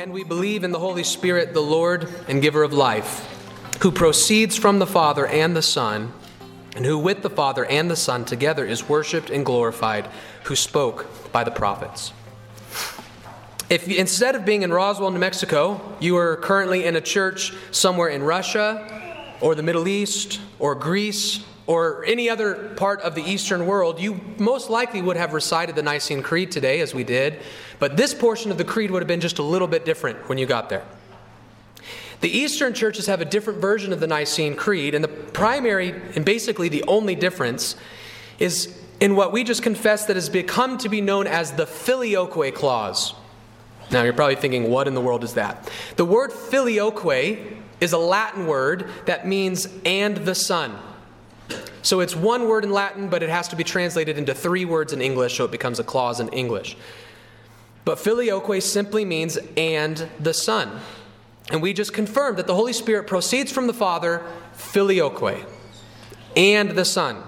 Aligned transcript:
And 0.00 0.14
we 0.14 0.24
believe 0.24 0.64
in 0.64 0.70
the 0.70 0.78
Holy 0.78 1.04
Spirit, 1.04 1.52
the 1.52 1.60
Lord 1.60 2.08
and 2.26 2.40
giver 2.40 2.62
of 2.62 2.72
life, 2.72 3.28
who 3.82 3.92
proceeds 3.92 4.56
from 4.56 4.78
the 4.78 4.86
Father 4.86 5.26
and 5.26 5.54
the 5.54 5.60
Son, 5.60 6.14
and 6.74 6.86
who 6.86 6.96
with 6.96 7.20
the 7.20 7.28
Father 7.28 7.66
and 7.66 7.90
the 7.90 7.96
Son 7.96 8.24
together 8.24 8.64
is 8.64 8.88
worshiped 8.88 9.28
and 9.28 9.44
glorified, 9.44 10.08
who 10.44 10.56
spoke 10.56 11.06
by 11.32 11.44
the 11.44 11.50
prophets. 11.50 12.14
If 13.68 13.86
instead 13.88 14.34
of 14.34 14.46
being 14.46 14.62
in 14.62 14.72
Roswell, 14.72 15.10
New 15.10 15.18
Mexico, 15.18 15.82
you 16.00 16.16
are 16.16 16.36
currently 16.36 16.86
in 16.86 16.96
a 16.96 17.02
church 17.02 17.52
somewhere 17.70 18.08
in 18.08 18.22
Russia 18.22 19.36
or 19.42 19.54
the 19.54 19.62
Middle 19.62 19.86
East 19.86 20.40
or 20.58 20.74
Greece 20.74 21.44
or 21.70 22.04
any 22.04 22.28
other 22.28 22.70
part 22.74 23.00
of 23.02 23.14
the 23.14 23.22
Eastern 23.22 23.64
world, 23.64 24.00
you 24.00 24.20
most 24.38 24.70
likely 24.70 25.00
would 25.00 25.16
have 25.16 25.32
recited 25.32 25.76
the 25.76 25.82
Nicene 25.84 26.20
Creed 26.20 26.50
today, 26.50 26.80
as 26.80 26.92
we 26.92 27.04
did, 27.04 27.38
but 27.78 27.96
this 27.96 28.12
portion 28.12 28.50
of 28.50 28.58
the 28.58 28.64
Creed 28.64 28.90
would 28.90 29.00
have 29.00 29.06
been 29.06 29.20
just 29.20 29.38
a 29.38 29.44
little 29.44 29.68
bit 29.68 29.84
different 29.84 30.28
when 30.28 30.36
you 30.36 30.46
got 30.46 30.68
there. 30.68 30.82
The 32.22 32.28
Eastern 32.28 32.74
churches 32.74 33.06
have 33.06 33.20
a 33.20 33.24
different 33.24 33.60
version 33.60 33.92
of 33.92 34.00
the 34.00 34.08
Nicene 34.08 34.56
Creed, 34.56 34.96
and 34.96 35.04
the 35.04 35.08
primary 35.08 35.90
and 36.16 36.24
basically 36.24 36.68
the 36.68 36.82
only 36.88 37.14
difference 37.14 37.76
is 38.40 38.76
in 38.98 39.14
what 39.14 39.30
we 39.30 39.44
just 39.44 39.62
confessed 39.62 40.08
that 40.08 40.16
has 40.16 40.28
become 40.28 40.76
to 40.78 40.88
be 40.88 41.00
known 41.00 41.28
as 41.28 41.52
the 41.52 41.66
filioque 41.66 42.52
clause. 42.52 43.14
Now, 43.92 44.02
you're 44.02 44.12
probably 44.12 44.34
thinking, 44.34 44.70
what 44.70 44.88
in 44.88 44.94
the 44.94 45.00
world 45.00 45.22
is 45.22 45.34
that? 45.34 45.70
The 45.94 46.04
word 46.04 46.32
filioque 46.32 47.38
is 47.80 47.92
a 47.92 47.98
Latin 47.98 48.48
word 48.48 48.90
that 49.06 49.24
means 49.24 49.68
and 49.84 50.16
the 50.16 50.34
Son. 50.34 50.76
So 51.82 52.00
it's 52.00 52.14
one 52.14 52.48
word 52.48 52.64
in 52.64 52.70
Latin, 52.70 53.08
but 53.08 53.22
it 53.22 53.30
has 53.30 53.48
to 53.48 53.56
be 53.56 53.64
translated 53.64 54.18
into 54.18 54.34
three 54.34 54.64
words 54.64 54.92
in 54.92 55.00
English, 55.00 55.36
so 55.36 55.44
it 55.44 55.50
becomes 55.50 55.78
a 55.78 55.84
clause 55.84 56.20
in 56.20 56.28
English. 56.28 56.76
But 57.84 57.98
filioque 57.98 58.60
simply 58.62 59.04
means 59.04 59.38
and 59.56 60.08
the 60.18 60.34
Son. 60.34 60.80
And 61.50 61.62
we 61.62 61.72
just 61.72 61.92
confirmed 61.92 62.36
that 62.38 62.46
the 62.46 62.54
Holy 62.54 62.72
Spirit 62.72 63.06
proceeds 63.06 63.50
from 63.50 63.66
the 63.66 63.74
Father, 63.74 64.22
filioque, 64.52 65.46
and 66.36 66.70
the 66.70 66.84
Son. 66.84 67.22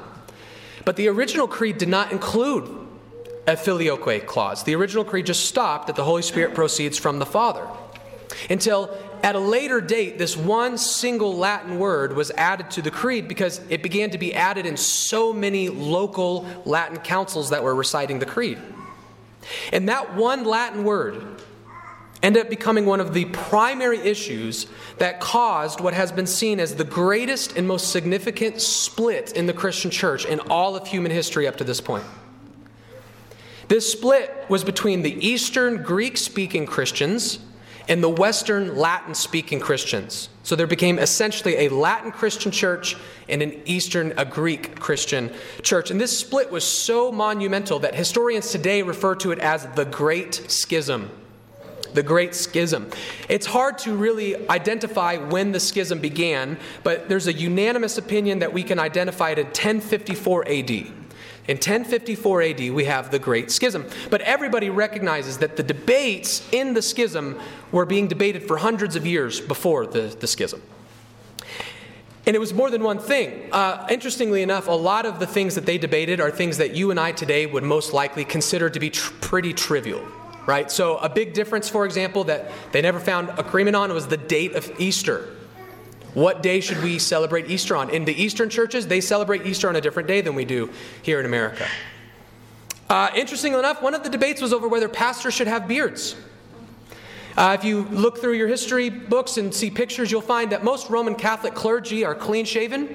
But 0.85 0.97
the 0.97 1.09
original 1.09 1.49
creed 1.49 1.79
did 1.79 1.89
not 1.89 2.13
include 2.13 2.69
a 3.47 3.57
filioque 3.57 4.27
clause. 4.27 4.63
The 4.63 4.75
original 4.75 5.05
creed 5.05 5.27
just 5.27 5.47
stopped 5.47 5.89
that 5.89 5.97
the 5.97 6.05
Holy 6.05 6.23
Spirit 6.23 6.55
proceeds 6.55 6.99
from 6.99 7.19
the 7.19 7.27
Father. 7.27 7.67
Until 8.51 8.97
at 9.23 9.35
a 9.35 9.39
later 9.39 9.81
date, 9.81 10.19
this 10.19 10.37
one 10.37 10.79
single 10.79 11.37
Latin 11.37 11.79
word 11.79 12.15
was 12.15 12.31
added 12.33 12.71
to 12.73 12.83
the 12.83 12.91
creed 12.91 13.29
because 13.29 13.61
it 13.69 13.83
began 13.83 14.11
to 14.11 14.19
be 14.19 14.35
added 14.35 14.67
in 14.67 14.77
so 14.77 15.33
many 15.33 15.69
local 15.69 16.47
Latin 16.65 16.99
councils 16.99 17.51
that 17.51 17.63
were 17.63 17.75
reciting 17.75 18.19
the 18.19 18.27
creed. 18.27 18.59
And 19.73 19.89
that 19.89 20.15
one 20.15 20.45
Latin 20.45 20.85
word 20.85 21.43
ended 22.23 22.45
up 22.45 22.51
becoming 22.51 22.87
one 22.87 23.01
of 23.01 23.15
the 23.15 23.25
primary 23.27 23.99
issues 23.99 24.67
that 24.99 25.21
caused 25.21 25.81
what 25.81 25.93
has 25.93 26.13
been 26.13 26.27
seen 26.27 26.61
as 26.61 26.77
the 26.77 26.85
greatest 26.85 27.57
and 27.57 27.67
most 27.67 27.91
significant 27.91 28.61
split 28.61 29.33
in 29.33 29.47
the 29.47 29.53
Christian 29.53 29.91
church 29.91 30.25
in 30.25 30.39
all 30.41 30.77
of 30.77 30.87
human 30.87 31.11
history 31.11 31.49
up 31.49 31.57
to 31.57 31.65
this 31.65 31.81
point. 31.81 32.05
This 33.67 33.91
split 33.91 34.45
was 34.49 34.63
between 34.63 35.03
the 35.03 35.27
Eastern 35.27 35.83
Greek 35.83 36.17
speaking 36.17 36.67
Christians 36.67 37.39
and 37.89 38.03
the 38.03 38.09
Western 38.09 38.77
Latin 38.77 39.15
speaking 39.15 39.61
Christians. 39.61 40.29
So 40.43 40.57
there 40.57 40.67
became 40.67 40.99
essentially 40.99 41.67
a 41.67 41.69
Latin 41.69 42.13
Christian 42.13 42.51
church 42.51 42.97
and 43.29 43.43
an 43.43 43.61
Eastern, 43.65 44.13
a 44.17 44.25
Greek 44.25 44.79
Christian 44.79 45.31
church. 45.63 45.91
And 45.91 46.01
this 46.01 46.19
split 46.19 46.51
was 46.51 46.65
so 46.65 47.13
monumental 47.13 47.79
that 47.81 47.95
historians 47.95 48.51
today 48.51 48.83
refer 48.83 49.15
to 49.17 49.33
it 49.33 49.39
as 49.39 49.67
the 49.75 49.85
Great 49.85 50.51
Schism. 50.51 51.11
The 51.95 52.03
Great 52.03 52.35
Schism. 52.35 52.91
It's 53.29 53.47
hard 53.47 53.79
to 53.79 53.95
really 53.95 54.49
identify 54.49 55.17
when 55.17 55.53
the 55.53 55.61
schism 55.61 56.01
began, 56.01 56.59
but 56.83 57.09
there's 57.09 57.27
a 57.27 57.33
unanimous 57.33 57.99
opinion 57.99 58.39
that 58.41 58.53
we 58.53 58.63
can 58.63 58.79
identify 58.79 59.31
it 59.31 59.39
in 59.39 59.47
1054 59.47 60.49
AD. 60.49 61.02
In 61.49 61.57
1054 61.57 62.43
AD, 62.43 62.71
we 62.71 62.85
have 62.85 63.11
the 63.11 63.19
Great 63.19 63.51
Schism. 63.51 63.87
But 64.11 64.21
everybody 64.21 64.71
recognizes 64.71 65.39
that 65.39 65.57
the 65.57 65.65
debates 65.65 66.47
in 66.53 66.75
the 66.75 66.83
schism 66.83 67.41
were 67.73 67.85
being 67.85 68.07
debated 68.07 68.47
for 68.47 68.59
hundreds 68.59 68.95
of 68.95 69.05
years 69.05 69.41
before 69.41 69.87
the, 69.87 70.03
the 70.21 70.29
schism. 70.29 70.63
And 72.25 72.37
it 72.37 72.39
was 72.39 72.55
more 72.55 72.71
than 72.71 72.85
one 72.85 73.01
thing. 73.01 73.53
Uh, 73.53 73.85
interestingly 73.91 74.43
enough, 74.43 74.69
a 74.69 74.71
lot 74.71 75.05
of 75.05 75.19
the 75.19 75.27
things 75.27 75.57
that 75.57 75.67
they 75.67 75.79
debated 75.79 76.21
are 76.21 76.31
things 76.31 76.59
that 76.59 76.77
you 76.77 76.93
and 76.93 77.01
I 77.01 77.11
today 77.11 77.47
would 77.47 77.65
most 77.65 77.93
likely 77.93 78.25
consider 78.25 78.71
to 78.71 78.79
be 78.79 78.91
tr- 78.91 79.13
pretty 79.21 79.53
trivial, 79.53 80.07
right? 80.47 80.71
So, 80.71 80.99
a 80.99 81.09
big 81.09 81.35
difference, 81.35 81.69
for 81.69 81.85
example, 81.85 82.23
that 82.25 82.53
they 82.71 82.81
never 82.81 83.01
found 83.01 83.37
agreement 83.37 83.75
on 83.75 83.93
was 83.93 84.07
the 84.07 84.17
date 84.17 84.55
of 84.55 84.71
Easter. 84.81 85.29
What 86.15 86.43
day 86.43 86.61
should 86.61 86.83
we 86.83 86.99
celebrate 86.99 87.51
Easter 87.51 87.75
on? 87.77 87.89
In 87.91 88.05
the 88.05 88.13
Eastern 88.13 88.51
churches, 88.51 88.87
they 88.87 89.01
celebrate 89.01 89.47
Easter 89.47 89.69
on 89.69 89.77
a 89.77 89.81
different 89.81 90.09
day 90.09 90.21
than 90.21 90.35
we 90.35 90.45
do 90.45 90.71
here 91.03 91.19
in 91.19 91.27
America. 91.27 91.67
Uh, 92.91 93.11
interestingly 93.17 93.59
enough, 93.59 93.81
one 93.81 93.95
of 93.95 94.03
the 94.03 94.11
debates 94.11 94.43
was 94.43 94.53
over 94.53 94.69
whether 94.69 94.89
pastors 94.89 95.33
should 95.33 95.47
have 95.47 95.67
beards. 95.67 96.15
Uh, 97.35 97.57
if 97.59 97.65
you 97.65 97.85
look 97.85 98.21
through 98.21 98.35
your 98.35 98.49
history 98.49 98.91
books 98.91 99.39
and 99.39 99.55
see 99.55 99.71
pictures, 99.71 100.11
you'll 100.11 100.21
find 100.21 100.53
that 100.53 100.63
most 100.63 100.91
Roman 100.91 101.15
Catholic 101.15 101.55
clergy 101.55 102.05
are 102.05 102.15
clean 102.15 102.45
shaven. 102.45 102.95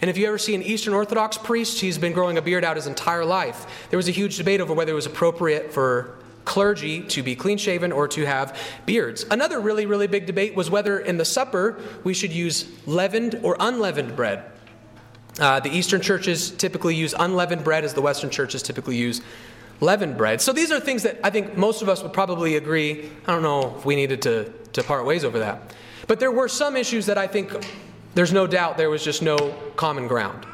And 0.00 0.08
if 0.08 0.16
you 0.16 0.28
ever 0.28 0.38
see 0.38 0.54
an 0.54 0.62
Eastern 0.62 0.94
Orthodox 0.94 1.36
priest, 1.38 1.80
he's 1.80 1.98
been 1.98 2.12
growing 2.12 2.38
a 2.38 2.42
beard 2.42 2.62
out 2.62 2.76
his 2.76 2.86
entire 2.86 3.24
life. 3.24 3.88
There 3.90 3.96
was 3.96 4.06
a 4.06 4.12
huge 4.12 4.36
debate 4.36 4.60
over 4.60 4.72
whether 4.72 4.92
it 4.92 4.94
was 4.94 5.06
appropriate 5.06 5.72
for 5.72 6.15
clergy 6.46 7.02
to 7.02 7.22
be 7.22 7.36
clean 7.36 7.58
shaven 7.58 7.92
or 7.92 8.08
to 8.08 8.24
have 8.24 8.58
beards. 8.86 9.26
Another 9.30 9.60
really, 9.60 9.84
really 9.84 10.06
big 10.06 10.24
debate 10.24 10.54
was 10.54 10.70
whether 10.70 10.98
in 10.98 11.18
the 11.18 11.24
supper 11.24 11.78
we 12.04 12.14
should 12.14 12.32
use 12.32 12.66
leavened 12.86 13.38
or 13.42 13.56
unleavened 13.60 14.16
bread. 14.16 14.44
Uh, 15.38 15.60
the 15.60 15.68
Eastern 15.68 16.00
churches 16.00 16.50
typically 16.50 16.94
use 16.94 17.14
unleavened 17.18 17.62
bread, 17.62 17.84
as 17.84 17.92
the 17.92 18.00
Western 18.00 18.30
churches 18.30 18.62
typically 18.62 18.96
use 18.96 19.20
leavened 19.80 20.16
bread. 20.16 20.40
So 20.40 20.54
these 20.54 20.72
are 20.72 20.80
things 20.80 21.02
that 21.02 21.20
I 21.22 21.28
think 21.28 21.58
most 21.58 21.82
of 21.82 21.90
us 21.90 22.02
would 22.02 22.14
probably 22.14 22.56
agree. 22.56 23.10
I 23.26 23.32
don't 23.32 23.42
know 23.42 23.76
if 23.76 23.84
we 23.84 23.96
needed 23.96 24.22
to, 24.22 24.50
to 24.72 24.82
part 24.82 25.04
ways 25.04 25.24
over 25.24 25.40
that. 25.40 25.74
But 26.06 26.20
there 26.20 26.32
were 26.32 26.48
some 26.48 26.76
issues 26.76 27.06
that 27.06 27.18
I 27.18 27.26
think 27.26 27.52
there's 28.14 28.32
no 28.32 28.46
doubt 28.46 28.78
there 28.78 28.88
was 28.88 29.04
just 29.04 29.20
no 29.20 29.54
common 29.76 30.08
ground. 30.08 30.46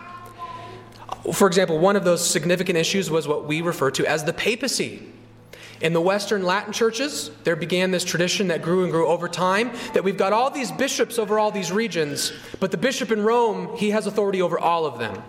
For 1.32 1.46
example, 1.46 1.78
one 1.78 1.94
of 1.94 2.02
those 2.02 2.28
significant 2.28 2.76
issues 2.76 3.08
was 3.08 3.28
what 3.28 3.46
we 3.46 3.60
refer 3.60 3.92
to 3.92 4.06
as 4.06 4.24
the 4.24 4.32
papacy. 4.32 5.06
In 5.82 5.92
the 5.92 6.00
Western 6.00 6.44
Latin 6.44 6.72
churches, 6.72 7.32
there 7.42 7.56
began 7.56 7.90
this 7.90 8.04
tradition 8.04 8.46
that 8.48 8.62
grew 8.62 8.84
and 8.84 8.92
grew 8.92 9.08
over 9.08 9.28
time 9.28 9.72
that 9.94 10.04
we've 10.04 10.16
got 10.16 10.32
all 10.32 10.48
these 10.48 10.70
bishops 10.70 11.18
over 11.18 11.40
all 11.40 11.50
these 11.50 11.72
regions, 11.72 12.32
but 12.60 12.70
the 12.70 12.76
bishop 12.76 13.10
in 13.10 13.24
Rome, 13.24 13.76
he 13.76 13.90
has 13.90 14.06
authority 14.06 14.40
over 14.40 14.56
all 14.60 14.86
of 14.86 15.00
them. 15.00 15.20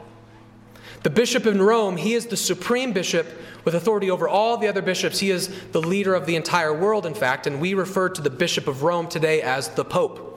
The 1.02 1.10
bishop 1.10 1.48
in 1.48 1.60
Rome, 1.60 1.98
he 1.98 2.14
is 2.14 2.28
the 2.28 2.38
supreme 2.38 2.94
bishop 2.94 3.28
with 3.66 3.74
authority 3.74 4.12
over 4.12 4.28
all 4.28 4.58
the 4.58 4.68
other 4.68 4.84
bishops. 4.84 5.20
He 5.20 5.32
is 5.32 5.50
the 5.72 5.82
leader 5.82 6.14
of 6.14 6.28
the 6.28 6.36
entire 6.36 6.74
world, 6.74 7.08
in 7.08 7.16
fact, 7.16 7.48
and 7.48 7.60
we 7.60 7.74
refer 7.74 8.10
to 8.10 8.22
the 8.22 8.30
bishop 8.30 8.68
of 8.68 8.84
Rome 8.84 9.08
today 9.08 9.42
as 9.42 9.70
the 9.70 9.84
pope. 9.84 10.33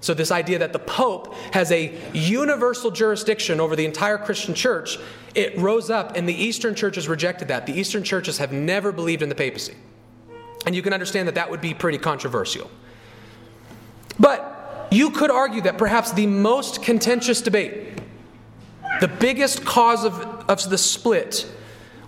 So, 0.00 0.14
this 0.14 0.30
idea 0.30 0.58
that 0.58 0.72
the 0.72 0.78
Pope 0.78 1.34
has 1.52 1.72
a 1.72 1.92
universal 2.12 2.90
jurisdiction 2.90 3.60
over 3.60 3.74
the 3.74 3.84
entire 3.84 4.18
Christian 4.18 4.54
church, 4.54 4.98
it 5.34 5.56
rose 5.58 5.90
up, 5.90 6.16
and 6.16 6.28
the 6.28 6.34
Eastern 6.34 6.74
churches 6.74 7.08
rejected 7.08 7.48
that. 7.48 7.66
The 7.66 7.72
Eastern 7.72 8.04
churches 8.04 8.38
have 8.38 8.52
never 8.52 8.92
believed 8.92 9.22
in 9.22 9.28
the 9.28 9.34
papacy. 9.34 9.74
And 10.64 10.74
you 10.74 10.82
can 10.82 10.92
understand 10.92 11.28
that 11.28 11.34
that 11.36 11.50
would 11.50 11.60
be 11.60 11.74
pretty 11.74 11.98
controversial. 11.98 12.70
But 14.18 14.88
you 14.90 15.10
could 15.10 15.30
argue 15.30 15.62
that 15.62 15.78
perhaps 15.78 16.12
the 16.12 16.26
most 16.26 16.82
contentious 16.82 17.42
debate, 17.42 18.00
the 19.00 19.08
biggest 19.08 19.64
cause 19.64 20.04
of, 20.04 20.14
of 20.48 20.68
the 20.70 20.78
split, 20.78 21.46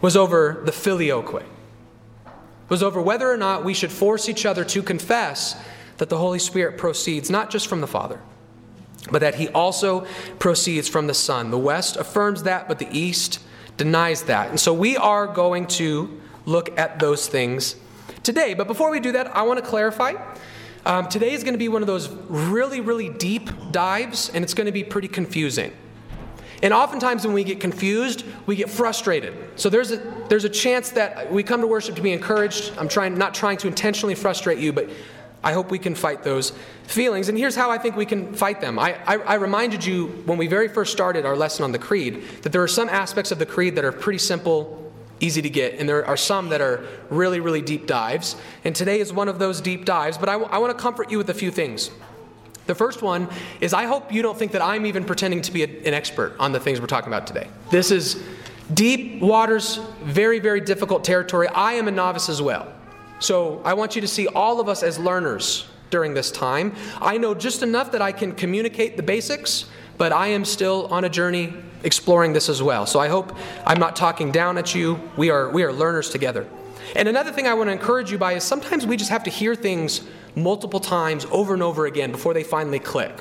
was 0.00 0.16
over 0.16 0.62
the 0.64 0.72
filioque, 0.72 1.44
was 2.68 2.82
over 2.82 3.00
whether 3.00 3.30
or 3.30 3.36
not 3.36 3.64
we 3.64 3.74
should 3.74 3.90
force 3.90 4.28
each 4.28 4.46
other 4.46 4.64
to 4.64 4.82
confess 4.82 5.60
that 5.98 6.08
the 6.08 6.18
Holy 6.18 6.38
Spirit 6.38 6.78
proceeds 6.78 7.30
not 7.30 7.50
just 7.50 7.66
from 7.66 7.80
the 7.80 7.86
Father, 7.86 8.20
but 9.10 9.20
that 9.20 9.36
he 9.36 9.48
also 9.48 10.06
proceeds 10.38 10.88
from 10.88 11.06
the 11.06 11.14
Son. 11.14 11.50
The 11.50 11.58
West 11.58 11.96
affirms 11.96 12.44
that, 12.44 12.68
but 12.68 12.78
the 12.78 12.88
East 12.90 13.40
denies 13.76 14.24
that. 14.24 14.50
And 14.50 14.58
so 14.58 14.72
we 14.72 14.96
are 14.96 15.26
going 15.26 15.66
to 15.66 16.20
look 16.46 16.76
at 16.78 16.98
those 16.98 17.28
things 17.28 17.76
today. 18.22 18.54
But 18.54 18.66
before 18.66 18.90
we 18.90 19.00
do 19.00 19.12
that, 19.12 19.34
I 19.36 19.42
want 19.42 19.62
to 19.62 19.64
clarify. 19.64 20.14
Um, 20.84 21.08
today 21.08 21.32
is 21.32 21.42
going 21.42 21.54
to 21.54 21.58
be 21.58 21.68
one 21.68 21.82
of 21.82 21.86
those 21.86 22.08
really, 22.28 22.80
really 22.80 23.08
deep 23.08 23.50
dives, 23.72 24.30
and 24.30 24.42
it's 24.42 24.54
going 24.54 24.66
to 24.66 24.72
be 24.72 24.84
pretty 24.84 25.08
confusing. 25.08 25.72
And 26.62 26.74
oftentimes, 26.74 27.24
when 27.24 27.34
we 27.34 27.44
get 27.44 27.60
confused, 27.60 28.24
we 28.46 28.56
get 28.56 28.68
frustrated. 28.68 29.34
So 29.56 29.68
there's 29.68 29.92
a 29.92 29.98
there's 30.28 30.44
a 30.44 30.48
chance 30.48 30.90
that 30.90 31.32
we 31.32 31.42
come 31.42 31.60
to 31.60 31.66
worship 31.66 31.94
to 31.96 32.02
be 32.02 32.12
encouraged. 32.12 32.72
I'm 32.78 32.88
trying 32.88 33.16
not 33.16 33.32
trying 33.32 33.58
to 33.58 33.68
intentionally 33.68 34.16
frustrate 34.16 34.58
you, 34.58 34.72
but 34.72 34.90
I 35.42 35.52
hope 35.52 35.70
we 35.70 35.78
can 35.78 35.94
fight 35.94 36.22
those 36.24 36.52
feelings. 36.84 37.28
And 37.28 37.38
here's 37.38 37.54
how 37.54 37.70
I 37.70 37.78
think 37.78 37.96
we 37.96 38.06
can 38.06 38.34
fight 38.34 38.60
them. 38.60 38.78
I, 38.78 38.98
I, 39.06 39.16
I, 39.18 39.34
reminded 39.34 39.84
you 39.84 40.06
when 40.26 40.36
we 40.36 40.48
very 40.48 40.68
first 40.68 40.92
started 40.92 41.24
our 41.24 41.36
lesson 41.36 41.64
on 41.64 41.70
the 41.70 41.78
creed 41.78 42.24
that 42.42 42.50
there 42.50 42.62
are 42.62 42.68
some 42.68 42.88
aspects 42.88 43.30
of 43.30 43.38
the 43.38 43.46
creed 43.46 43.76
that 43.76 43.84
are 43.84 43.92
pretty 43.92 44.18
simple 44.18 44.84
easy 45.20 45.42
to 45.42 45.50
get, 45.50 45.74
and 45.78 45.88
there 45.88 46.06
are 46.06 46.16
some 46.16 46.48
that 46.50 46.60
are 46.60 46.84
really, 47.10 47.40
really 47.40 47.60
deep 47.62 47.86
dives. 47.86 48.36
And 48.64 48.74
today 48.74 49.00
is 49.00 49.12
one 49.12 49.28
of 49.28 49.38
those 49.38 49.60
deep 49.60 49.84
dives, 49.84 50.16
but 50.16 50.28
I 50.28 50.36
want 50.36 50.76
to 50.76 50.80
comfort 50.80 51.10
you 51.10 51.18
with 51.18 51.28
a 51.30 51.34
few 51.34 51.50
things. 51.50 51.90
The 52.66 52.74
first 52.74 53.00
one 53.02 53.28
is 53.60 53.72
I 53.72 53.86
hope 53.86 54.12
you 54.12 54.22
don't 54.22 54.38
think 54.38 54.52
that 54.52 54.62
I'm 54.62 54.86
even 54.86 55.04
pretending 55.04 55.40
to 55.42 55.52
be 55.52 55.64
a, 55.64 55.66
an 55.66 55.94
expert 55.94 56.36
on 56.38 56.52
the 56.52 56.60
things 56.60 56.80
we're 56.80 56.86
talking 56.86 57.08
about 57.08 57.26
today. 57.26 57.48
This 57.70 57.90
is 57.90 58.22
deep 58.72 59.22
waters, 59.22 59.80
very, 60.02 60.38
very 60.38 60.60
difficult 60.60 61.02
territory. 61.02 61.48
I 61.48 61.72
am 61.74 61.88
a 61.88 61.90
novice 61.90 62.28
as 62.28 62.42
well. 62.42 62.70
So 63.18 63.60
I 63.64 63.74
want 63.74 63.94
you 63.94 64.00
to 64.00 64.08
see 64.08 64.26
all 64.28 64.60
of 64.60 64.68
us 64.68 64.82
as 64.82 64.98
learners 64.98 65.66
during 65.90 66.14
this 66.14 66.30
time. 66.30 66.74
I 67.00 67.18
know 67.18 67.34
just 67.34 67.62
enough 67.62 67.92
that 67.92 68.02
I 68.02 68.12
can 68.12 68.32
communicate 68.32 68.96
the 68.96 69.02
basics, 69.02 69.66
but 69.96 70.12
I 70.12 70.28
am 70.28 70.44
still 70.44 70.86
on 70.86 71.04
a 71.04 71.08
journey 71.08 71.54
exploring 71.82 72.32
this 72.32 72.48
as 72.48 72.62
well. 72.62 72.86
So 72.86 73.00
I 73.00 73.08
hope 73.08 73.36
I'm 73.66 73.78
not 73.78 73.96
talking 73.96 74.30
down 74.30 74.58
at 74.58 74.74
you. 74.74 75.00
We 75.16 75.30
are, 75.30 75.50
we 75.50 75.62
are 75.62 75.72
learners 75.72 76.10
together. 76.10 76.46
And 76.96 77.08
another 77.08 77.32
thing 77.32 77.46
I 77.46 77.54
want 77.54 77.68
to 77.68 77.72
encourage 77.72 78.10
you 78.10 78.18
by 78.18 78.34
is 78.34 78.44
sometimes 78.44 78.86
we 78.86 78.96
just 78.96 79.10
have 79.10 79.24
to 79.24 79.30
hear 79.30 79.54
things 79.54 80.02
multiple 80.34 80.80
times 80.80 81.26
over 81.30 81.54
and 81.54 81.62
over 81.62 81.86
again 81.86 82.12
before 82.12 82.34
they 82.34 82.44
finally 82.44 82.78
click. 82.78 83.12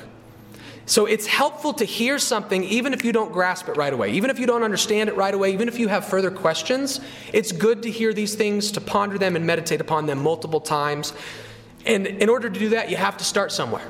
So 0.88 1.06
it's 1.06 1.28
helpful 1.28 1.74
to 1.74 1.86
hear 1.86 2.18
something 2.18 2.64
even 2.64 2.94
if 2.94 3.04
you 3.04 3.12
don't 3.12 3.34
grasp 3.34 3.68
it 3.68 3.76
right 3.76 3.92
away, 3.92 4.14
even 4.14 4.30
if 4.30 4.40
you 4.40 4.48
don't 4.48 4.64
understand 4.64 5.10
it 5.10 5.18
right 5.18 5.34
away, 5.34 5.52
even 5.52 5.68
if 5.68 5.78
you 5.78 5.90
have 5.90 6.06
further 6.06 6.32
questions. 6.32 7.02
It's 7.34 7.52
good 7.52 7.84
to 7.84 7.92
hear 7.92 8.14
these 8.14 8.36
things, 8.36 8.72
to 8.72 8.82
ponder 8.82 9.18
them 9.18 9.36
and 9.36 9.46
meditate 9.46 9.82
upon 9.82 10.06
them 10.06 10.24
multiple 10.24 10.62
times. 10.62 11.12
And 11.86 12.08
in 12.08 12.30
order 12.30 12.50
to 12.50 12.58
do 12.58 12.70
that, 12.70 12.90
you 12.90 12.96
have 12.96 13.18
to 13.18 13.26
start 13.26 13.52
somewhere. 13.52 13.86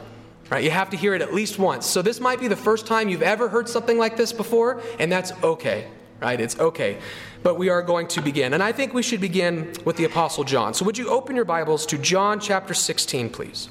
Right? 0.49 0.63
You 0.63 0.71
have 0.71 0.89
to 0.89 0.97
hear 0.97 1.13
it 1.13 1.21
at 1.21 1.35
least 1.35 1.59
once. 1.59 1.85
So 1.85 2.01
this 2.01 2.19
might 2.19 2.39
be 2.39 2.47
the 2.47 2.55
first 2.55 2.87
time 2.87 3.09
you've 3.09 3.21
ever 3.21 3.47
heard 3.47 3.69
something 3.69 3.97
like 3.97 4.17
this 4.17 4.33
before, 4.33 4.81
and 4.97 5.11
that's 5.11 5.33
okay. 5.43 5.87
Right? 6.19 6.39
It's 6.41 6.57
okay. 6.57 6.97
But 7.43 7.59
we 7.59 7.69
are 7.69 7.83
going 7.83 8.07
to 8.07 8.21
begin. 8.21 8.53
And 8.53 8.63
I 8.63 8.71
think 8.71 8.93
we 8.95 9.03
should 9.03 9.21
begin 9.21 9.73
with 9.85 9.97
the 9.97 10.05
apostle 10.05 10.43
John. 10.43 10.73
So 10.73 10.83
would 10.85 10.97
you 10.97 11.09
open 11.09 11.35
your 11.35 11.45
Bibles 11.45 11.85
to 11.87 11.97
John 11.99 12.39
chapter 12.39 12.73
16, 12.73 13.29
please? 13.29 13.69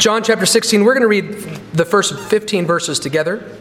John 0.00 0.22
chapter 0.22 0.46
16, 0.46 0.82
we're 0.82 0.94
going 0.94 1.02
to 1.02 1.08
read 1.08 1.32
the 1.74 1.84
first 1.84 2.18
15 2.18 2.64
verses 2.64 2.98
together. 2.98 3.54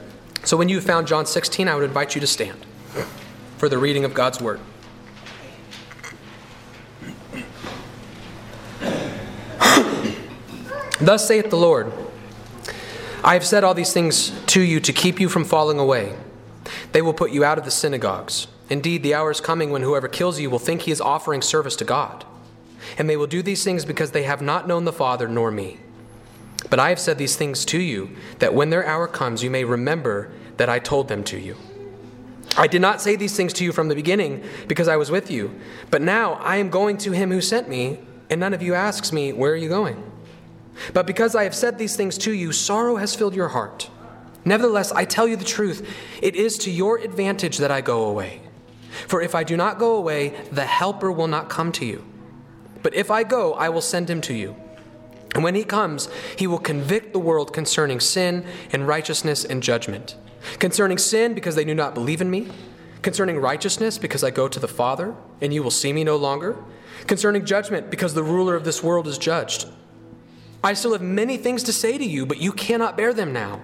So 0.46 0.56
when 0.56 0.70
you 0.70 0.80
found 0.80 1.06
John 1.06 1.26
16, 1.26 1.68
I 1.68 1.76
would 1.76 1.84
invite 1.84 2.16
you 2.16 2.22
to 2.22 2.28
stand 2.28 2.66
for 3.58 3.68
the 3.68 3.78
reading 3.78 4.06
of 4.06 4.14
God's 4.14 4.40
word. 4.40 4.62
Thus 11.02 11.28
saith 11.28 11.50
the 11.50 11.58
Lord 11.58 11.92
I 13.22 13.34
have 13.34 13.46
said 13.46 13.66
all 13.66 13.74
these 13.74 13.92
things 13.92 14.32
to 14.46 14.62
you 14.62 14.80
to 14.80 14.94
keep 14.94 15.20
you 15.20 15.28
from 15.28 15.44
falling 15.44 15.78
away. 15.78 16.16
They 16.94 17.02
will 17.02 17.14
put 17.14 17.32
you 17.32 17.44
out 17.44 17.58
of 17.58 17.66
the 17.66 17.72
synagogues. 17.72 18.48
Indeed, 18.70 19.04
the 19.04 19.14
hour 19.14 19.30
is 19.30 19.42
coming 19.42 19.72
when 19.72 19.82
whoever 19.82 20.08
kills 20.08 20.40
you 20.40 20.50
will 20.50 20.58
think 20.58 20.84
he 20.84 20.92
is 20.92 21.02
offering 21.02 21.42
service 21.42 21.76
to 21.76 21.84
God. 21.84 22.24
And 22.98 23.10
they 23.10 23.18
will 23.18 23.28
do 23.28 23.42
these 23.42 23.66
things 23.66 23.84
because 23.84 24.12
they 24.12 24.24
have 24.24 24.42
not 24.42 24.70
known 24.70 24.86
the 24.86 24.94
Father 24.94 25.28
nor 25.28 25.52
me. 25.52 25.80
But 26.70 26.80
I 26.80 26.90
have 26.90 27.00
said 27.00 27.18
these 27.18 27.36
things 27.36 27.66
to 27.66 27.80
you, 27.80 28.16
that 28.40 28.54
when 28.54 28.70
their 28.70 28.86
hour 28.86 29.08
comes, 29.08 29.44
you 29.44 29.50
may 29.50 29.64
remember 29.64 30.32
that 30.58 30.70
I 30.70 30.80
told 30.80 31.08
them 31.08 31.24
to 31.26 31.40
you. 31.40 31.56
I 32.58 32.68
did 32.68 32.82
not 32.82 33.02
say 33.02 33.16
these 33.16 33.36
things 33.36 33.54
to 33.54 33.64
you 33.64 33.72
from 33.72 33.88
the 33.88 33.96
beginning 33.96 34.44
because 34.68 34.88
I 34.88 34.98
was 34.98 35.12
with 35.12 35.32
you, 35.32 35.58
but 35.90 36.02
now 36.02 36.34
I 36.34 36.58
am 36.58 36.70
going 36.70 36.98
to 37.00 37.12
him 37.12 37.32
who 37.32 37.42
sent 37.42 37.70
me, 37.70 38.00
and 38.30 38.40
none 38.40 38.54
of 38.54 38.62
you 38.62 38.74
asks 38.74 39.12
me, 39.12 39.32
Where 39.34 39.54
are 39.54 39.58
you 39.58 39.70
going? 39.70 40.04
But 40.94 41.08
because 41.08 41.36
I 41.36 41.44
have 41.44 41.56
said 41.56 41.78
these 41.78 41.96
things 41.96 42.18
to 42.20 42.34
you, 42.34 42.52
sorrow 42.52 42.98
has 42.98 43.16
filled 43.16 43.36
your 43.36 43.50
heart. 43.50 43.90
Nevertheless, 44.46 44.92
I 44.92 45.06
tell 45.06 45.28
you 45.28 45.36
the 45.36 45.46
truth, 45.46 45.88
it 46.22 46.36
is 46.36 46.58
to 46.60 46.72
your 46.72 46.98
advantage 46.98 47.58
that 47.58 47.72
I 47.72 47.82
go 47.82 48.06
away. 48.06 48.42
For 49.08 49.22
if 49.22 49.36
I 49.36 49.44
do 49.44 49.58
not 49.58 49.80
go 49.80 49.96
away, 49.96 50.30
the 50.52 50.66
Helper 50.66 51.12
will 51.12 51.28
not 51.28 51.50
come 51.50 51.72
to 51.74 51.86
you. 51.86 52.04
But 52.82 52.96
if 52.96 53.12
I 53.12 53.24
go, 53.24 53.54
I 53.54 53.70
will 53.70 53.82
send 53.82 54.10
him 54.10 54.22
to 54.22 54.34
you. 54.34 54.56
And 55.36 55.44
when 55.44 55.56
he 55.56 55.64
comes, 55.64 56.10
he 56.38 56.48
will 56.48 56.60
convict 56.60 57.14
the 57.14 57.20
world 57.20 57.54
concerning 57.54 58.00
sin 58.00 58.46
and 58.72 58.88
righteousness 58.88 59.46
and 59.46 59.62
judgment. 59.62 60.16
Concerning 60.58 60.98
sin, 60.98 61.34
because 61.34 61.56
they 61.56 61.66
do 61.66 61.76
not 61.76 61.94
believe 61.94 62.22
in 62.22 62.32
me. 62.32 62.48
Concerning 63.02 63.38
righteousness, 63.38 63.98
because 63.98 64.24
I 64.24 64.32
go 64.32 64.48
to 64.48 64.60
the 64.60 64.68
Father, 64.68 65.16
and 65.40 65.54
you 65.54 65.64
will 65.64 65.72
see 65.72 65.94
me 65.94 66.04
no 66.04 66.16
longer. 66.16 66.58
Concerning 67.08 67.46
judgment, 67.46 67.90
because 67.90 68.14
the 68.14 68.24
ruler 68.24 68.56
of 68.56 68.66
this 68.66 68.84
world 68.84 69.08
is 69.08 69.18
judged. 69.18 69.68
I 70.64 70.74
still 70.74 70.94
have 70.94 71.02
many 71.02 71.38
things 71.38 71.64
to 71.64 71.74
say 71.74 71.98
to 71.98 72.06
you, 72.06 72.26
but 72.26 72.42
you 72.42 72.52
cannot 72.52 72.98
bear 72.98 73.14
them 73.14 73.32
now. 73.32 73.62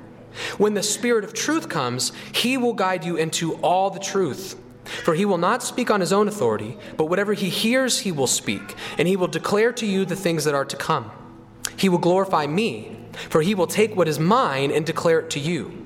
When 0.57 0.73
the 0.73 0.83
Spirit 0.83 1.23
of 1.23 1.33
truth 1.33 1.67
comes, 1.67 2.11
he 2.33 2.57
will 2.57 2.73
guide 2.73 3.03
you 3.03 3.15
into 3.15 3.55
all 3.55 3.89
the 3.89 3.99
truth. 3.99 4.59
For 4.85 5.15
he 5.15 5.25
will 5.25 5.37
not 5.37 5.63
speak 5.63 5.89
on 5.89 5.99
his 5.99 6.13
own 6.13 6.27
authority, 6.27 6.77
but 6.95 7.05
whatever 7.05 7.33
he 7.33 7.49
hears, 7.49 7.99
he 7.99 8.11
will 8.11 8.27
speak, 8.27 8.75
and 8.97 9.07
he 9.07 9.15
will 9.15 9.27
declare 9.27 9.73
to 9.73 9.85
you 9.85 10.05
the 10.05 10.15
things 10.15 10.43
that 10.43 10.53
are 10.53 10.65
to 10.65 10.77
come. 10.77 11.11
He 11.77 11.89
will 11.89 11.97
glorify 11.97 12.47
me, 12.47 12.97
for 13.29 13.41
he 13.41 13.55
will 13.55 13.67
take 13.67 13.95
what 13.95 14.07
is 14.07 14.19
mine 14.19 14.71
and 14.71 14.85
declare 14.85 15.19
it 15.19 15.29
to 15.31 15.39
you. 15.39 15.85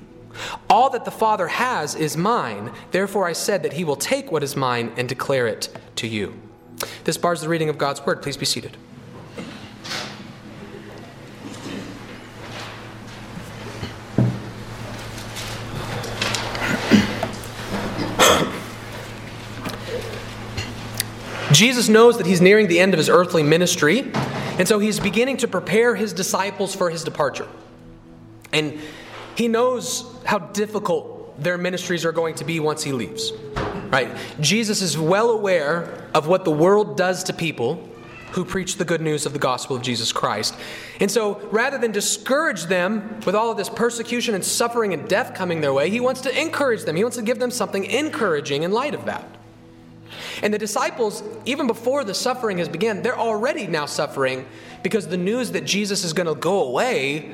All 0.68 0.90
that 0.90 1.04
the 1.04 1.10
Father 1.10 1.48
has 1.48 1.94
is 1.94 2.16
mine, 2.16 2.72
therefore 2.92 3.26
I 3.26 3.32
said 3.32 3.62
that 3.62 3.74
he 3.74 3.84
will 3.84 3.96
take 3.96 4.30
what 4.30 4.42
is 4.42 4.56
mine 4.56 4.92
and 4.96 5.08
declare 5.08 5.46
it 5.46 5.68
to 5.96 6.06
you. 6.06 6.40
This 7.04 7.16
bars 7.16 7.40
the 7.40 7.48
reading 7.48 7.68
of 7.68 7.78
God's 7.78 8.04
word. 8.06 8.22
Please 8.22 8.36
be 8.36 8.46
seated. 8.46 8.76
Jesus 21.52 21.88
knows 21.88 22.16
that 22.16 22.26
he's 22.26 22.40
nearing 22.40 22.68
the 22.68 22.80
end 22.80 22.94
of 22.94 22.98
his 22.98 23.08
earthly 23.08 23.42
ministry, 23.42 24.10
and 24.60 24.68
so 24.68 24.78
he's 24.78 25.00
beginning 25.00 25.38
to 25.38 25.48
prepare 25.48 25.94
his 25.94 26.12
disciples 26.12 26.74
for 26.74 26.90
his 26.90 27.02
departure. 27.02 27.48
And 28.52 28.78
he 29.34 29.48
knows 29.48 30.04
how 30.26 30.38
difficult 30.38 31.42
their 31.42 31.56
ministries 31.56 32.04
are 32.04 32.12
going 32.12 32.34
to 32.34 32.44
be 32.44 32.60
once 32.60 32.82
he 32.82 32.92
leaves. 32.92 33.32
Right? 33.88 34.14
Jesus 34.38 34.82
is 34.82 34.98
well 34.98 35.30
aware 35.30 36.06
of 36.12 36.28
what 36.28 36.44
the 36.44 36.50
world 36.50 36.98
does 36.98 37.24
to 37.24 37.32
people 37.32 37.88
who 38.32 38.44
preach 38.44 38.76
the 38.76 38.84
good 38.84 39.00
news 39.00 39.24
of 39.24 39.32
the 39.32 39.38
gospel 39.38 39.76
of 39.76 39.82
Jesus 39.82 40.12
Christ. 40.12 40.54
And 41.00 41.10
so, 41.10 41.40
rather 41.50 41.78
than 41.78 41.90
discourage 41.90 42.64
them 42.64 43.18
with 43.24 43.34
all 43.34 43.50
of 43.50 43.56
this 43.56 43.70
persecution 43.70 44.34
and 44.34 44.44
suffering 44.44 44.92
and 44.92 45.08
death 45.08 45.34
coming 45.34 45.62
their 45.62 45.72
way, 45.72 45.88
he 45.88 46.00
wants 46.00 46.20
to 46.20 46.38
encourage 46.38 46.84
them. 46.84 46.96
He 46.96 47.02
wants 47.02 47.16
to 47.16 47.22
give 47.22 47.38
them 47.38 47.50
something 47.50 47.86
encouraging 47.86 48.62
in 48.62 48.72
light 48.72 48.94
of 48.94 49.06
that. 49.06 49.39
And 50.42 50.54
the 50.54 50.58
disciples, 50.58 51.22
even 51.44 51.66
before 51.66 52.04
the 52.04 52.14
suffering 52.14 52.58
has 52.58 52.68
begun, 52.68 53.02
they're 53.02 53.18
already 53.18 53.66
now 53.66 53.86
suffering 53.86 54.46
because 54.82 55.08
the 55.08 55.16
news 55.16 55.52
that 55.52 55.64
Jesus 55.64 56.04
is 56.04 56.12
going 56.12 56.26
to 56.26 56.34
go 56.34 56.64
away 56.64 57.32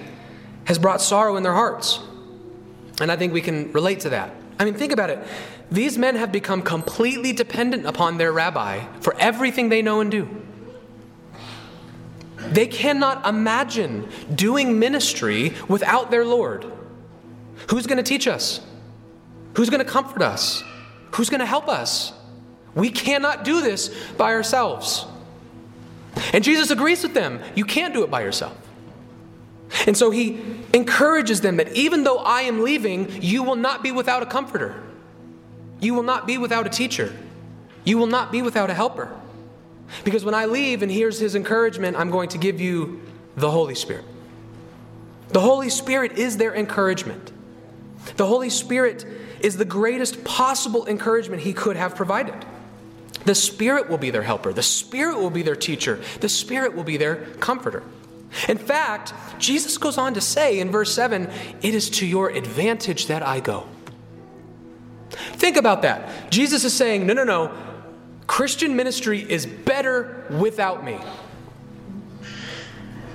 has 0.64 0.78
brought 0.78 1.00
sorrow 1.00 1.36
in 1.36 1.42
their 1.42 1.54
hearts. 1.54 2.00
And 3.00 3.12
I 3.12 3.16
think 3.16 3.32
we 3.32 3.40
can 3.40 3.70
relate 3.72 4.00
to 4.00 4.10
that. 4.10 4.34
I 4.58 4.64
mean, 4.64 4.74
think 4.74 4.92
about 4.92 5.10
it. 5.10 5.18
These 5.70 5.98
men 5.98 6.16
have 6.16 6.32
become 6.32 6.62
completely 6.62 7.32
dependent 7.32 7.86
upon 7.86 8.18
their 8.18 8.32
rabbi 8.32 8.84
for 9.00 9.14
everything 9.18 9.68
they 9.68 9.82
know 9.82 10.00
and 10.00 10.10
do. 10.10 10.42
They 12.36 12.66
cannot 12.66 13.26
imagine 13.26 14.08
doing 14.34 14.78
ministry 14.78 15.54
without 15.68 16.10
their 16.10 16.24
Lord. 16.24 16.64
Who's 17.70 17.86
going 17.86 17.96
to 17.96 18.02
teach 18.02 18.28
us? 18.28 18.60
Who's 19.54 19.70
going 19.70 19.84
to 19.84 19.90
comfort 19.90 20.22
us? 20.22 20.62
Who's 21.12 21.28
going 21.28 21.40
to 21.40 21.46
help 21.46 21.68
us? 21.68 22.12
We 22.76 22.90
cannot 22.90 23.42
do 23.42 23.62
this 23.62 23.88
by 24.16 24.34
ourselves. 24.34 25.06
And 26.32 26.44
Jesus 26.44 26.70
agrees 26.70 27.02
with 27.02 27.14
them. 27.14 27.40
You 27.56 27.64
can't 27.64 27.92
do 27.92 28.04
it 28.04 28.10
by 28.10 28.22
yourself. 28.22 28.56
And 29.86 29.96
so 29.96 30.10
he 30.10 30.40
encourages 30.72 31.40
them 31.40 31.56
that 31.56 31.72
even 31.72 32.04
though 32.04 32.18
I 32.18 32.42
am 32.42 32.62
leaving, 32.62 33.22
you 33.22 33.42
will 33.42 33.56
not 33.56 33.82
be 33.82 33.90
without 33.90 34.22
a 34.22 34.26
comforter. 34.26 34.82
You 35.80 35.94
will 35.94 36.02
not 36.02 36.26
be 36.26 36.38
without 36.38 36.66
a 36.66 36.70
teacher. 36.70 37.16
You 37.84 37.98
will 37.98 38.06
not 38.06 38.30
be 38.30 38.42
without 38.42 38.70
a 38.70 38.74
helper. 38.74 39.10
Because 40.04 40.24
when 40.24 40.34
I 40.34 40.46
leave, 40.46 40.82
and 40.82 40.90
here's 40.90 41.18
his 41.18 41.34
encouragement, 41.34 41.96
I'm 41.96 42.10
going 42.10 42.28
to 42.30 42.38
give 42.38 42.60
you 42.60 43.00
the 43.36 43.50
Holy 43.50 43.74
Spirit. 43.74 44.04
The 45.28 45.40
Holy 45.40 45.70
Spirit 45.70 46.12
is 46.12 46.36
their 46.36 46.54
encouragement. 46.54 47.32
The 48.16 48.26
Holy 48.26 48.50
Spirit 48.50 49.04
is 49.40 49.56
the 49.56 49.64
greatest 49.64 50.24
possible 50.24 50.86
encouragement 50.86 51.42
he 51.42 51.52
could 51.52 51.76
have 51.76 51.94
provided. 51.94 52.44
The 53.26 53.34
Spirit 53.34 53.88
will 53.88 53.98
be 53.98 54.10
their 54.10 54.22
helper. 54.22 54.52
The 54.52 54.62
Spirit 54.62 55.18
will 55.18 55.30
be 55.30 55.42
their 55.42 55.56
teacher. 55.56 56.00
The 56.20 56.28
Spirit 56.28 56.74
will 56.74 56.84
be 56.84 56.96
their 56.96 57.16
comforter. 57.40 57.82
In 58.48 58.56
fact, 58.56 59.12
Jesus 59.38 59.76
goes 59.78 59.98
on 59.98 60.14
to 60.14 60.20
say 60.20 60.60
in 60.60 60.70
verse 60.70 60.94
7 60.94 61.30
it 61.62 61.74
is 61.74 61.90
to 61.90 62.06
your 62.06 62.30
advantage 62.30 63.06
that 63.06 63.22
I 63.22 63.40
go. 63.40 63.66
Think 65.10 65.56
about 65.56 65.82
that. 65.82 66.30
Jesus 66.30 66.64
is 66.64 66.72
saying, 66.72 67.06
no, 67.06 67.14
no, 67.14 67.24
no. 67.24 67.52
Christian 68.26 68.76
ministry 68.76 69.20
is 69.28 69.44
better 69.44 70.24
without 70.30 70.84
me. 70.84 70.98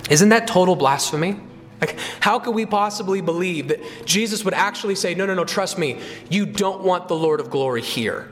Isn't 0.10 0.30
that 0.30 0.48
total 0.48 0.76
blasphemy? 0.76 1.40
Like, 1.80 1.98
how 2.20 2.38
could 2.40 2.54
we 2.54 2.66
possibly 2.66 3.22
believe 3.22 3.70
that 3.70 3.80
Jesus 4.06 4.44
would 4.44 4.54
actually 4.54 4.96
say, 4.96 5.16
No, 5.16 5.26
no, 5.26 5.34
no, 5.34 5.46
trust 5.46 5.80
me, 5.80 6.00
you 6.30 6.46
don't 6.46 6.84
want 6.84 7.08
the 7.08 7.16
Lord 7.16 7.40
of 7.40 7.50
glory 7.50 7.82
here? 7.82 8.30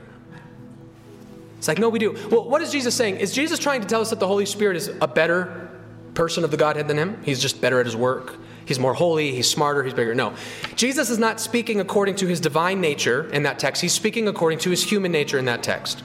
It's 1.60 1.68
like, 1.68 1.78
no, 1.78 1.90
we 1.90 1.98
do. 1.98 2.12
Well, 2.30 2.48
what 2.48 2.62
is 2.62 2.72
Jesus 2.72 2.94
saying? 2.94 3.18
Is 3.18 3.32
Jesus 3.32 3.58
trying 3.58 3.82
to 3.82 3.86
tell 3.86 4.00
us 4.00 4.08
that 4.08 4.18
the 4.18 4.26
Holy 4.26 4.46
Spirit 4.46 4.78
is 4.78 4.90
a 5.02 5.06
better 5.06 5.68
person 6.14 6.42
of 6.42 6.50
the 6.50 6.56
Godhead 6.56 6.88
than 6.88 6.96
him? 6.96 7.20
He's 7.22 7.38
just 7.38 7.60
better 7.60 7.78
at 7.80 7.84
his 7.84 7.94
work. 7.94 8.36
He's 8.64 8.78
more 8.78 8.94
holy, 8.94 9.34
he's 9.34 9.50
smarter, 9.50 9.82
he's 9.82 9.92
bigger. 9.92 10.14
No. 10.14 10.32
Jesus 10.74 11.10
is 11.10 11.18
not 11.18 11.38
speaking 11.38 11.78
according 11.78 12.16
to 12.16 12.26
his 12.26 12.40
divine 12.40 12.80
nature 12.80 13.28
in 13.30 13.42
that 13.42 13.58
text, 13.58 13.82
he's 13.82 13.92
speaking 13.92 14.26
according 14.26 14.58
to 14.60 14.70
his 14.70 14.82
human 14.82 15.12
nature 15.12 15.38
in 15.38 15.44
that 15.44 15.62
text. 15.62 16.02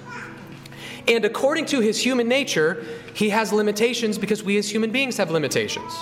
And 1.08 1.24
according 1.24 1.68
to 1.68 1.80
his 1.80 2.04
human 2.04 2.28
nature, 2.28 2.84
he 3.14 3.30
has 3.30 3.54
limitations 3.54 4.18
because 4.18 4.44
we 4.44 4.58
as 4.58 4.70
human 4.70 4.92
beings 4.92 5.16
have 5.16 5.32
limitations. 5.32 5.94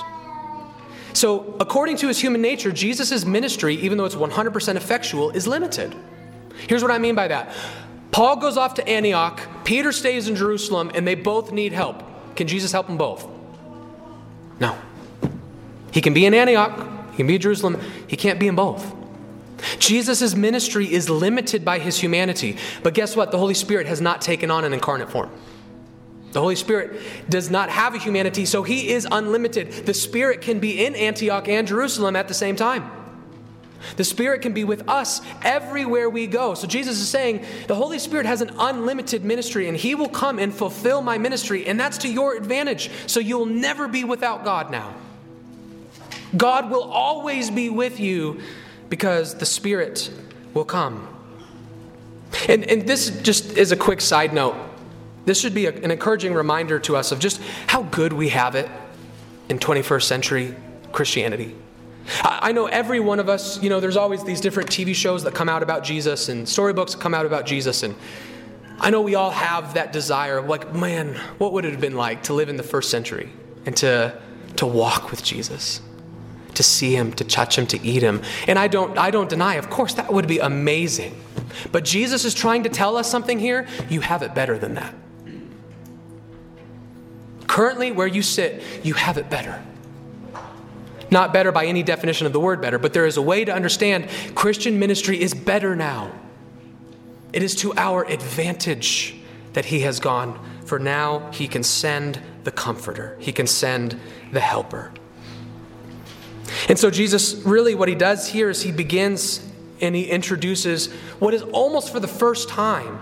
So, 1.13 1.55
according 1.59 1.97
to 1.97 2.07
his 2.07 2.19
human 2.19 2.41
nature, 2.41 2.71
Jesus' 2.71 3.23
ministry, 3.23 3.75
even 3.75 3.99
though 3.99 4.05
it's 4.05 4.15
100% 4.15 4.75
effectual, 4.75 5.29
is 5.29 5.45
limited. 5.45 5.95
Here's 6.67 6.81
what 6.81 6.91
I 6.91 6.97
mean 6.97 7.13
by 7.13 7.27
that 7.27 7.53
Paul 8.13 8.35
goes 8.35 8.57
off 8.57 8.75
to 8.75 8.87
Antioch, 8.87 9.41
Peter 9.63 9.91
stays 9.91 10.27
in 10.29 10.35
Jerusalem, 10.35 10.91
and 10.93 11.05
they 11.05 11.15
both 11.15 11.51
need 11.51 11.73
help. 11.73 12.03
Can 12.35 12.47
Jesus 12.47 12.71
help 12.71 12.85
them 12.85 12.95
both? 12.95 13.27
No. 14.59 14.77
He 15.91 15.99
can 15.99 16.13
be 16.13 16.27
in 16.27 16.33
Antioch, 16.35 16.77
he 17.11 17.17
can 17.17 17.27
be 17.27 17.35
in 17.35 17.41
Jerusalem, 17.41 17.81
he 18.07 18.15
can't 18.15 18.39
be 18.39 18.47
in 18.47 18.55
both. 18.55 18.93
Jesus' 19.79 20.35
ministry 20.35 20.91
is 20.93 21.09
limited 21.09 21.65
by 21.65 21.79
his 21.79 21.99
humanity. 21.99 22.57
But 22.83 22.93
guess 22.93 23.15
what? 23.15 23.31
The 23.31 23.39
Holy 23.39 23.53
Spirit 23.55 23.87
has 23.87 23.99
not 23.99 24.21
taken 24.21 24.51
on 24.51 24.63
an 24.63 24.73
incarnate 24.73 25.09
form. 25.09 25.31
The 26.33 26.41
Holy 26.41 26.55
Spirit 26.55 27.01
does 27.29 27.49
not 27.49 27.69
have 27.69 27.95
a 27.95 27.97
humanity, 27.97 28.45
so 28.45 28.61
he 28.61 28.89
is 28.89 29.07
unlimited. 29.11 29.71
The 29.85 29.93
Spirit 29.93 30.41
can 30.41 30.59
be 30.59 30.85
in 30.85 30.95
Antioch 30.95 31.47
and 31.47 31.67
Jerusalem 31.67 32.15
at 32.15 32.27
the 32.27 32.33
same 32.33 32.55
time. 32.55 32.91
The 33.97 34.03
Spirit 34.03 34.41
can 34.41 34.53
be 34.53 34.63
with 34.63 34.87
us 34.89 35.21
everywhere 35.41 36.09
we 36.09 36.27
go. 36.27 36.53
So 36.53 36.67
Jesus 36.67 36.99
is 36.99 37.09
saying 37.09 37.45
the 37.67 37.75
Holy 37.75 37.99
Spirit 37.99 38.25
has 38.25 38.41
an 38.41 38.51
unlimited 38.57 39.23
ministry, 39.23 39.67
and 39.67 39.77
He 39.77 39.95
will 39.95 40.09
come 40.09 40.39
and 40.39 40.53
fulfill 40.53 41.01
my 41.01 41.17
ministry, 41.17 41.65
and 41.65 41.79
that's 41.79 41.99
to 41.99 42.11
your 42.11 42.35
advantage. 42.35 42.89
So 43.07 43.19
you'll 43.19 43.45
never 43.45 43.87
be 43.87 44.03
without 44.03 44.43
God 44.43 44.71
now. 44.71 44.93
God 46.35 46.71
will 46.71 46.83
always 46.83 47.51
be 47.51 47.69
with 47.69 47.99
you 47.99 48.41
because 48.89 49.35
the 49.35 49.45
Spirit 49.45 50.11
will 50.53 50.65
come. 50.65 51.07
And, 52.47 52.63
and 52.65 52.87
this 52.87 53.09
just 53.21 53.57
is 53.57 53.71
a 53.71 53.77
quick 53.77 54.01
side 54.01 54.33
note. 54.33 54.55
This 55.25 55.39
should 55.39 55.53
be 55.53 55.67
a, 55.67 55.71
an 55.71 55.91
encouraging 55.91 56.33
reminder 56.33 56.79
to 56.79 56.95
us 56.95 57.11
of 57.11 57.19
just 57.19 57.41
how 57.67 57.83
good 57.83 58.13
we 58.13 58.29
have 58.29 58.55
it 58.55 58.69
in 59.49 59.59
21st 59.59 60.03
century 60.03 60.55
Christianity. 60.91 61.55
I, 62.21 62.51
know 62.51 62.65
every 62.65 62.99
one 62.99 63.19
of 63.19 63.29
us, 63.29 63.61
you 63.61 63.69
know, 63.69 63.79
there's 63.79 63.97
always 63.97 64.23
these 64.23 64.41
different 64.41 64.69
TV 64.69 64.93
shows 64.93 65.23
that 65.23 65.33
come 65.33 65.47
out 65.47 65.63
about 65.63 65.83
Jesus 65.83 66.29
and 66.29 66.47
storybooks 66.47 66.93
that 66.93 67.01
come 67.01 67.13
out 67.13 67.25
about 67.25 67.45
Jesus. 67.45 67.83
And 67.83 67.95
I 68.79 68.89
know 68.89 69.01
we 69.01 69.15
all 69.15 69.31
have 69.31 69.75
that 69.75 69.93
desire 69.93 70.37
of, 70.37 70.47
like, 70.47 70.73
man, 70.73 71.15
what 71.37 71.53
would 71.53 71.65
it 71.65 71.71
have 71.71 71.81
been 71.81 71.95
like 71.95 72.23
to 72.23 72.33
live 72.33 72.49
in 72.49 72.57
the 72.57 72.63
first 72.63 72.89
century 72.89 73.31
and 73.65 73.75
to, 73.77 74.19
to 74.57 74.65
walk 74.65 75.11
with 75.11 75.23
Jesus? 75.23 75.81
to 76.55 76.61
see 76.61 76.95
him, 76.95 77.11
to 77.13 77.23
touch 77.23 77.57
him, 77.57 77.65
to 77.65 77.81
eat 77.81 78.03
him. 78.03 78.21
And 78.47 78.59
I 78.59 78.67
don't, 78.67 78.95
I 78.97 79.11
don't 79.11 79.29
deny, 79.29 79.55
of 79.55 79.71
course, 79.71 79.95
that 79.95 80.13
would 80.13 80.27
be 80.27 80.37
amazing. 80.37 81.19
But 81.71 81.83
Jesus 81.83 82.25
is 82.25 82.33
trying 82.33 82.63
to 82.63 82.69
tell 82.69 82.97
us 82.97 83.09
something 83.09 83.39
here. 83.39 83.67
You 83.89 84.01
have 84.01 84.21
it 84.21 84.35
better 84.35 84.57
than 84.57 84.75
that. 84.75 84.93
Currently, 87.47 87.91
where 87.91 88.07
you 88.07 88.21
sit, 88.21 88.63
you 88.83 88.93
have 88.93 89.17
it 89.17 89.29
better. 89.29 89.63
Not 91.13 91.31
better 91.31 91.51
by 91.51 91.67
any 91.67 91.83
definition 91.83 92.25
of 92.25 92.33
the 92.33 92.39
word 92.39 92.59
better, 92.59 92.79
but 92.79 92.91
there 92.91 93.05
is 93.05 93.17
a 93.17 93.21
way 93.21 93.45
to 93.45 93.53
understand 93.53 94.09
Christian 94.33 94.79
ministry 94.79 95.21
is 95.21 95.35
better 95.35 95.75
now. 95.75 96.11
It 97.31 97.43
is 97.43 97.55
to 97.57 97.71
our 97.75 98.03
advantage 98.03 99.15
that 99.53 99.65
he 99.65 99.81
has 99.81 99.99
gone, 99.99 100.39
for 100.65 100.79
now 100.79 101.29
he 101.31 101.47
can 101.47 101.61
send 101.61 102.19
the 102.45 102.51
comforter, 102.51 103.15
he 103.19 103.31
can 103.31 103.45
send 103.45 103.99
the 104.31 104.39
helper. 104.39 104.91
And 106.67 106.79
so, 106.79 106.89
Jesus, 106.89 107.35
really, 107.45 107.75
what 107.75 107.89
he 107.89 107.95
does 107.95 108.27
here 108.27 108.49
is 108.49 108.63
he 108.63 108.71
begins 108.71 109.47
and 109.81 109.95
he 109.95 110.05
introduces 110.05 110.91
what 111.19 111.35
is 111.35 111.43
almost 111.43 111.91
for 111.91 111.99
the 111.99 112.07
first 112.07 112.49
time 112.49 112.99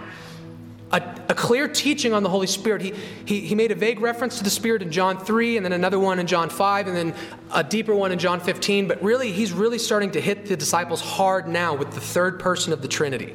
a, 0.92 1.02
a, 1.30 1.34
clear 1.34 1.68
teaching 1.68 2.14
on 2.14 2.24
the 2.24 2.30
Holy 2.30 2.48
Spirit. 2.48 2.82
He, 2.82 2.94
he, 3.26 3.42
he 3.42 3.56
made 3.56 3.72
a 3.72 3.76
vague 3.76 4.00
reference 4.00 4.38
to 4.40 4.44
the 4.44 4.50
Spirit 4.50 4.82
in 4.82 4.92
John 4.92 5.18
3, 5.18 5.58
and 5.58 5.66
then 5.66 5.74
another 5.74 6.00
one 6.00 6.20
in 6.20 6.28
John 6.28 6.50
5, 6.50 6.88
and 6.88 6.96
then 6.96 7.16
a 7.52 7.64
deeper 7.64 7.96
one 7.96 8.12
in 8.12 8.20
John 8.20 8.40
15. 8.40 8.88
But 8.88 9.02
really, 9.02 9.32
he's 9.32 9.54
really 9.54 9.80
starting 9.80 10.12
to 10.12 10.22
hit 10.22 10.46
the 10.46 10.58
disciples 10.58 11.02
hard 11.02 11.48
now 11.48 11.76
with 11.76 11.92
the 11.92 12.02
third 12.02 12.40
person 12.40 12.74
of 12.74 12.82
the 12.82 12.88
Trinity. 12.88 13.34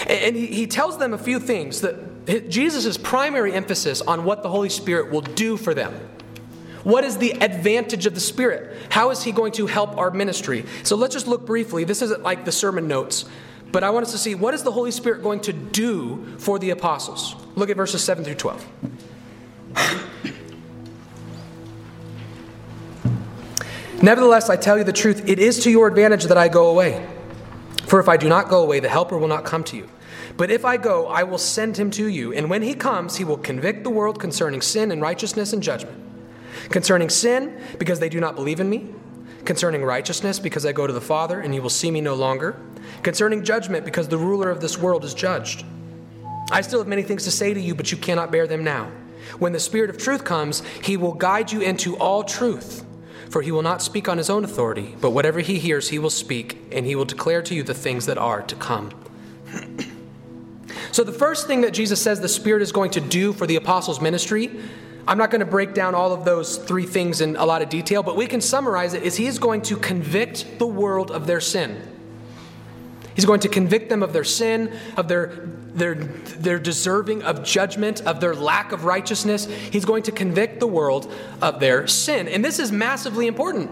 And, 0.00 0.10
and 0.10 0.36
he, 0.36 0.46
he 0.46 0.66
tells 0.66 0.98
them 0.98 1.12
a 1.12 1.18
few 1.18 1.38
things 1.38 1.80
that 1.82 2.48
Jesus' 2.48 2.96
primary 2.96 3.52
emphasis 3.52 4.00
on 4.00 4.24
what 4.24 4.42
the 4.42 4.48
Holy 4.48 4.70
Spirit 4.70 5.10
will 5.10 5.20
do 5.20 5.56
for 5.56 5.74
them. 5.74 5.94
What 6.84 7.02
is 7.02 7.16
the 7.16 7.32
advantage 7.42 8.04
of 8.06 8.14
the 8.14 8.20
Spirit? 8.20 8.76
How 8.90 9.10
is 9.10 9.22
He 9.22 9.32
going 9.32 9.52
to 9.52 9.66
help 9.66 9.96
our 9.96 10.10
ministry? 10.10 10.64
So 10.82 10.96
let's 10.96 11.14
just 11.14 11.26
look 11.26 11.46
briefly. 11.46 11.84
This 11.84 12.02
isn't 12.02 12.22
like 12.22 12.44
the 12.44 12.52
sermon 12.52 12.86
notes, 12.86 13.24
but 13.72 13.82
I 13.82 13.90
want 13.90 14.06
us 14.06 14.12
to 14.12 14.18
see 14.18 14.34
what 14.34 14.54
is 14.54 14.62
the 14.62 14.72
Holy 14.72 14.90
Spirit 14.90 15.22
going 15.22 15.40
to 15.40 15.52
do 15.52 16.36
for 16.38 16.58
the 16.58 16.70
apostles? 16.70 17.34
Look 17.56 17.70
at 17.70 17.76
verses 17.76 18.02
7 18.02 18.24
through 18.24 18.34
12. 18.34 18.66
Nevertheless, 24.02 24.50
I 24.50 24.56
tell 24.56 24.76
you 24.76 24.84
the 24.84 24.92
truth, 24.92 25.28
it 25.28 25.38
is 25.38 25.60
to 25.64 25.70
your 25.70 25.88
advantage 25.88 26.24
that 26.24 26.36
I 26.36 26.48
go 26.48 26.68
away. 26.68 27.08
For 27.86 28.00
if 28.00 28.08
I 28.08 28.16
do 28.16 28.28
not 28.28 28.48
go 28.48 28.62
away, 28.62 28.80
the 28.80 28.88
Helper 28.88 29.16
will 29.16 29.28
not 29.28 29.44
come 29.44 29.64
to 29.64 29.76
you. 29.76 29.88
But 30.36 30.50
if 30.50 30.64
I 30.64 30.76
go, 30.76 31.06
I 31.06 31.22
will 31.22 31.38
send 31.38 31.76
him 31.76 31.90
to 31.92 32.06
you. 32.08 32.32
And 32.32 32.50
when 32.50 32.62
he 32.62 32.74
comes, 32.74 33.16
he 33.16 33.24
will 33.24 33.38
convict 33.38 33.84
the 33.84 33.90
world 33.90 34.20
concerning 34.20 34.60
sin 34.60 34.90
and 34.90 35.00
righteousness 35.00 35.52
and 35.52 35.62
judgment. 35.62 35.98
Concerning 36.70 37.08
sin, 37.08 37.60
because 37.78 38.00
they 38.00 38.08
do 38.08 38.20
not 38.20 38.34
believe 38.34 38.60
in 38.60 38.68
me. 38.68 38.92
Concerning 39.44 39.84
righteousness, 39.84 40.38
because 40.38 40.64
I 40.64 40.72
go 40.72 40.86
to 40.86 40.92
the 40.92 41.00
Father, 41.00 41.40
and 41.40 41.54
you 41.54 41.60
will 41.60 41.70
see 41.70 41.90
me 41.90 42.00
no 42.00 42.14
longer. 42.14 42.56
Concerning 43.02 43.44
judgment, 43.44 43.84
because 43.84 44.08
the 44.08 44.18
ruler 44.18 44.50
of 44.50 44.60
this 44.60 44.78
world 44.78 45.04
is 45.04 45.12
judged. 45.12 45.64
I 46.50 46.60
still 46.60 46.78
have 46.78 46.88
many 46.88 47.02
things 47.02 47.24
to 47.24 47.30
say 47.30 47.52
to 47.52 47.60
you, 47.60 47.74
but 47.74 47.90
you 47.90 47.98
cannot 47.98 48.30
bear 48.30 48.46
them 48.46 48.64
now. 48.64 48.90
When 49.38 49.52
the 49.52 49.60
Spirit 49.60 49.90
of 49.90 49.98
truth 49.98 50.24
comes, 50.24 50.62
he 50.82 50.96
will 50.96 51.12
guide 51.12 51.52
you 51.52 51.60
into 51.60 51.96
all 51.96 52.22
truth. 52.22 52.84
For 53.30 53.42
he 53.42 53.50
will 53.50 53.62
not 53.62 53.82
speak 53.82 54.08
on 54.08 54.18
his 54.18 54.30
own 54.30 54.44
authority, 54.44 54.94
but 55.00 55.10
whatever 55.10 55.40
he 55.40 55.58
hears, 55.58 55.88
he 55.88 55.98
will 55.98 56.10
speak, 56.10 56.58
and 56.70 56.86
he 56.86 56.94
will 56.94 57.04
declare 57.04 57.42
to 57.42 57.54
you 57.54 57.62
the 57.62 57.74
things 57.74 58.06
that 58.06 58.18
are 58.18 58.42
to 58.42 58.54
come. 58.54 58.92
so, 60.92 61.02
the 61.02 61.12
first 61.12 61.46
thing 61.46 61.62
that 61.62 61.72
Jesus 61.72 62.00
says 62.00 62.20
the 62.20 62.28
Spirit 62.28 62.62
is 62.62 62.70
going 62.70 62.92
to 62.92 63.00
do 63.00 63.32
for 63.32 63.46
the 63.46 63.56
apostles' 63.56 64.00
ministry 64.00 64.50
I'm 65.06 65.18
not 65.18 65.30
going 65.30 65.40
to 65.40 65.46
break 65.46 65.74
down 65.74 65.94
all 65.94 66.12
of 66.12 66.24
those 66.24 66.56
three 66.56 66.86
things 66.86 67.20
in 67.20 67.36
a 67.36 67.44
lot 67.44 67.62
of 67.62 67.68
detail, 67.68 68.02
but 68.02 68.16
we 68.16 68.26
can 68.26 68.40
summarize 68.40 68.94
it 68.94 69.02
is 69.02 69.16
he 69.16 69.26
is 69.26 69.38
going 69.38 69.62
to 69.62 69.76
convict 69.76 70.58
the 70.58 70.66
world 70.66 71.10
of 71.10 71.26
their 71.26 71.40
sin. 71.40 71.90
He's 73.14 73.26
going 73.26 73.40
to 73.40 73.48
convict 73.48 73.90
them 73.90 74.02
of 74.02 74.12
their 74.12 74.24
sin, 74.24 74.76
of 74.96 75.06
their, 75.06 75.26
their, 75.74 75.94
their 75.94 76.58
deserving 76.58 77.22
of 77.22 77.44
judgment, 77.44 78.00
of 78.02 78.20
their 78.20 78.34
lack 78.34 78.72
of 78.72 78.84
righteousness. 78.84 79.46
He's 79.46 79.84
going 79.84 80.02
to 80.04 80.12
convict 80.12 80.58
the 80.58 80.66
world 80.66 81.12
of 81.40 81.60
their 81.60 81.86
sin. 81.86 82.26
And 82.26 82.44
this 82.44 82.58
is 82.58 82.72
massively 82.72 83.26
important. 83.26 83.70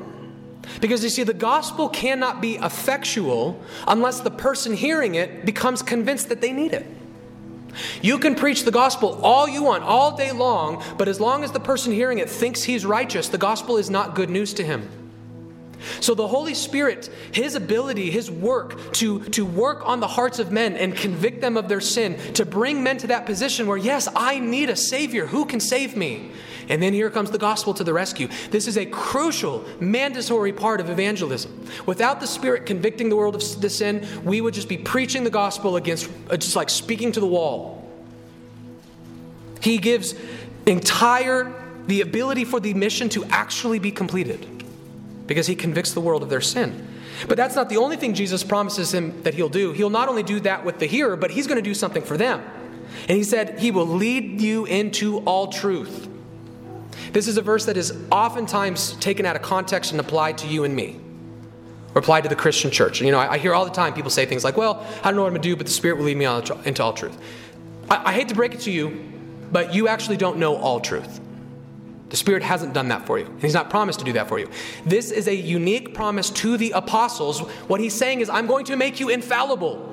Because 0.81 1.03
you 1.03 1.11
see, 1.11 1.25
the 1.25 1.35
gospel 1.35 1.89
cannot 1.89 2.41
be 2.41 2.55
effectual 2.55 3.61
unless 3.89 4.21
the 4.21 4.31
person 4.31 4.75
hearing 4.75 5.17
it 5.17 5.45
becomes 5.45 5.83
convinced 5.83 6.29
that 6.29 6.41
they 6.41 6.53
need 6.53 6.73
it. 6.73 6.87
You 8.01 8.19
can 8.19 8.35
preach 8.35 8.65
the 8.65 8.71
gospel 8.71 9.21
all 9.23 9.49
you 9.49 9.63
want, 9.63 9.85
all 9.85 10.17
day 10.17 10.33
long, 10.33 10.83
but 10.99 11.09
as 11.09 11.21
long 11.21 11.45
as 11.45 11.53
the 11.53 11.61
person 11.61 11.93
hearing 11.93 12.19
it 12.19 12.29
thinks 12.29 12.63
he's 12.63 12.85
righteous, 12.85 13.29
the 13.29 13.39
gospel 13.39 13.77
is 13.77 13.91
not 13.91 14.15
good 14.15 14.31
news 14.31 14.55
to 14.55 14.65
him. 14.65 14.89
So 16.01 16.15
the 16.15 16.29
Holy 16.29 16.55
Spirit, 16.55 17.11
his 17.33 17.55
ability, 17.55 18.11
his 18.11 18.31
work 18.31 18.93
to, 18.95 19.25
to 19.31 19.45
work 19.45 19.87
on 19.87 20.01
the 20.01 20.07
hearts 20.07 20.39
of 20.39 20.53
men 20.53 20.77
and 20.77 20.95
convict 20.95 21.41
them 21.41 21.57
of 21.57 21.69
their 21.69 21.81
sin, 21.81 22.17
to 22.35 22.45
bring 22.45 22.83
men 22.83 22.99
to 22.99 23.09
that 23.09 23.27
position 23.27 23.67
where, 23.67 23.77
yes, 23.77 24.09
I 24.15 24.39
need 24.39 24.71
a 24.71 24.77
Savior. 24.77 25.27
Who 25.27 25.45
can 25.45 25.61
save 25.61 25.97
me? 25.97 26.31
And 26.73 26.83
then 26.83 26.95
here 26.95 27.11
comes 27.11 27.31
the 27.31 27.37
gospel 27.37 27.75
to 27.75 27.85
the 27.85 27.93
rescue. 27.93 28.29
This 28.51 28.67
is 28.67 28.79
a 28.79 28.87
crucial, 28.87 29.63
mandatory 29.79 30.55
part 30.55 30.81
of 30.81 30.89
evangelism. 30.89 31.69
Without 31.85 32.19
the 32.19 32.27
Spirit 32.27 32.65
convicting 32.65 33.11
the 33.11 33.17
world 33.17 33.35
of 33.35 33.61
the 33.61 33.69
sin, 33.69 34.09
we 34.25 34.41
would 34.41 34.55
just 34.55 34.71
be 34.71 34.79
preaching 34.79 35.23
the 35.23 35.29
gospel 35.29 35.77
against, 35.77 36.09
uh, 36.31 36.39
just 36.39 36.57
like 36.57 36.71
speaking 36.71 37.13
to 37.13 37.21
the 37.21 37.27
wall. 37.27 37.87
He 39.61 39.77
gives 39.77 40.15
entire, 40.65 41.53
the 41.89 42.01
ability 42.01 42.47
for 42.47 42.59
the 42.59 42.73
mission 42.73 43.11
to 43.11 43.27
actually 43.27 43.79
be 43.79 43.91
completed 43.91 44.65
because 45.27 45.47
he 45.47 45.55
convicts 45.55 45.93
the 45.93 46.01
world 46.01 46.23
of 46.23 46.31
their 46.31 46.41
sin. 46.41 46.89
But 47.29 47.37
that's 47.37 47.55
not 47.55 47.69
the 47.69 47.77
only 47.77 47.99
thing 47.99 48.15
Jesus 48.15 48.43
promises 48.43 48.95
him 48.95 49.23
that 49.25 49.35
he'll 49.35 49.51
do. 49.51 49.73
He'll 49.73 49.91
not 49.91 50.09
only 50.09 50.23
do 50.23 50.41
that 50.41 50.65
with 50.65 50.79
the 50.79 50.87
hearer, 50.87 51.17
but 51.17 51.33
he's 51.33 51.47
going 51.47 51.57
to 51.57 51.63
do 51.63 51.75
something 51.75 52.03
for 52.03 52.17
them. 52.17 52.43
And 53.09 53.19
he 53.19 53.25
said, 53.25 53.59
He 53.59 53.71
will 53.71 53.87
lead 53.87 54.41
you 54.41 54.65
into 54.65 55.19
all 55.19 55.49
truth. 55.49 56.09
This 57.13 57.29
is 57.29 57.37
a 57.37 57.43
verse 57.43 57.67
that 57.67 57.77
is 57.77 57.93
oftentimes 58.11 58.95
taken 58.95 59.27
out 59.27 59.37
of 59.37 59.43
context 59.43 59.93
and 59.93 60.01
applied 60.01 60.39
to 60.39 60.47
you 60.47 60.65
and 60.65 60.75
me, 60.75 60.99
or 61.95 61.99
applied 61.99 62.23
to 62.23 62.29
the 62.29 62.37
Christian 62.37 62.71
church. 62.71 63.01
You 63.03 63.11
know, 63.11 63.19
I, 63.19 63.33
I 63.33 63.39
hear 63.39 63.55
all 63.55 63.65
the 63.65 63.71
time 63.71 63.93
people 63.93 64.11
say 64.11 64.25
things 64.25 64.45
like, 64.45 64.57
well, 64.57 64.87
I 65.01 65.05
don't 65.05 65.17
know 65.17 65.23
what 65.23 65.29
I'm 65.29 65.35
going 65.35 65.43
to 65.43 65.49
do, 65.49 65.57
but 65.57 65.67
the 65.67 65.73
Spirit 65.73 65.99
will 65.99 66.07
lead 66.07 66.17
me 66.17 66.25
on, 66.25 66.43
into 66.65 66.83
all 66.83 66.95
truth. 66.95 67.17
I, 67.91 68.11
I 68.11 68.13
hate 68.13 68.29
to 68.29 68.35
break 68.35 68.55
it 68.55 68.61
to 68.61 68.71
you, 68.71 69.13
but 69.53 69.75
you 69.75 69.89
actually 69.89 70.17
don't 70.17 70.39
know 70.39 70.57
all 70.57 70.81
truth. 70.81 71.21
The 72.09 72.17
Spirit 72.17 72.43
hasn't 72.43 72.73
done 72.73 72.89
that 72.89 73.07
for 73.07 73.19
you, 73.19 73.37
He's 73.41 73.55
not 73.55 73.69
promised 73.69 73.99
to 73.99 74.05
do 74.05 74.15
that 74.15 74.29
for 74.29 74.39
you. 74.39 74.49
This 74.87 75.11
is 75.11 75.29
a 75.29 75.35
unique 75.35 75.95
promise 75.95 76.31
to 76.31 76.57
the 76.57 76.71
apostles. 76.73 77.41
What 77.69 77.81
He's 77.81 77.95
saying 77.95 78.21
is, 78.21 78.31
I'm 78.31 78.47
going 78.47 78.65
to 78.67 78.77
make 78.77 79.01
you 79.01 79.11
infallible. 79.11 79.91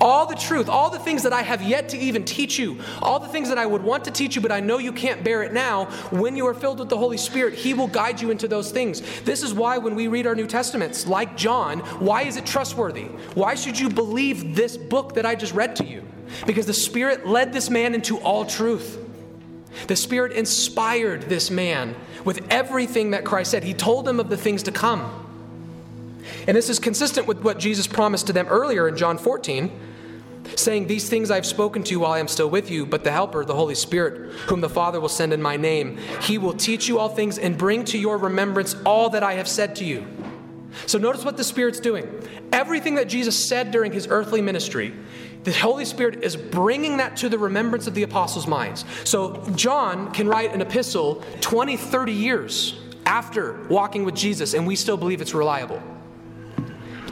All 0.00 0.26
the 0.26 0.34
truth, 0.34 0.68
all 0.68 0.90
the 0.90 0.98
things 0.98 1.22
that 1.22 1.32
I 1.32 1.42
have 1.42 1.62
yet 1.62 1.88
to 1.90 1.98
even 1.98 2.24
teach 2.24 2.58
you, 2.58 2.78
all 3.00 3.18
the 3.18 3.28
things 3.28 3.48
that 3.48 3.58
I 3.58 3.66
would 3.66 3.82
want 3.82 4.04
to 4.04 4.10
teach 4.10 4.36
you, 4.36 4.42
but 4.42 4.52
I 4.52 4.60
know 4.60 4.78
you 4.78 4.92
can't 4.92 5.24
bear 5.24 5.42
it 5.42 5.52
now, 5.52 5.86
when 6.10 6.36
you 6.36 6.46
are 6.46 6.54
filled 6.54 6.78
with 6.78 6.88
the 6.88 6.96
Holy 6.96 7.16
Spirit, 7.16 7.54
He 7.54 7.74
will 7.74 7.88
guide 7.88 8.20
you 8.20 8.30
into 8.30 8.48
those 8.48 8.70
things. 8.70 9.02
This 9.22 9.42
is 9.42 9.52
why 9.52 9.78
when 9.78 9.94
we 9.94 10.08
read 10.08 10.26
our 10.26 10.34
New 10.34 10.46
Testaments, 10.46 11.06
like 11.06 11.36
John, 11.36 11.80
why 11.98 12.22
is 12.22 12.36
it 12.36 12.46
trustworthy? 12.46 13.04
Why 13.34 13.54
should 13.54 13.78
you 13.78 13.88
believe 13.88 14.54
this 14.54 14.76
book 14.76 15.14
that 15.14 15.26
I 15.26 15.34
just 15.34 15.54
read 15.54 15.76
to 15.76 15.84
you? 15.84 16.02
Because 16.46 16.66
the 16.66 16.74
Spirit 16.74 17.26
led 17.26 17.52
this 17.52 17.70
man 17.70 17.94
into 17.94 18.18
all 18.18 18.44
truth. 18.44 18.98
The 19.88 19.96
Spirit 19.96 20.32
inspired 20.32 21.22
this 21.22 21.50
man 21.50 21.96
with 22.24 22.46
everything 22.50 23.10
that 23.12 23.24
Christ 23.24 23.50
said. 23.50 23.64
He 23.64 23.74
told 23.74 24.08
him 24.08 24.20
of 24.20 24.28
the 24.28 24.36
things 24.36 24.62
to 24.64 24.72
come. 24.72 25.31
And 26.46 26.56
this 26.56 26.68
is 26.68 26.78
consistent 26.78 27.26
with 27.26 27.42
what 27.42 27.58
Jesus 27.58 27.86
promised 27.86 28.26
to 28.28 28.32
them 28.32 28.46
earlier 28.48 28.88
in 28.88 28.96
John 28.96 29.18
14, 29.18 29.70
saying, 30.56 30.86
These 30.86 31.08
things 31.08 31.30
I've 31.30 31.46
spoken 31.46 31.82
to 31.84 31.90
you 31.90 32.00
while 32.00 32.12
I 32.12 32.18
am 32.18 32.28
still 32.28 32.50
with 32.50 32.70
you, 32.70 32.86
but 32.86 33.04
the 33.04 33.12
Helper, 33.12 33.44
the 33.44 33.54
Holy 33.54 33.74
Spirit, 33.74 34.32
whom 34.46 34.60
the 34.60 34.68
Father 34.68 35.00
will 35.00 35.08
send 35.08 35.32
in 35.32 35.42
my 35.42 35.56
name, 35.56 35.98
he 36.20 36.38
will 36.38 36.54
teach 36.54 36.88
you 36.88 36.98
all 36.98 37.08
things 37.08 37.38
and 37.38 37.56
bring 37.56 37.84
to 37.86 37.98
your 37.98 38.18
remembrance 38.18 38.74
all 38.84 39.10
that 39.10 39.22
I 39.22 39.34
have 39.34 39.48
said 39.48 39.76
to 39.76 39.84
you. 39.84 40.06
So 40.86 40.98
notice 40.98 41.24
what 41.24 41.36
the 41.36 41.44
Spirit's 41.44 41.80
doing. 41.80 42.08
Everything 42.52 42.94
that 42.96 43.08
Jesus 43.08 43.38
said 43.38 43.70
during 43.70 43.92
his 43.92 44.06
earthly 44.08 44.40
ministry, 44.40 44.94
the 45.44 45.52
Holy 45.52 45.84
Spirit 45.84 46.22
is 46.22 46.36
bringing 46.36 46.98
that 46.98 47.16
to 47.18 47.28
the 47.28 47.38
remembrance 47.38 47.86
of 47.86 47.94
the 47.94 48.04
apostles' 48.04 48.46
minds. 48.46 48.84
So 49.04 49.44
John 49.54 50.12
can 50.12 50.28
write 50.28 50.54
an 50.54 50.60
epistle 50.60 51.22
20, 51.40 51.76
30 51.76 52.12
years 52.12 52.78
after 53.06 53.66
walking 53.68 54.04
with 54.04 54.14
Jesus, 54.14 54.54
and 54.54 54.66
we 54.66 54.76
still 54.76 54.96
believe 54.96 55.20
it's 55.20 55.34
reliable. 55.34 55.82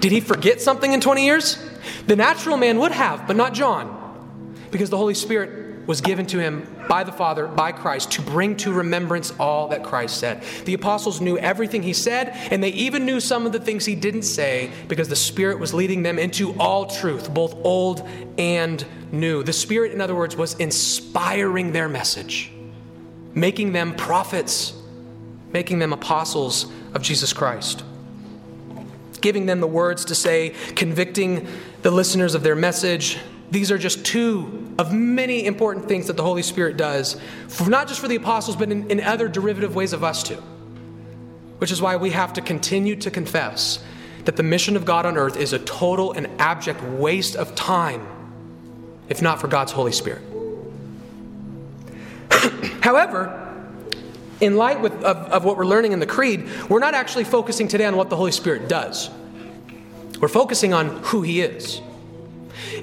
Did 0.01 0.13
he 0.13 0.21
forget 0.21 0.61
something 0.61 0.93
in 0.93 1.01
20 1.01 1.25
years? 1.25 1.63
The 2.07 2.17
natural 2.17 2.57
man 2.57 2.79
would 2.79 2.93
have, 2.93 3.27
but 3.27 3.37
not 3.37 3.53
John, 3.53 4.57
because 4.71 4.89
the 4.91 4.97
Holy 4.97 5.15
Spirit 5.15 5.87
was 5.87 6.01
given 6.01 6.25
to 6.27 6.39
him 6.39 6.67
by 6.89 7.05
the 7.05 7.13
Father, 7.13 7.47
by 7.47 7.73
Christ, 7.73 8.13
to 8.13 8.23
bring 8.23 8.57
to 8.59 8.73
remembrance 8.73 9.33
all 9.39 9.69
that 9.69 9.85
Christ 9.85 10.19
said. 10.19 10.43
The 10.65 10.75
apostles 10.75 11.21
knew 11.21 11.37
everything 11.37 11.83
he 11.83 11.93
said, 11.93 12.29
and 12.51 12.63
they 12.63 12.71
even 12.71 13.05
knew 13.05 13.21
some 13.21 13.45
of 13.45 13.53
the 13.53 13.61
things 13.61 13.85
he 13.85 13.95
didn't 13.95 14.23
say 14.23 14.71
because 14.89 15.09
the 15.09 15.17
Spirit 15.17 15.59
was 15.59 15.75
leading 15.75 16.03
them 16.03 16.19
into 16.19 16.59
all 16.59 16.87
truth, 16.87 17.33
both 17.33 17.55
old 17.65 18.09
and 18.39 18.85
new. 19.13 19.43
The 19.43 19.53
Spirit, 19.53 19.93
in 19.93 20.01
other 20.01 20.15
words, 20.15 20.37
was 20.37 20.55
inspiring 20.55 21.73
their 21.73 21.89
message, 21.89 22.53
making 23.35 23.73
them 23.73 23.95
prophets, 23.95 24.75
making 25.53 25.79
them 25.79 25.93
apostles 25.93 26.73
of 26.95 27.03
Jesus 27.03 27.33
Christ 27.33 27.85
giving 29.21 29.47
them 29.47 29.61
the 29.61 29.67
words 29.67 30.07
to 30.07 30.15
say, 30.15 30.51
convicting 30.75 31.47
the 31.83 31.91
listeners 31.91 32.35
of 32.35 32.43
their 32.43 32.57
message, 32.57 33.19
these 33.51 33.73
are 33.73 33.79
just 33.79 34.05
two 34.05 34.75
of 34.79 34.93
many 34.93 35.45
important 35.45 35.89
things 35.89 36.07
that 36.07 36.17
the 36.17 36.23
Holy 36.23 36.43
Spirit 36.43 36.77
does, 36.77 37.21
for, 37.49 37.69
not 37.69 37.89
just 37.89 38.01
for 38.01 38.09
the 38.09 38.17
apostles, 38.17 38.57
but 38.57 38.71
in, 38.71 38.91
in 38.91 39.01
other 39.01 39.29
derivative 39.29 39.75
ways 39.75 39.93
of 39.93 40.05
us 40.05 40.23
too. 40.23 40.43
Which 41.59 41.73
is 41.73 41.83
why 41.83 41.97
we 41.97 42.11
have 42.11 42.33
to 42.35 42.41
continue 42.41 42.97
to 42.97 43.11
confess 43.11 43.83
that 44.25 44.37
the 44.37 44.43
mission 44.43 44.77
of 44.77 44.85
God 44.85 45.05
on 45.05 45.17
earth 45.17 45.37
is 45.37 45.53
a 45.53 45.59
total 45.59 46.13
and 46.13 46.29
abject 46.39 46.83
waste 46.83 47.37
of 47.37 47.55
time, 47.55 48.07
if 49.09 49.21
not 49.21 49.41
for 49.41 49.49
God's 49.49 49.73
Holy 49.73 49.93
Spirit. 49.93 50.23
However, 52.81 53.37
in 54.41 54.57
light 54.57 54.81
with, 54.81 54.93
of, 55.03 55.17
of 55.17 55.45
what 55.45 55.57
we're 55.57 55.67
learning 55.67 55.93
in 55.93 55.99
the 55.99 56.07
Creed, 56.07 56.49
we're 56.69 56.79
not 56.79 56.95
actually 56.95 57.25
focusing 57.25 57.69
today 57.69 57.85
on 57.85 57.97
what 57.97 58.11
the 58.11 58.17
Holy 58.17 58.33
Spirit 58.33 58.69
does. 58.69 59.11
We're 60.21 60.29
focusing 60.29 60.75
on 60.75 60.89
who 61.05 61.23
He 61.23 61.41
is. 61.41 61.81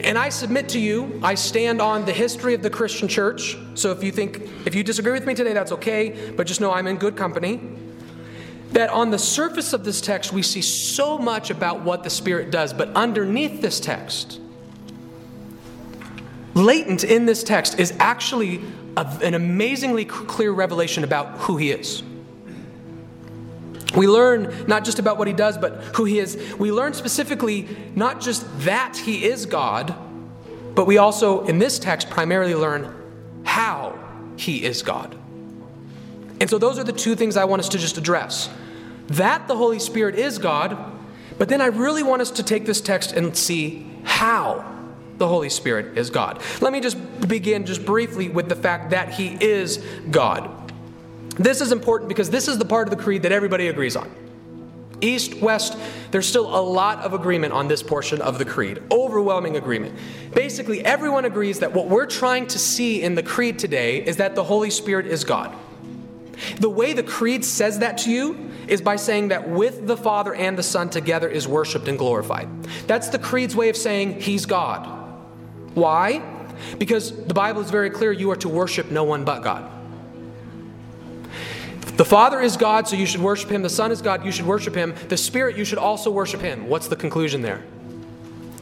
And 0.02 0.17
I 0.17 0.30
submit 0.30 0.69
to 0.69 0.80
you, 0.80 1.19
I 1.23 1.36
stand 1.36 1.82
on 1.82 2.06
the 2.06 2.13
history 2.13 2.54
of 2.54 2.62
the 2.62 2.69
Christian 2.69 3.08
church. 3.08 3.58
So 3.76 3.91
if 3.91 4.04
you 4.04 4.12
think, 4.12 4.41
if 4.65 4.76
you 4.76 4.84
disagree 4.84 5.13
with 5.13 5.26
me 5.26 5.34
today, 5.34 5.54
that's 5.54 5.71
okay, 5.73 6.32
but 6.36 6.47
just 6.47 6.62
know 6.62 6.71
I'm 6.71 6.88
in 6.88 6.97
good 6.97 7.15
company. 7.15 7.62
That 8.71 8.89
on 8.89 9.12
the 9.12 9.19
surface 9.19 9.73
of 9.73 9.86
this 9.86 10.02
text, 10.02 10.34
we 10.34 10.41
see 10.41 10.62
so 10.62 11.17
much 11.17 11.50
about 11.50 11.82
what 11.82 12.04
the 12.04 12.10
Spirit 12.10 12.52
does, 12.52 12.73
but 12.73 12.89
underneath 12.89 13.62
this 13.62 13.80
text, 13.80 14.39
latent 16.54 17.04
in 17.04 17.26
this 17.26 17.43
text, 17.43 17.80
is 17.80 17.93
actually 18.00 18.62
a, 18.97 19.19
an 19.23 19.36
amazingly 19.36 20.06
clear 20.06 20.52
revelation 20.52 21.04
about 21.04 21.38
who 21.39 21.58
He 21.58 21.71
is. 21.71 22.04
We 23.95 24.08
learn 24.08 24.65
not 24.67 24.84
just 24.84 25.00
about 25.00 25.17
what 25.17 25.28
he 25.28 25.34
does, 25.34 25.58
but 25.58 25.76
who 25.95 26.06
he 26.06 26.19
is. 26.19 26.38
We 26.58 26.71
learn 26.71 26.93
specifically 26.93 27.67
not 27.95 28.19
just 28.21 28.45
that 28.62 28.97
he 28.97 29.26
is 29.26 29.45
God, 29.45 29.95
but 30.76 30.86
we 30.86 30.97
also, 30.97 31.45
in 31.45 31.60
this 31.60 31.80
text, 31.80 32.10
primarily 32.10 32.54
learn 32.54 32.93
how 33.43 33.97
he 34.36 34.63
is 34.63 34.82
God. 34.84 35.17
And 36.39 36.50
so, 36.50 36.58
those 36.58 36.78
are 36.78 36.84
the 36.84 36.91
two 36.91 37.15
things 37.15 37.38
I 37.38 37.45
want 37.45 37.62
us 37.62 37.69
to 37.69 37.78
just 37.78 37.97
address 37.97 38.50
that 39.08 39.47
the 39.47 39.56
Holy 39.56 39.80
Spirit 39.80 40.15
is 40.15 40.38
God, 40.38 40.78
but 41.38 41.50
then 41.50 41.62
I 41.62 41.67
really 41.67 42.04
want 42.04 42.21
us 42.21 42.32
to 42.32 42.43
take 42.43 42.65
this 42.65 42.82
text 42.82 43.13
and 43.13 43.36
see 43.36 43.89
how 44.04 44.65
the 45.17 45.28
Holy 45.28 45.50
Spirit 45.50 45.97
is 45.97 46.10
God. 46.10 46.41
Let 46.62 46.73
me 46.73 46.80
just 46.80 46.97
begin 47.28 47.65
just 47.65 47.86
briefly 47.86 48.30
with 48.30 48.50
the 48.50 48.56
fact 48.56 48.91
that 48.91 49.13
he 49.13 49.38
is 49.41 49.78
God. 50.12 50.57
This 51.38 51.62
is 51.62 51.71
important 51.71 52.10
because 52.10 52.30
this 52.30 52.47
is 52.47 52.58
the 52.58 52.65
part 52.65 52.88
of 52.88 52.97
the 52.97 53.02
creed 53.02 53.23
that 53.23 53.32
everybody 53.32 53.67
agrees 53.67 53.95
on. 53.95 54.12
East, 55.02 55.36
West, 55.36 55.78
there's 56.10 56.28
still 56.28 56.47
a 56.47 56.62
lot 56.62 57.00
of 57.00 57.13
agreement 57.13 57.54
on 57.54 57.67
this 57.67 57.84
portion 57.84 58.21
of 58.21 58.39
the 58.39 58.45
creed. 58.45 58.82
Overwhelming 58.91 59.56
agreement. 59.56 59.95
Basically, 60.34 60.84
everyone 60.84 61.26
agrees 61.26 61.60
that 61.60 61.73
what 61.73 61.88
we're 61.88 62.08
trying 62.08 62.47
to 62.47 62.60
see 62.60 63.04
in 63.04 63.13
the 63.13 63.21
creed 63.21 63.60
today 63.60 64.04
is 64.04 64.17
that 64.17 64.34
the 64.34 64.43
Holy 64.43 64.71
Spirit 64.71 65.06
is 65.06 65.23
God. 65.23 65.56
The 66.60 66.69
way 66.69 66.93
the 66.93 67.04
creed 67.04 67.45
says 67.45 67.80
that 67.80 68.00
to 68.00 68.12
you 68.12 68.50
is 68.67 68.82
by 68.82 68.95
saying 68.95 69.30
that 69.30 69.47
with 69.47 69.88
the 69.88 69.97
Father 69.97 70.34
and 70.34 70.58
the 70.58 70.63
Son 70.63 70.89
together 70.89 71.30
is 71.30 71.47
worshiped 71.47 71.88
and 71.88 71.97
glorified. 71.97 72.47
That's 72.86 73.10
the 73.10 73.19
creed's 73.19 73.56
way 73.56 73.69
of 73.69 73.78
saying 73.78 74.21
He's 74.21 74.45
God. 74.45 74.88
Why? 75.73 76.21
Because 76.78 77.26
the 77.26 77.34
Bible 77.34 77.62
is 77.62 77.69
very 77.69 77.89
clear 77.89 78.12
you 78.12 78.32
are 78.32 78.36
to 78.38 78.50
worship 78.50 78.91
no 78.91 79.04
one 79.04 79.23
but 79.23 79.43
God. 79.43 79.71
The 81.98 82.06
Father 82.06 82.40
is 82.40 82.58
God, 82.58 82.88
so 82.88 82.96
you 82.96 83.08
should 83.08 83.22
worship 83.22 83.50
him. 83.50 83.64
The 83.64 83.70
Son 83.70 83.92
is 83.92 84.04
God, 84.04 84.24
you 84.24 84.32
should 84.32 84.46
worship 84.46 84.76
him. 84.76 84.94
The 85.10 85.18
Spirit, 85.18 85.58
you 85.58 85.66
should 85.66 85.80
also 85.80 86.12
worship 86.12 86.42
him. 86.42 86.70
What's 86.70 86.88
the 86.88 86.96
conclusion 86.96 87.42
there? 87.42 87.64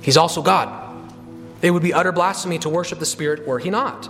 He's 0.02 0.16
also 0.16 0.42
God. 0.42 1.12
It 1.62 1.72
would 1.72 1.84
be 1.84 1.94
utter 1.94 2.14
blasphemy 2.14 2.60
to 2.60 2.70
worship 2.70 3.00
the 3.00 3.06
Spirit 3.06 3.46
were 3.46 3.60
he 3.60 3.70
not. 3.70 4.10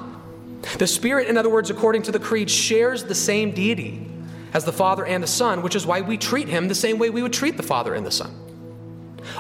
The 0.78 0.86
Spirit, 0.86 1.28
in 1.28 1.38
other 1.38 1.50
words, 1.50 1.72
according 1.72 2.04
to 2.04 2.12
the 2.12 2.20
Creed, 2.20 2.52
shares 2.52 3.04
the 3.04 3.16
same 3.16 3.52
deity 3.52 4.06
as 4.54 4.64
the 4.64 4.74
Father 4.74 5.06
and 5.06 5.24
the 5.24 5.28
Son, 5.28 5.64
which 5.64 5.76
is 5.76 5.88
why 5.88 6.02
we 6.02 6.18
treat 6.18 6.48
him 6.48 6.68
the 6.68 6.76
same 6.76 7.00
way 7.00 7.10
we 7.10 7.24
would 7.24 7.34
treat 7.34 7.58
the 7.58 7.64
Father 7.64 7.96
and 7.96 8.06
the 8.06 8.12
Son. 8.12 8.32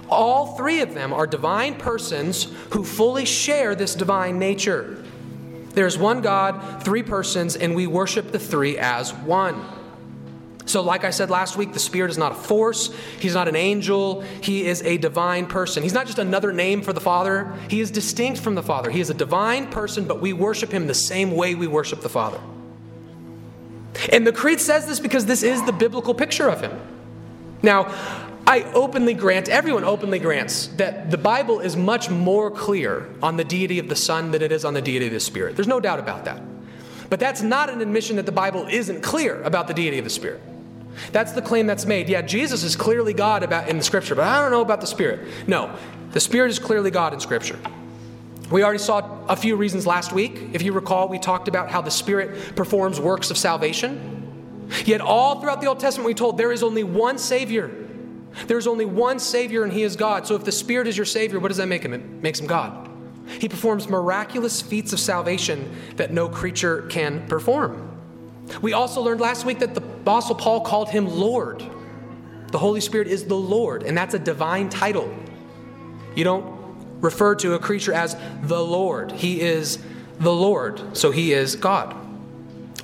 All 0.09 0.55
three 0.55 0.81
of 0.81 0.95
them 0.95 1.13
are 1.13 1.27
divine 1.27 1.75
persons 1.75 2.51
who 2.71 2.83
fully 2.83 3.25
share 3.25 3.75
this 3.75 3.93
divine 3.93 4.39
nature. 4.39 5.03
There's 5.73 5.97
one 5.97 6.21
God, 6.21 6.83
three 6.83 7.03
persons, 7.03 7.55
and 7.55 7.75
we 7.75 7.85
worship 7.85 8.31
the 8.31 8.39
three 8.39 8.77
as 8.77 9.13
one. 9.13 9.74
So, 10.65 10.81
like 10.81 11.03
I 11.03 11.11
said 11.11 11.29
last 11.29 11.57
week, 11.57 11.73
the 11.73 11.79
Spirit 11.79 12.09
is 12.09 12.17
not 12.17 12.31
a 12.31 12.35
force. 12.35 12.93
He's 13.19 13.35
not 13.35 13.47
an 13.47 13.55
angel. 13.55 14.21
He 14.41 14.65
is 14.65 14.81
a 14.81 14.97
divine 14.97 15.45
person. 15.45 15.83
He's 15.83 15.93
not 15.93 16.07
just 16.07 16.17
another 16.17 16.51
name 16.51 16.81
for 16.81 16.91
the 16.91 16.99
Father. 16.99 17.53
He 17.69 17.81
is 17.81 17.91
distinct 17.91 18.39
from 18.39 18.55
the 18.55 18.63
Father. 18.63 18.89
He 18.89 18.99
is 18.99 19.11
a 19.11 19.13
divine 19.13 19.67
person, 19.69 20.05
but 20.05 20.21
we 20.21 20.33
worship 20.33 20.71
Him 20.71 20.87
the 20.87 20.95
same 20.95 21.31
way 21.31 21.53
we 21.53 21.67
worship 21.67 22.01
the 22.01 22.09
Father. 22.09 22.39
And 24.11 24.25
the 24.25 24.33
Creed 24.33 24.59
says 24.59 24.87
this 24.87 24.99
because 24.99 25.27
this 25.27 25.43
is 25.43 25.63
the 25.65 25.71
biblical 25.71 26.15
picture 26.15 26.49
of 26.49 26.61
Him. 26.61 26.79
Now, 27.61 27.85
I 28.47 28.63
openly 28.73 29.13
grant, 29.13 29.49
everyone 29.49 29.83
openly 29.83 30.19
grants, 30.19 30.67
that 30.77 31.11
the 31.11 31.17
Bible 31.17 31.59
is 31.59 31.75
much 31.75 32.09
more 32.09 32.51
clear 32.51 33.09
on 33.21 33.37
the 33.37 33.43
deity 33.43 33.79
of 33.79 33.87
the 33.87 33.95
Son 33.95 34.31
than 34.31 34.41
it 34.41 34.51
is 34.51 34.65
on 34.65 34.73
the 34.73 34.81
deity 34.81 35.07
of 35.07 35.13
the 35.13 35.19
Spirit. 35.19 35.55
There's 35.55 35.67
no 35.67 35.79
doubt 35.79 35.99
about 35.99 36.25
that. 36.25 36.41
But 37.09 37.19
that's 37.19 37.41
not 37.41 37.69
an 37.69 37.81
admission 37.81 38.15
that 38.15 38.25
the 38.25 38.31
Bible 38.31 38.67
isn't 38.69 39.01
clear 39.01 39.41
about 39.43 39.67
the 39.67 39.73
deity 39.73 39.99
of 39.99 40.03
the 40.03 40.09
Spirit. 40.09 40.41
That's 41.11 41.31
the 41.31 41.41
claim 41.41 41.67
that's 41.67 41.85
made. 41.85 42.09
Yeah, 42.09 42.21
Jesus 42.21 42.63
is 42.63 42.75
clearly 42.75 43.13
God 43.13 43.43
about 43.43 43.69
in 43.69 43.77
the 43.77 43.83
scripture, 43.83 44.15
but 44.15 44.25
I 44.25 44.41
don't 44.41 44.51
know 44.51 44.61
about 44.61 44.81
the 44.81 44.87
Spirit. 44.87 45.27
No, 45.47 45.75
the 46.11 46.19
Spirit 46.19 46.49
is 46.49 46.59
clearly 46.59 46.91
God 46.91 47.13
in 47.13 47.19
scripture. 47.19 47.59
We 48.51 48.63
already 48.63 48.79
saw 48.79 49.25
a 49.27 49.35
few 49.35 49.55
reasons 49.55 49.87
last 49.87 50.13
week. 50.13 50.49
If 50.53 50.61
you 50.61 50.71
recall, 50.71 51.07
we 51.09 51.17
talked 51.17 51.47
about 51.47 51.69
how 51.69 51.81
the 51.81 51.91
Spirit 51.91 52.55
performs 52.55 52.99
works 52.99 53.31
of 53.31 53.37
salvation. 53.37 54.11
Yet, 54.85 55.01
all 55.01 55.41
throughout 55.41 55.61
the 55.61 55.67
Old 55.67 55.79
Testament, 55.79 56.07
we 56.07 56.13
told 56.13 56.37
there 56.37 56.51
is 56.51 56.63
only 56.63 56.83
one 56.83 57.17
Savior. 57.17 57.71
There's 58.47 58.67
only 58.67 58.85
one 58.85 59.19
Savior, 59.19 59.63
and 59.63 59.71
He 59.71 59.83
is 59.83 59.95
God. 59.95 60.27
So, 60.27 60.35
if 60.35 60.43
the 60.43 60.51
Spirit 60.51 60.87
is 60.87 60.97
your 60.97 61.05
Savior, 61.05 61.39
what 61.39 61.47
does 61.47 61.57
that 61.57 61.67
make 61.67 61.83
Him? 61.83 61.93
It 61.93 62.01
makes 62.01 62.39
Him 62.39 62.47
God. 62.47 62.89
He 63.39 63.49
performs 63.49 63.89
miraculous 63.89 64.61
feats 64.61 64.93
of 64.93 64.99
salvation 64.99 65.75
that 65.95 66.11
no 66.11 66.29
creature 66.29 66.83
can 66.83 67.27
perform. 67.27 67.84
We 68.61 68.73
also 68.73 69.01
learned 69.01 69.21
last 69.21 69.45
week 69.45 69.59
that 69.59 69.73
the 69.73 69.81
Apostle 69.81 70.35
Paul 70.35 70.61
called 70.61 70.89
Him 70.89 71.07
Lord. 71.07 71.63
The 72.51 72.57
Holy 72.57 72.81
Spirit 72.81 73.07
is 73.07 73.25
the 73.25 73.35
Lord, 73.35 73.83
and 73.83 73.97
that's 73.97 74.13
a 74.13 74.19
divine 74.19 74.69
title. 74.69 75.13
You 76.15 76.23
don't 76.23 76.55
refer 77.01 77.35
to 77.35 77.53
a 77.53 77.59
creature 77.59 77.93
as 77.93 78.15
the 78.41 78.63
Lord. 78.63 79.11
He 79.11 79.41
is 79.41 79.79
the 80.19 80.33
Lord, 80.33 80.97
so 80.97 81.11
he 81.11 81.33
is 81.33 81.55
God. 81.55 81.95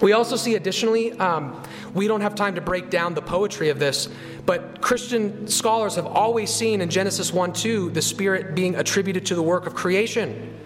We 0.02 0.14
also 0.14 0.36
see 0.36 0.56
additionally, 0.56 1.12
um, 1.14 1.62
we 1.94 2.08
don't 2.08 2.22
have 2.22 2.34
time 2.36 2.56
to 2.56 2.62
break 2.62 2.90
down 2.90 3.14
the 3.14 3.22
poetry 3.22 3.70
of 3.70 3.78
this, 3.78 4.10
but 4.46 4.82
Christian 4.82 5.48
scholars 5.48 5.96
have 5.96 6.08
always 6.08 6.52
seen 6.52 6.82
in 6.82 6.90
Genesis 6.90 7.32
1 7.32 7.54
2 7.54 7.92
the 7.92 8.02
Spirit 8.02 8.56
being 8.56 8.76
attributed 8.76 9.28
to 9.28 9.36
the 9.36 9.44
work 9.44 9.68
of 9.68 9.76
creation. 9.76 10.58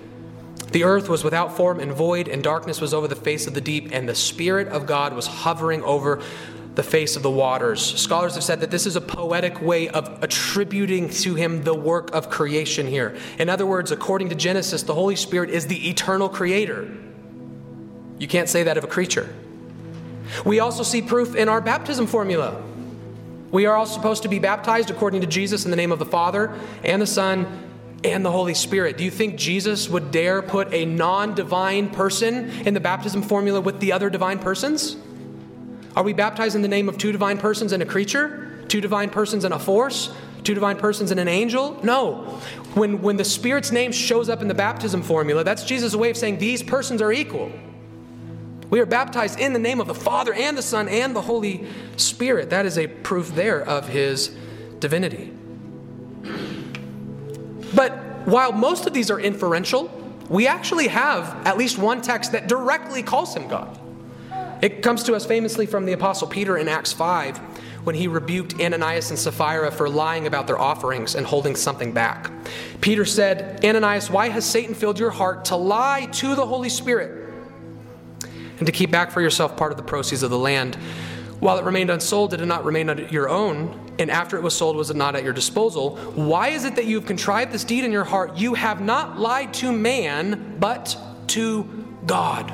The 0.71 0.83
earth 0.83 1.09
was 1.09 1.23
without 1.23 1.55
form 1.55 1.79
and 1.79 1.91
void, 1.91 2.27
and 2.27 2.43
darkness 2.43 2.81
was 2.81 2.93
over 2.93 3.07
the 3.07 3.15
face 3.15 3.47
of 3.47 3.53
the 3.53 3.61
deep, 3.61 3.89
and 3.91 4.09
the 4.09 4.15
Spirit 4.15 4.67
of 4.67 4.85
God 4.85 5.13
was 5.13 5.27
hovering 5.27 5.83
over 5.83 6.21
the 6.75 6.83
face 6.83 7.15
of 7.15 7.23
the 7.23 7.31
waters. 7.31 7.81
Scholars 7.81 8.35
have 8.35 8.43
said 8.43 8.59
that 8.59 8.71
this 8.71 8.85
is 8.85 8.95
a 8.95 9.01
poetic 9.01 9.61
way 9.61 9.87
of 9.89 10.21
attributing 10.21 11.09
to 11.09 11.35
him 11.35 11.63
the 11.63 11.73
work 11.73 12.13
of 12.13 12.29
creation 12.29 12.87
here. 12.87 13.15
In 13.39 13.49
other 13.49 13.65
words, 13.65 13.91
according 13.91 14.29
to 14.29 14.35
Genesis, 14.35 14.83
the 14.83 14.93
Holy 14.93 15.15
Spirit 15.15 15.49
is 15.49 15.67
the 15.67 15.89
eternal 15.89 16.27
creator. 16.27 16.89
You 18.19 18.27
can't 18.27 18.49
say 18.49 18.63
that 18.63 18.77
of 18.77 18.83
a 18.83 18.87
creature. 18.87 19.33
We 20.43 20.59
also 20.59 20.83
see 20.83 21.01
proof 21.01 21.35
in 21.35 21.49
our 21.49 21.61
baptism 21.61 22.07
formula. 22.07 22.61
We 23.51 23.65
are 23.67 23.75
all 23.75 23.85
supposed 23.85 24.23
to 24.23 24.29
be 24.29 24.39
baptized 24.39 24.89
according 24.89 25.21
to 25.21 25.27
Jesus 25.27 25.63
in 25.63 25.71
the 25.71 25.77
name 25.77 25.91
of 25.91 25.99
the 25.99 26.05
Father 26.05 26.53
and 26.83 27.01
the 27.01 27.07
Son 27.07 27.61
and 28.03 28.23
the 28.25 28.31
Holy 28.31 28.53
Spirit. 28.53 28.97
Do 28.97 29.03
you 29.03 29.11
think 29.11 29.35
Jesus 29.35 29.89
would 29.89 30.11
dare 30.11 30.41
put 30.41 30.73
a 30.73 30.85
non 30.85 31.35
divine 31.35 31.89
person 31.89 32.49
in 32.65 32.73
the 32.73 32.79
baptism 32.79 33.21
formula 33.21 33.61
with 33.61 33.79
the 33.79 33.91
other 33.91 34.09
divine 34.09 34.39
persons? 34.39 34.97
Are 35.95 36.03
we 36.03 36.13
baptized 36.13 36.55
in 36.55 36.61
the 36.61 36.67
name 36.67 36.89
of 36.89 36.97
two 36.97 37.11
divine 37.11 37.37
persons 37.37 37.71
and 37.71 37.81
a 37.81 37.85
creature? 37.85 38.63
Two 38.67 38.81
divine 38.81 39.09
persons 39.09 39.43
and 39.43 39.53
a 39.53 39.59
force? 39.59 40.13
Two 40.43 40.53
divine 40.53 40.77
persons 40.77 41.09
and 41.11 41.19
an 41.19 41.27
angel? 41.27 41.79
No. 41.83 42.39
When, 42.75 43.01
when 43.01 43.17
the 43.17 43.25
Spirit's 43.25 43.71
name 43.71 43.91
shows 43.91 44.29
up 44.29 44.41
in 44.41 44.47
the 44.47 44.53
baptism 44.53 45.01
formula, 45.01 45.43
that's 45.43 45.63
Jesus' 45.63 45.95
way 45.95 46.09
of 46.09 46.17
saying 46.17 46.37
these 46.37 46.61
persons 46.61 47.01
are 47.01 47.11
equal. 47.11 47.51
We 48.69 48.79
are 48.79 48.85
baptized 48.85 49.39
in 49.39 49.53
the 49.53 49.59
name 49.59 49.79
of 49.79 49.87
the 49.87 49.95
Father 49.95 50.33
and 50.33 50.57
the 50.57 50.61
Son 50.61 50.89
and 50.89 51.15
the 51.15 51.21
Holy 51.21 51.67
Spirit. 51.97 52.49
That 52.49 52.65
is 52.65 52.77
a 52.77 52.87
proof 52.87 53.33
there 53.33 53.61
of 53.61 53.87
his 53.87 54.35
divinity. 54.79 55.34
But 57.73 57.93
while 58.25 58.51
most 58.51 58.85
of 58.85 58.93
these 58.93 59.09
are 59.09 59.19
inferential, 59.19 59.89
we 60.29 60.47
actually 60.47 60.87
have 60.87 61.45
at 61.45 61.57
least 61.57 61.77
one 61.77 62.01
text 62.01 62.31
that 62.31 62.47
directly 62.47 63.03
calls 63.03 63.35
him 63.35 63.47
God. 63.47 63.79
It 64.61 64.81
comes 64.81 65.03
to 65.03 65.13
us 65.13 65.25
famously 65.25 65.65
from 65.65 65.85
the 65.85 65.93
Apostle 65.93 66.27
Peter 66.27 66.57
in 66.57 66.67
Acts 66.67 66.93
5 66.93 67.37
when 67.85 67.95
he 67.95 68.07
rebuked 68.07 68.59
Ananias 68.59 69.11
and 69.11 69.19
Sapphira 69.19 69.69
for 69.69 69.87
lying 69.87 70.25
about 70.25 70.47
their 70.47 70.59
offerings 70.59 71.13
and 71.13 71.25
holding 71.25 71.55
something 71.55 71.91
back. 71.91 72.31
Peter 72.81 73.05
said, 73.05 73.63
Ananias, 73.63 74.09
why 74.09 74.29
has 74.29 74.43
Satan 74.43 74.73
filled 74.73 74.97
your 74.97 75.11
heart 75.11 75.45
to 75.45 75.55
lie 75.55 76.07
to 76.13 76.33
the 76.33 76.45
Holy 76.45 76.69
Spirit 76.69 77.31
and 78.57 78.65
to 78.65 78.71
keep 78.71 78.89
back 78.89 79.11
for 79.11 79.21
yourself 79.21 79.55
part 79.55 79.71
of 79.71 79.77
the 79.77 79.83
proceeds 79.83 80.23
of 80.23 80.31
the 80.31 80.39
land? 80.39 80.75
While 81.39 81.59
it 81.59 81.63
remained 81.63 81.91
unsold, 81.91 82.31
did 82.31 82.41
it 82.41 82.47
not 82.47 82.65
remain 82.65 83.07
your 83.11 83.29
own? 83.29 83.84
And 83.97 84.11
after 84.11 84.37
it 84.37 84.43
was 84.43 84.55
sold, 84.55 84.75
was 84.75 84.89
it 84.89 84.97
not 84.97 85.15
at 85.15 85.23
your 85.23 85.33
disposal? 85.33 85.97
Why 86.15 86.49
is 86.49 86.65
it 86.65 86.75
that 86.75 86.85
you 86.85 86.95
have 86.95 87.05
contrived 87.05 87.51
this 87.51 87.63
deed 87.63 87.83
in 87.83 87.91
your 87.91 88.03
heart? 88.03 88.37
You 88.37 88.53
have 88.53 88.81
not 88.81 89.19
lied 89.19 89.53
to 89.55 89.71
man, 89.71 90.57
but 90.59 90.97
to 91.27 91.63
God. 92.05 92.51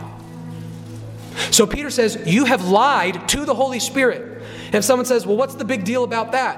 So 1.50 1.66
Peter 1.66 1.90
says, 1.90 2.22
You 2.26 2.46
have 2.46 2.68
lied 2.68 3.28
to 3.30 3.46
the 3.46 3.56
Holy 3.56 3.80
Spirit. 3.80 4.44
And 4.66 4.76
if 4.76 4.84
someone 4.84 5.06
says, 5.06 5.26
Well, 5.26 5.38
what's 5.38 5.56
the 5.56 5.66
big 5.66 5.84
deal 5.84 6.04
about 6.04 6.34
that? 6.34 6.58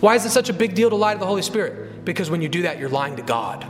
Why 0.00 0.14
is 0.14 0.26
it 0.26 0.30
such 0.30 0.50
a 0.50 0.52
big 0.52 0.74
deal 0.74 0.90
to 0.90 0.96
lie 0.96 1.14
to 1.14 1.20
the 1.20 1.26
Holy 1.26 1.42
Spirit? 1.42 2.04
Because 2.04 2.30
when 2.30 2.42
you 2.42 2.48
do 2.48 2.62
that, 2.62 2.78
you're 2.78 2.90
lying 2.90 3.16
to 3.16 3.22
God. 3.22 3.66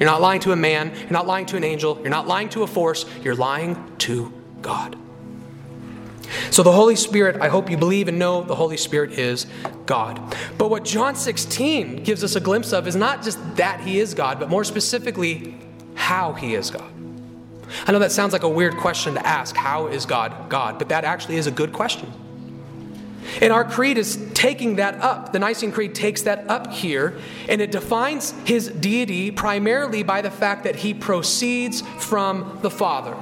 You're 0.00 0.08
not 0.08 0.20
lying 0.20 0.40
to 0.40 0.52
a 0.52 0.56
man, 0.56 0.92
you're 0.96 1.10
not 1.10 1.26
lying 1.26 1.46
to 1.46 1.56
an 1.56 1.62
angel, 1.62 1.98
you're 2.00 2.10
not 2.10 2.26
lying 2.26 2.48
to 2.50 2.64
a 2.64 2.66
force, 2.66 3.06
you're 3.22 3.36
lying 3.36 3.76
to 3.98 4.32
God. 4.60 4.96
So, 6.50 6.62
the 6.62 6.72
Holy 6.72 6.96
Spirit, 6.96 7.40
I 7.40 7.48
hope 7.48 7.70
you 7.70 7.76
believe 7.76 8.08
and 8.08 8.18
know 8.18 8.42
the 8.42 8.54
Holy 8.54 8.76
Spirit 8.76 9.12
is 9.12 9.46
God. 9.86 10.20
But 10.58 10.70
what 10.70 10.84
John 10.84 11.14
16 11.14 12.04
gives 12.04 12.24
us 12.24 12.36
a 12.36 12.40
glimpse 12.40 12.72
of 12.72 12.86
is 12.86 12.96
not 12.96 13.22
just 13.22 13.56
that 13.56 13.80
He 13.80 13.98
is 13.98 14.14
God, 14.14 14.38
but 14.38 14.48
more 14.48 14.64
specifically, 14.64 15.56
how 15.94 16.32
He 16.32 16.54
is 16.54 16.70
God. 16.70 16.90
I 17.86 17.92
know 17.92 17.98
that 17.98 18.12
sounds 18.12 18.32
like 18.32 18.42
a 18.42 18.48
weird 18.48 18.76
question 18.76 19.14
to 19.14 19.26
ask 19.26 19.56
how 19.56 19.88
is 19.88 20.06
God 20.06 20.48
God? 20.48 20.78
But 20.78 20.90
that 20.90 21.04
actually 21.04 21.36
is 21.36 21.46
a 21.46 21.50
good 21.50 21.72
question. 21.72 22.12
And 23.40 23.52
our 23.52 23.64
creed 23.64 23.98
is 23.98 24.18
taking 24.34 24.76
that 24.76 25.00
up. 25.00 25.32
The 25.32 25.38
Nicene 25.38 25.72
Creed 25.72 25.94
takes 25.94 26.22
that 26.22 26.48
up 26.48 26.70
here, 26.72 27.18
and 27.48 27.60
it 27.60 27.72
defines 27.72 28.32
his 28.44 28.68
deity 28.68 29.30
primarily 29.30 30.02
by 30.02 30.20
the 30.20 30.30
fact 30.30 30.64
that 30.64 30.76
he 30.76 30.94
proceeds 30.94 31.80
from 31.98 32.58
the 32.62 32.70
Father. 32.70 33.16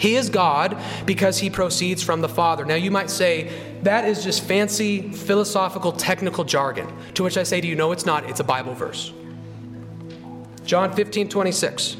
He 0.00 0.16
is 0.16 0.30
God 0.30 0.78
because 1.04 1.38
he 1.38 1.50
proceeds 1.50 2.02
from 2.02 2.22
the 2.22 2.28
Father. 2.28 2.64
Now, 2.64 2.74
you 2.74 2.90
might 2.90 3.10
say, 3.10 3.52
that 3.82 4.08
is 4.08 4.24
just 4.24 4.42
fancy, 4.42 5.12
philosophical, 5.12 5.92
technical 5.92 6.42
jargon. 6.42 6.90
To 7.14 7.22
which 7.22 7.36
I 7.36 7.42
say 7.42 7.60
to 7.60 7.66
you, 7.66 7.74
no, 7.74 7.92
it's 7.92 8.06
not. 8.06 8.24
It's 8.24 8.40
a 8.40 8.44
Bible 8.44 8.72
verse. 8.72 9.12
John 10.64 10.94
15, 10.94 11.28
26. 11.28 11.98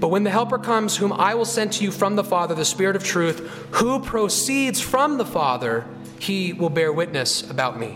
But 0.00 0.08
when 0.08 0.24
the 0.24 0.30
Helper 0.30 0.58
comes, 0.58 0.96
whom 0.96 1.12
I 1.12 1.36
will 1.36 1.44
send 1.44 1.72
to 1.74 1.84
you 1.84 1.92
from 1.92 2.16
the 2.16 2.24
Father, 2.24 2.52
the 2.52 2.64
Spirit 2.64 2.96
of 2.96 3.04
truth, 3.04 3.38
who 3.70 4.00
proceeds 4.00 4.80
from 4.80 5.16
the 5.16 5.24
Father, 5.24 5.86
he 6.18 6.52
will 6.52 6.68
bear 6.68 6.92
witness 6.92 7.48
about 7.48 7.78
me. 7.78 7.94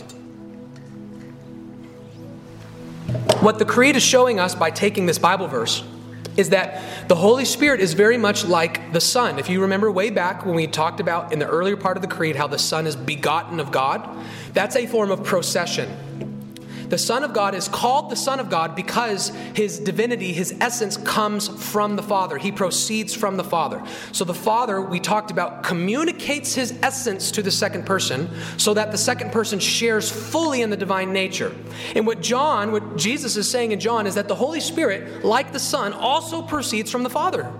What 3.40 3.58
the 3.58 3.64
Creed 3.64 3.96
is 3.96 4.02
showing 4.04 4.38
us 4.38 4.54
by 4.54 4.70
taking 4.70 5.06
this 5.06 5.18
Bible 5.18 5.48
verse 5.48 5.82
is 6.38 6.50
that 6.50 7.08
the 7.08 7.16
Holy 7.16 7.44
Spirit 7.44 7.80
is 7.80 7.92
very 7.92 8.16
much 8.16 8.46
like 8.46 8.92
the 8.92 9.00
Son. 9.00 9.38
If 9.38 9.50
you 9.50 9.60
remember 9.62 9.90
way 9.90 10.08
back 10.08 10.46
when 10.46 10.54
we 10.54 10.68
talked 10.68 11.00
about 11.00 11.32
in 11.32 11.40
the 11.40 11.48
earlier 11.48 11.76
part 11.76 11.96
of 11.96 12.02
the 12.02 12.08
Creed 12.08 12.36
how 12.36 12.46
the 12.46 12.58
Son 12.58 12.86
is 12.86 12.94
begotten 12.94 13.58
of 13.58 13.72
God, 13.72 14.08
that's 14.54 14.76
a 14.76 14.86
form 14.86 15.10
of 15.10 15.24
procession. 15.24 15.90
The 16.88 16.98
Son 16.98 17.22
of 17.22 17.34
God 17.34 17.54
is 17.54 17.68
called 17.68 18.10
the 18.10 18.16
Son 18.16 18.40
of 18.40 18.48
God 18.48 18.74
because 18.74 19.28
his 19.54 19.78
divinity, 19.78 20.32
his 20.32 20.56
essence, 20.60 20.96
comes 20.96 21.48
from 21.48 21.96
the 21.96 22.02
Father. 22.02 22.38
He 22.38 22.50
proceeds 22.50 23.14
from 23.14 23.36
the 23.36 23.44
Father. 23.44 23.82
So 24.12 24.24
the 24.24 24.34
Father, 24.34 24.80
we 24.80 25.00
talked 25.00 25.30
about, 25.30 25.62
communicates 25.62 26.54
his 26.54 26.78
essence 26.82 27.30
to 27.32 27.42
the 27.42 27.50
second 27.50 27.84
person 27.84 28.30
so 28.56 28.74
that 28.74 28.90
the 28.90 28.98
second 28.98 29.32
person 29.32 29.58
shares 29.58 30.10
fully 30.10 30.62
in 30.62 30.70
the 30.70 30.76
divine 30.76 31.12
nature. 31.12 31.54
And 31.94 32.06
what 32.06 32.22
John, 32.22 32.72
what 32.72 32.96
Jesus 32.96 33.36
is 33.36 33.50
saying 33.50 33.72
in 33.72 33.80
John, 33.80 34.06
is 34.06 34.14
that 34.14 34.28
the 34.28 34.34
Holy 34.34 34.60
Spirit, 34.60 35.24
like 35.24 35.52
the 35.52 35.58
Son, 35.58 35.92
also 35.92 36.42
proceeds 36.42 36.90
from 36.90 37.02
the 37.02 37.10
Father. 37.10 37.52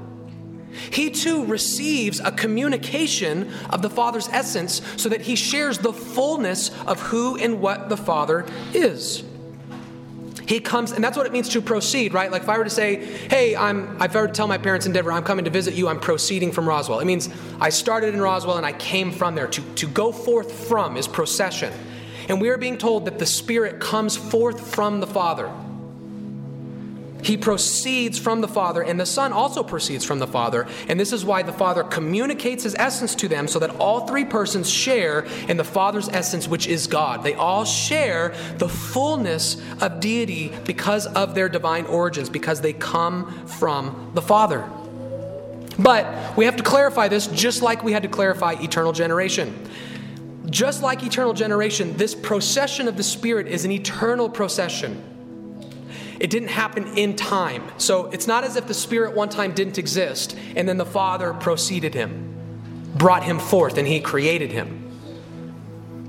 He 0.91 1.11
too 1.11 1.45
receives 1.45 2.21
a 2.21 2.33
communication 2.33 3.53
of 3.71 3.83
the 3.83 3.91
Father's 3.91 4.29
essence 4.29 4.81
so 4.97 5.09
that 5.09 5.23
he 5.23 5.37
shares 5.37 5.79
the 5.79 5.93
fullness 5.93 6.71
of 6.87 7.01
who 7.01 7.37
and 7.37 7.61
what 7.61 7.89
the 7.89 7.97
Father 7.97 8.47
is. 8.73 9.25
He 10.49 10.61
comes, 10.61 10.93
and 10.93 11.05
that's 11.05 11.15
what 11.15 11.27
it 11.27 11.33
means 11.33 11.51
to 11.51 11.61
proceed, 11.61 12.15
right? 12.15 12.33
Like 12.33 12.43
if 12.43 12.49
I 12.49 12.57
were 12.57 12.65
to 12.65 12.71
say, 12.71 13.05
hey, 13.05 13.55
I'm, 13.55 14.01
if 14.01 14.17
I 14.17 14.21
were 14.23 14.29
to 14.29 14.33
tell 14.33 14.47
my 14.47 14.57
parents 14.57 14.87
in 14.87 14.93
Denver, 14.93 15.13
I'm 15.13 15.23
coming 15.23 15.45
to 15.45 15.51
visit 15.51 15.75
you, 15.75 15.89
I'm 15.89 16.01
proceeding 16.01 16.53
from 16.53 16.67
Roswell. 16.67 17.01
It 17.01 17.05
means 17.05 17.29
I 17.61 17.69
started 17.69 18.15
in 18.15 18.21
Roswell 18.23 18.57
and 18.57 18.65
I 18.65 18.73
came 18.73 19.13
from 19.13 19.35
there. 19.35 19.47
To, 19.49 19.61
to 19.75 19.87
go 19.87 20.11
forth 20.11 20.67
from 20.67 20.97
is 20.97 21.07
procession. 21.07 21.71
And 22.31 22.41
we 22.41 22.49
are 22.49 22.57
being 22.57 22.79
told 22.79 23.05
that 23.05 23.19
the 23.19 23.27
Spirit 23.27 23.79
comes 23.79 24.17
forth 24.17 24.75
from 24.75 25.01
the 25.01 25.07
Father. 25.07 25.53
He 27.23 27.37
proceeds 27.37 28.19
from 28.19 28.41
the 28.41 28.49
Father, 28.49 28.83
and 28.83 28.99
the 28.99 29.07
Son 29.07 29.33
also 29.33 29.63
proceeds 29.63 30.05
from 30.05 30.19
the 30.19 30.27
Father. 30.27 30.67
And 30.89 30.99
this 30.99 31.13
is 31.13 31.25
why 31.25 31.43
the 31.43 31.53
Father 31.53 31.83
communicates 31.83 32.63
his 32.63 32.75
essence 32.77 33.15
to 33.17 33.29
them 33.29 33.49
so 33.49 33.59
that 33.59 33.77
all 33.77 34.07
three 34.07 34.25
persons 34.25 34.71
share 34.71 35.27
in 35.49 35.57
the 35.57 35.65
Father's 35.65 36.09
essence, 36.09 36.47
which 36.47 36.67
is 36.67 36.87
God. 36.87 37.25
They 37.25 37.35
all 37.35 37.65
share 37.65 38.35
the 38.59 38.69
fullness 38.69 39.61
of 39.81 40.01
deity 40.01 40.53
because 40.65 41.07
of 41.07 41.35
their 41.35 41.49
divine 41.49 41.87
origins, 41.87 42.31
because 42.31 42.61
they 42.61 42.73
come 42.73 43.47
from 43.47 44.13
the 44.15 44.23
Father. 44.23 44.69
But 45.79 46.37
we 46.37 46.45
have 46.45 46.57
to 46.57 46.63
clarify 46.63 47.09
this 47.09 47.27
just 47.29 47.63
like 47.63 47.85
we 47.85 47.93
had 47.93 48.03
to 48.03 48.09
clarify 48.09 48.55
eternal 48.55 48.93
generation. 48.93 49.69
Just 50.51 50.83
like 50.83 51.03
eternal 51.03 51.35
generation, 51.35 51.97
this 51.97 52.15
procession 52.15 52.89
of 52.89 52.97
the 52.97 53.03
Spirit 53.03 53.49
is 53.49 53.65
an 53.65 53.71
eternal 53.71 54.29
procession. 54.29 55.18
It 56.21 56.31
didn't 56.31 56.49
happen 56.49 56.99
in 56.99 57.17
time. 57.17 57.63
So 57.79 58.07
it's 58.07 58.27
not 58.27 58.45
as 58.45 58.57
if 58.57 58.67
the 58.67 58.75
Spirit 58.75 59.15
one 59.15 59.29
time 59.29 59.53
didn't 59.53 59.79
exist 59.79 60.37
and 60.57 60.69
then 60.69 60.77
the 60.77 60.87
Father 60.87 61.33
proceeded 61.35 61.95
him, 61.95 62.35
brought 62.97 63.23
him 63.23 63.39
forth, 63.39 63.79
and 63.79 63.87
he 63.87 64.01
created 64.01 64.53
him. 64.53 64.85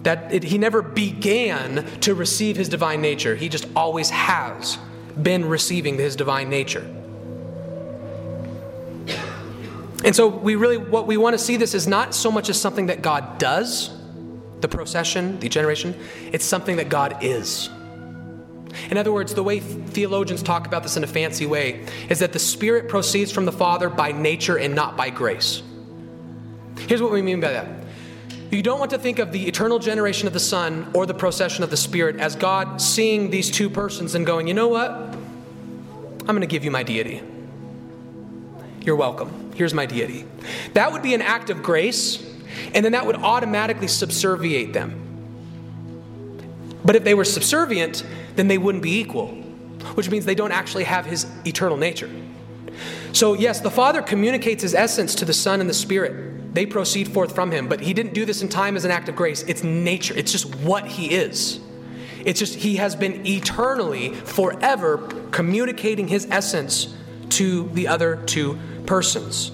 That 0.03 0.33
it, 0.33 0.43
he 0.43 0.57
never 0.57 0.81
began 0.81 1.85
to 2.01 2.15
receive 2.15 2.55
his 2.55 2.69
divine 2.69 3.01
nature, 3.01 3.35
he 3.35 3.49
just 3.49 3.67
always 3.75 4.09
has 4.09 4.77
been 5.21 5.45
receiving 5.45 5.97
his 5.97 6.15
divine 6.15 6.49
nature. 6.49 6.95
And 10.03 10.15
so 10.15 10.27
we 10.27 10.55
really 10.55 10.77
what 10.77 11.07
we 11.07 11.17
want 11.17 11.33
to 11.33 11.37
see 11.37 11.57
this 11.57 11.73
is 11.73 11.87
not 11.87 12.15
so 12.15 12.31
much 12.31 12.49
as 12.49 12.59
something 12.59 12.85
that 12.85 13.01
God 13.01 13.37
does, 13.37 13.91
the 14.61 14.67
procession, 14.69 15.39
the 15.39 15.49
generation, 15.49 15.93
it's 16.31 16.45
something 16.45 16.77
that 16.77 16.87
God 16.87 17.17
is. 17.21 17.69
In 18.89 18.97
other 18.97 19.11
words, 19.11 19.33
the 19.33 19.43
way 19.43 19.59
theologians 19.59 20.43
talk 20.43 20.67
about 20.67 20.83
this 20.83 20.97
in 20.97 21.03
a 21.03 21.07
fancy 21.07 21.45
way 21.45 21.85
is 22.09 22.19
that 22.19 22.33
the 22.33 22.39
Spirit 22.39 22.89
proceeds 22.89 23.31
from 23.31 23.45
the 23.45 23.51
Father 23.51 23.89
by 23.89 24.11
nature 24.11 24.57
and 24.57 24.75
not 24.75 24.95
by 24.95 25.09
grace. 25.09 25.63
Here's 26.79 27.01
what 27.01 27.11
we 27.11 27.21
mean 27.21 27.39
by 27.39 27.51
that. 27.51 27.67
You 28.51 28.63
don't 28.63 28.79
want 28.79 28.91
to 28.91 28.97
think 28.97 29.19
of 29.19 29.31
the 29.31 29.47
eternal 29.47 29.77
generation 29.77 30.27
of 30.27 30.33
the 30.33 30.39
Son 30.39 30.89
or 30.93 31.05
the 31.05 31.13
procession 31.13 31.63
of 31.63 31.69
the 31.69 31.77
Spirit 31.77 32.15
as 32.15 32.35
God 32.35 32.81
seeing 32.81 33.29
these 33.29 33.51
two 33.51 33.69
persons 33.69 34.15
and 34.15 34.25
going, 34.25 34.47
you 34.47 34.55
know 34.55 34.67
what? 34.67 34.89
I'm 34.91 36.25
going 36.25 36.41
to 36.41 36.47
give 36.47 36.63
you 36.63 36.71
my 36.71 36.83
deity. 36.83 37.21
You're 38.81 38.95
welcome. 38.95 39.51
Here's 39.55 39.73
my 39.73 39.85
deity. 39.85 40.25
That 40.73 40.91
would 40.91 41.03
be 41.03 41.13
an 41.13 41.21
act 41.21 41.49
of 41.49 41.61
grace, 41.61 42.23
and 42.73 42.83
then 42.83 42.93
that 42.93 43.05
would 43.05 43.17
automatically 43.17 43.87
subserviate 43.87 44.73
them. 44.73 45.08
But 46.83 46.95
if 46.95 47.03
they 47.03 47.13
were 47.13 47.25
subservient, 47.25 48.05
then 48.35 48.47
they 48.47 48.57
wouldn't 48.57 48.83
be 48.83 48.99
equal, 48.99 49.27
which 49.95 50.09
means 50.09 50.25
they 50.25 50.35
don't 50.35 50.51
actually 50.51 50.85
have 50.85 51.05
his 51.05 51.25
eternal 51.45 51.77
nature. 51.77 52.09
So, 53.11 53.33
yes, 53.33 53.59
the 53.59 53.71
Father 53.71 54.01
communicates 54.01 54.61
his 54.61 54.73
essence 54.73 55.15
to 55.15 55.25
the 55.25 55.33
Son 55.33 55.59
and 55.59 55.69
the 55.69 55.73
Spirit. 55.73 56.53
They 56.53 56.65
proceed 56.65 57.11
forth 57.11 57.35
from 57.35 57.51
him, 57.51 57.67
but 57.67 57.81
he 57.81 57.93
didn't 57.93 58.13
do 58.13 58.25
this 58.25 58.41
in 58.41 58.49
time 58.49 58.75
as 58.75 58.85
an 58.85 58.91
act 58.91 59.09
of 59.09 59.15
grace. 59.15 59.43
It's 59.43 59.63
nature, 59.63 60.13
it's 60.15 60.31
just 60.31 60.55
what 60.57 60.87
he 60.87 61.13
is. 61.13 61.59
It's 62.25 62.39
just 62.39 62.55
he 62.55 62.77
has 62.77 62.95
been 62.95 63.25
eternally, 63.25 64.13
forever 64.13 64.97
communicating 65.31 66.07
his 66.07 66.27
essence 66.29 66.93
to 67.29 67.69
the 67.69 67.87
other 67.87 68.17
two 68.25 68.57
persons. 68.85 69.51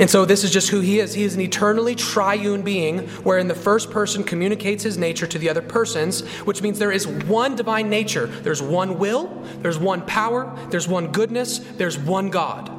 And 0.00 0.08
so 0.08 0.24
this 0.24 0.44
is 0.44 0.50
just 0.50 0.70
who 0.70 0.80
he 0.80 0.98
is. 0.98 1.12
He 1.12 1.24
is 1.24 1.34
an 1.34 1.42
eternally 1.42 1.94
triune 1.94 2.62
being, 2.62 3.06
wherein 3.18 3.48
the 3.48 3.54
first 3.54 3.90
person 3.90 4.24
communicates 4.24 4.82
his 4.82 4.96
nature 4.96 5.26
to 5.26 5.38
the 5.38 5.50
other 5.50 5.60
persons, 5.60 6.26
which 6.46 6.62
means 6.62 6.78
there 6.78 6.90
is 6.90 7.06
one 7.06 7.54
divine 7.54 7.90
nature. 7.90 8.26
There's 8.26 8.62
one 8.62 8.98
will, 8.98 9.28
there's 9.58 9.78
one 9.78 10.00
power, 10.06 10.56
there's 10.70 10.88
one 10.88 11.12
goodness, 11.12 11.58
there's 11.58 11.98
one 11.98 12.30
God. 12.30 12.78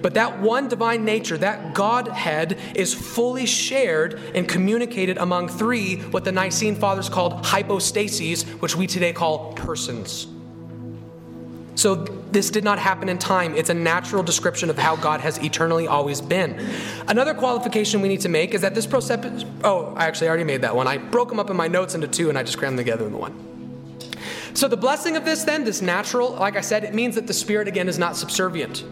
But 0.00 0.14
that 0.14 0.40
one 0.40 0.68
divine 0.68 1.04
nature, 1.04 1.36
that 1.36 1.74
Godhead, 1.74 2.58
is 2.74 2.94
fully 2.94 3.44
shared 3.44 4.14
and 4.34 4.48
communicated 4.48 5.18
among 5.18 5.48
three, 5.48 5.96
what 5.96 6.24
the 6.24 6.32
Nicene 6.32 6.76
Fathers 6.76 7.10
called 7.10 7.44
hypostases, 7.44 8.44
which 8.62 8.74
we 8.74 8.86
today 8.86 9.12
call 9.12 9.52
persons. 9.52 10.28
So 11.78 11.94
this 11.94 12.50
did 12.50 12.64
not 12.64 12.80
happen 12.80 13.08
in 13.08 13.18
time. 13.18 13.54
It's 13.54 13.70
a 13.70 13.74
natural 13.74 14.24
description 14.24 14.68
of 14.68 14.76
how 14.76 14.96
God 14.96 15.20
has 15.20 15.38
eternally 15.38 15.86
always 15.86 16.20
been. 16.20 16.58
Another 17.06 17.34
qualification 17.34 18.00
we 18.00 18.08
need 18.08 18.22
to 18.22 18.28
make 18.28 18.52
is 18.52 18.62
that 18.62 18.74
this 18.74 18.84
process. 18.84 19.44
Oh, 19.62 19.94
I 19.96 20.06
actually 20.06 20.26
already 20.26 20.42
made 20.42 20.62
that 20.62 20.74
one. 20.74 20.88
I 20.88 20.98
broke 20.98 21.28
them 21.28 21.38
up 21.38 21.50
in 21.50 21.56
my 21.56 21.68
notes 21.68 21.94
into 21.94 22.08
two 22.08 22.30
and 22.30 22.36
I 22.36 22.42
just 22.42 22.58
crammed 22.58 22.76
them 22.76 22.84
together 22.84 23.06
in 23.06 23.12
the 23.12 23.18
one. 23.18 23.32
So 24.54 24.66
the 24.66 24.76
blessing 24.76 25.16
of 25.16 25.24
this, 25.24 25.44
then, 25.44 25.62
this 25.62 25.80
natural, 25.80 26.32
like 26.32 26.56
I 26.56 26.62
said, 26.62 26.82
it 26.82 26.94
means 26.94 27.14
that 27.14 27.28
the 27.28 27.32
Spirit, 27.32 27.68
again, 27.68 27.88
is 27.88 27.96
not 27.96 28.16
subservient. 28.16 28.82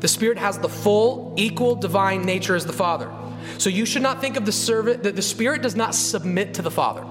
The 0.00 0.08
Spirit 0.08 0.38
has 0.38 0.58
the 0.58 0.70
full, 0.70 1.34
equal, 1.36 1.74
divine 1.74 2.22
nature 2.22 2.56
as 2.56 2.64
the 2.64 2.72
Father. 2.72 3.12
So 3.58 3.68
you 3.68 3.84
should 3.84 4.00
not 4.00 4.22
think 4.22 4.38
of 4.38 4.46
the 4.46 4.52
servant, 4.52 5.02
that 5.02 5.16
the 5.16 5.22
Spirit 5.22 5.60
does 5.60 5.76
not 5.76 5.94
submit 5.94 6.54
to 6.54 6.62
the 6.62 6.70
Father. 6.70 7.04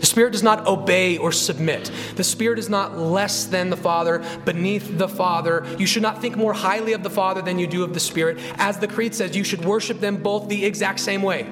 The 0.00 0.06
Spirit 0.06 0.32
does 0.32 0.42
not 0.42 0.66
obey 0.66 1.18
or 1.18 1.30
submit. 1.30 1.90
The 2.16 2.24
Spirit 2.24 2.58
is 2.58 2.70
not 2.70 2.98
less 2.98 3.44
than 3.44 3.68
the 3.68 3.76
Father, 3.76 4.24
beneath 4.46 4.96
the 4.96 5.08
Father. 5.08 5.66
You 5.78 5.86
should 5.86 6.02
not 6.02 6.22
think 6.22 6.36
more 6.36 6.54
highly 6.54 6.94
of 6.94 7.02
the 7.02 7.10
Father 7.10 7.42
than 7.42 7.58
you 7.58 7.66
do 7.66 7.84
of 7.84 7.92
the 7.92 8.00
Spirit. 8.00 8.38
As 8.56 8.78
the 8.78 8.88
Creed 8.88 9.14
says, 9.14 9.36
you 9.36 9.44
should 9.44 9.64
worship 9.64 10.00
them 10.00 10.22
both 10.22 10.48
the 10.48 10.64
exact 10.64 11.00
same 11.00 11.22
way. 11.22 11.46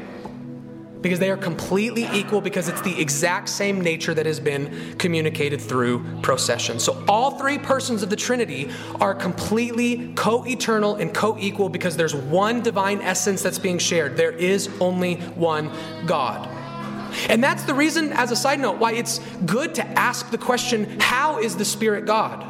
Because 1.02 1.20
they 1.20 1.30
are 1.30 1.36
completely 1.36 2.08
equal, 2.12 2.40
because 2.40 2.68
it's 2.68 2.80
the 2.80 3.00
exact 3.00 3.48
same 3.48 3.80
nature 3.80 4.14
that 4.14 4.26
has 4.26 4.40
been 4.40 4.96
communicated 4.98 5.60
through 5.60 6.02
procession. 6.22 6.80
So, 6.80 7.04
all 7.06 7.38
three 7.38 7.56
persons 7.56 8.02
of 8.02 8.10
the 8.10 8.16
Trinity 8.16 8.68
are 9.00 9.14
completely 9.14 10.12
co 10.14 10.44
eternal 10.44 10.96
and 10.96 11.14
co 11.14 11.38
equal 11.38 11.68
because 11.68 11.96
there's 11.96 12.16
one 12.16 12.62
divine 12.62 13.00
essence 13.02 13.42
that's 13.42 13.60
being 13.60 13.78
shared. 13.78 14.16
There 14.16 14.32
is 14.32 14.68
only 14.80 15.16
one 15.36 15.70
God. 16.06 16.57
And 17.28 17.42
that's 17.42 17.64
the 17.64 17.74
reason, 17.74 18.12
as 18.12 18.30
a 18.30 18.36
side 18.36 18.60
note, 18.60 18.78
why 18.78 18.92
it's 18.92 19.18
good 19.46 19.74
to 19.76 19.86
ask 19.98 20.30
the 20.30 20.38
question 20.38 21.00
how 21.00 21.38
is 21.38 21.56
the 21.56 21.64
Spirit 21.64 22.06
God? 22.06 22.44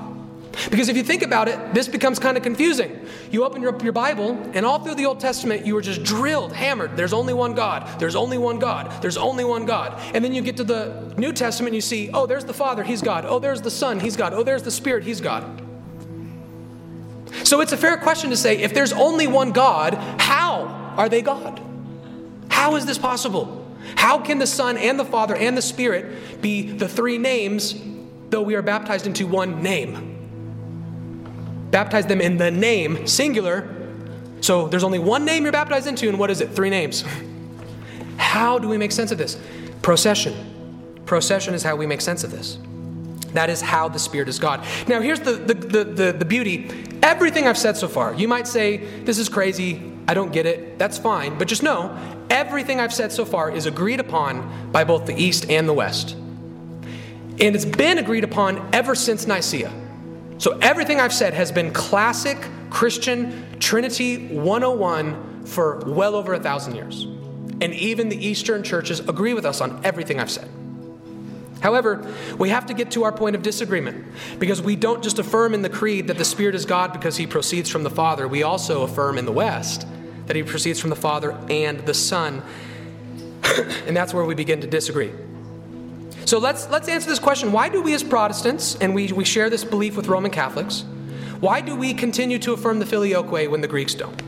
Because 0.70 0.88
if 0.88 0.96
you 0.96 1.04
think 1.04 1.22
about 1.22 1.46
it, 1.46 1.72
this 1.72 1.86
becomes 1.86 2.18
kind 2.18 2.36
of 2.36 2.42
confusing. 2.42 3.06
You 3.30 3.44
open 3.44 3.64
up 3.66 3.82
your 3.82 3.92
Bible, 3.92 4.30
and 4.54 4.66
all 4.66 4.80
through 4.80 4.96
the 4.96 5.06
Old 5.06 5.20
Testament, 5.20 5.64
you 5.64 5.74
were 5.74 5.80
just 5.80 6.02
drilled, 6.02 6.52
hammered. 6.52 6.96
There's 6.96 7.12
only 7.12 7.32
one 7.32 7.54
God. 7.54 8.00
There's 8.00 8.16
only 8.16 8.38
one 8.38 8.58
God. 8.58 9.00
There's 9.00 9.16
only 9.16 9.44
one 9.44 9.66
God. 9.66 9.98
And 10.14 10.24
then 10.24 10.34
you 10.34 10.42
get 10.42 10.56
to 10.56 10.64
the 10.64 11.14
New 11.16 11.32
Testament, 11.32 11.68
and 11.68 11.74
you 11.76 11.80
see, 11.80 12.10
oh, 12.12 12.26
there's 12.26 12.44
the 12.44 12.52
Father, 12.52 12.82
He's 12.82 13.02
God. 13.02 13.24
Oh, 13.24 13.38
there's 13.38 13.62
the 13.62 13.70
Son, 13.70 14.00
He's 14.00 14.16
God. 14.16 14.34
Oh, 14.34 14.42
there's 14.42 14.64
the 14.64 14.70
Spirit, 14.70 15.04
He's 15.04 15.20
God. 15.20 15.62
So 17.44 17.60
it's 17.60 17.72
a 17.72 17.76
fair 17.76 17.96
question 17.96 18.30
to 18.30 18.36
say 18.36 18.58
if 18.58 18.74
there's 18.74 18.92
only 18.92 19.26
one 19.26 19.52
God, 19.52 19.94
how 20.20 20.94
are 20.96 21.08
they 21.08 21.22
God? 21.22 21.62
How 22.48 22.74
is 22.76 22.84
this 22.84 22.98
possible? 22.98 23.67
How 23.96 24.18
can 24.18 24.38
the 24.38 24.46
Son 24.46 24.76
and 24.76 24.98
the 24.98 25.04
Father 25.04 25.34
and 25.34 25.56
the 25.56 25.62
Spirit 25.62 26.40
be 26.40 26.70
the 26.70 26.88
three 26.88 27.18
names, 27.18 27.74
though 28.30 28.42
we 28.42 28.54
are 28.54 28.62
baptized 28.62 29.06
into 29.06 29.26
one 29.26 29.62
name? 29.62 30.16
Baptize 31.70 32.06
them 32.06 32.20
in 32.20 32.36
the 32.36 32.50
name, 32.50 33.06
singular. 33.06 33.68
So 34.40 34.68
there's 34.68 34.84
only 34.84 34.98
one 34.98 35.24
name 35.24 35.42
you're 35.42 35.52
baptized 35.52 35.86
into, 35.86 36.08
and 36.08 36.18
what 36.18 36.30
is 36.30 36.40
it? 36.40 36.50
Three 36.50 36.70
names. 36.70 37.04
How 38.16 38.58
do 38.58 38.68
we 38.68 38.76
make 38.76 38.92
sense 38.92 39.10
of 39.10 39.18
this? 39.18 39.38
Procession. 39.82 41.02
Procession 41.06 41.54
is 41.54 41.62
how 41.62 41.76
we 41.76 41.86
make 41.86 42.02
sense 42.02 42.24
of 42.24 42.30
this. 42.30 42.58
That 43.32 43.48
is 43.48 43.60
how 43.60 43.88
the 43.88 43.98
Spirit 43.98 44.28
is 44.28 44.38
God. 44.38 44.64
Now, 44.86 45.00
here's 45.00 45.20
the, 45.20 45.32
the, 45.32 45.54
the, 45.54 45.84
the, 45.84 46.12
the 46.12 46.24
beauty. 46.24 46.70
Everything 47.02 47.46
I've 47.46 47.58
said 47.58 47.76
so 47.76 47.88
far, 47.88 48.14
you 48.14 48.28
might 48.28 48.46
say, 48.46 48.78
this 49.04 49.18
is 49.18 49.28
crazy, 49.28 49.92
I 50.06 50.14
don't 50.14 50.32
get 50.32 50.46
it, 50.46 50.78
that's 50.78 50.98
fine. 50.98 51.38
But 51.38 51.48
just 51.48 51.62
know, 51.62 51.96
everything 52.30 52.80
I've 52.80 52.94
said 52.94 53.12
so 53.12 53.24
far 53.24 53.50
is 53.50 53.66
agreed 53.66 54.00
upon 54.00 54.70
by 54.72 54.84
both 54.84 55.06
the 55.06 55.14
East 55.14 55.50
and 55.50 55.68
the 55.68 55.72
West. 55.72 56.12
And 56.12 57.54
it's 57.54 57.64
been 57.64 57.98
agreed 57.98 58.24
upon 58.24 58.68
ever 58.74 58.94
since 58.94 59.26
Nicaea. 59.26 59.72
So 60.38 60.58
everything 60.58 61.00
I've 61.00 61.12
said 61.12 61.34
has 61.34 61.52
been 61.52 61.72
classic 61.72 62.38
Christian 62.70 63.58
Trinity 63.60 64.28
101 64.28 65.44
for 65.46 65.78
well 65.86 66.14
over 66.14 66.34
a 66.34 66.40
thousand 66.40 66.74
years. 66.74 67.04
And 67.60 67.74
even 67.74 68.08
the 68.08 68.24
Eastern 68.24 68.62
churches 68.62 69.00
agree 69.00 69.34
with 69.34 69.44
us 69.44 69.60
on 69.60 69.80
everything 69.84 70.20
I've 70.20 70.30
said. 70.30 70.48
However, 71.60 72.14
we 72.38 72.50
have 72.50 72.66
to 72.66 72.74
get 72.74 72.92
to 72.92 73.02
our 73.02 73.10
point 73.10 73.34
of 73.34 73.42
disagreement 73.42 74.06
because 74.38 74.62
we 74.62 74.76
don't 74.76 75.02
just 75.02 75.18
affirm 75.18 75.54
in 75.54 75.62
the 75.62 75.68
Creed 75.68 76.06
that 76.06 76.18
the 76.18 76.24
Spirit 76.24 76.54
is 76.54 76.64
God 76.64 76.92
because 76.92 77.16
he 77.16 77.26
proceeds 77.26 77.68
from 77.68 77.82
the 77.82 77.90
Father. 77.90 78.28
We 78.28 78.44
also 78.44 78.82
affirm 78.82 79.18
in 79.18 79.24
the 79.24 79.32
West 79.32 79.86
that 80.28 80.36
he 80.36 80.42
proceeds 80.42 80.78
from 80.78 80.90
the 80.90 80.96
Father 80.96 81.36
and 81.50 81.80
the 81.80 81.94
Son. 81.94 82.42
and 83.86 83.96
that's 83.96 84.14
where 84.14 84.24
we 84.24 84.34
begin 84.34 84.60
to 84.60 84.66
disagree. 84.66 85.10
So 86.24 86.38
let's, 86.38 86.68
let's 86.68 86.88
answer 86.88 87.08
this 87.08 87.18
question 87.18 87.52
why 87.52 87.68
do 87.68 87.82
we 87.82 87.94
as 87.94 88.04
Protestants, 88.04 88.76
and 88.76 88.94
we, 88.94 89.12
we 89.12 89.24
share 89.24 89.50
this 89.50 89.64
belief 89.64 89.96
with 89.96 90.06
Roman 90.06 90.30
Catholics, 90.30 90.84
why 91.40 91.60
do 91.60 91.74
we 91.74 91.94
continue 91.94 92.38
to 92.40 92.52
affirm 92.52 92.78
the 92.78 92.86
filioque 92.86 93.50
when 93.50 93.62
the 93.62 93.68
Greeks 93.68 93.94
don't? 93.94 94.20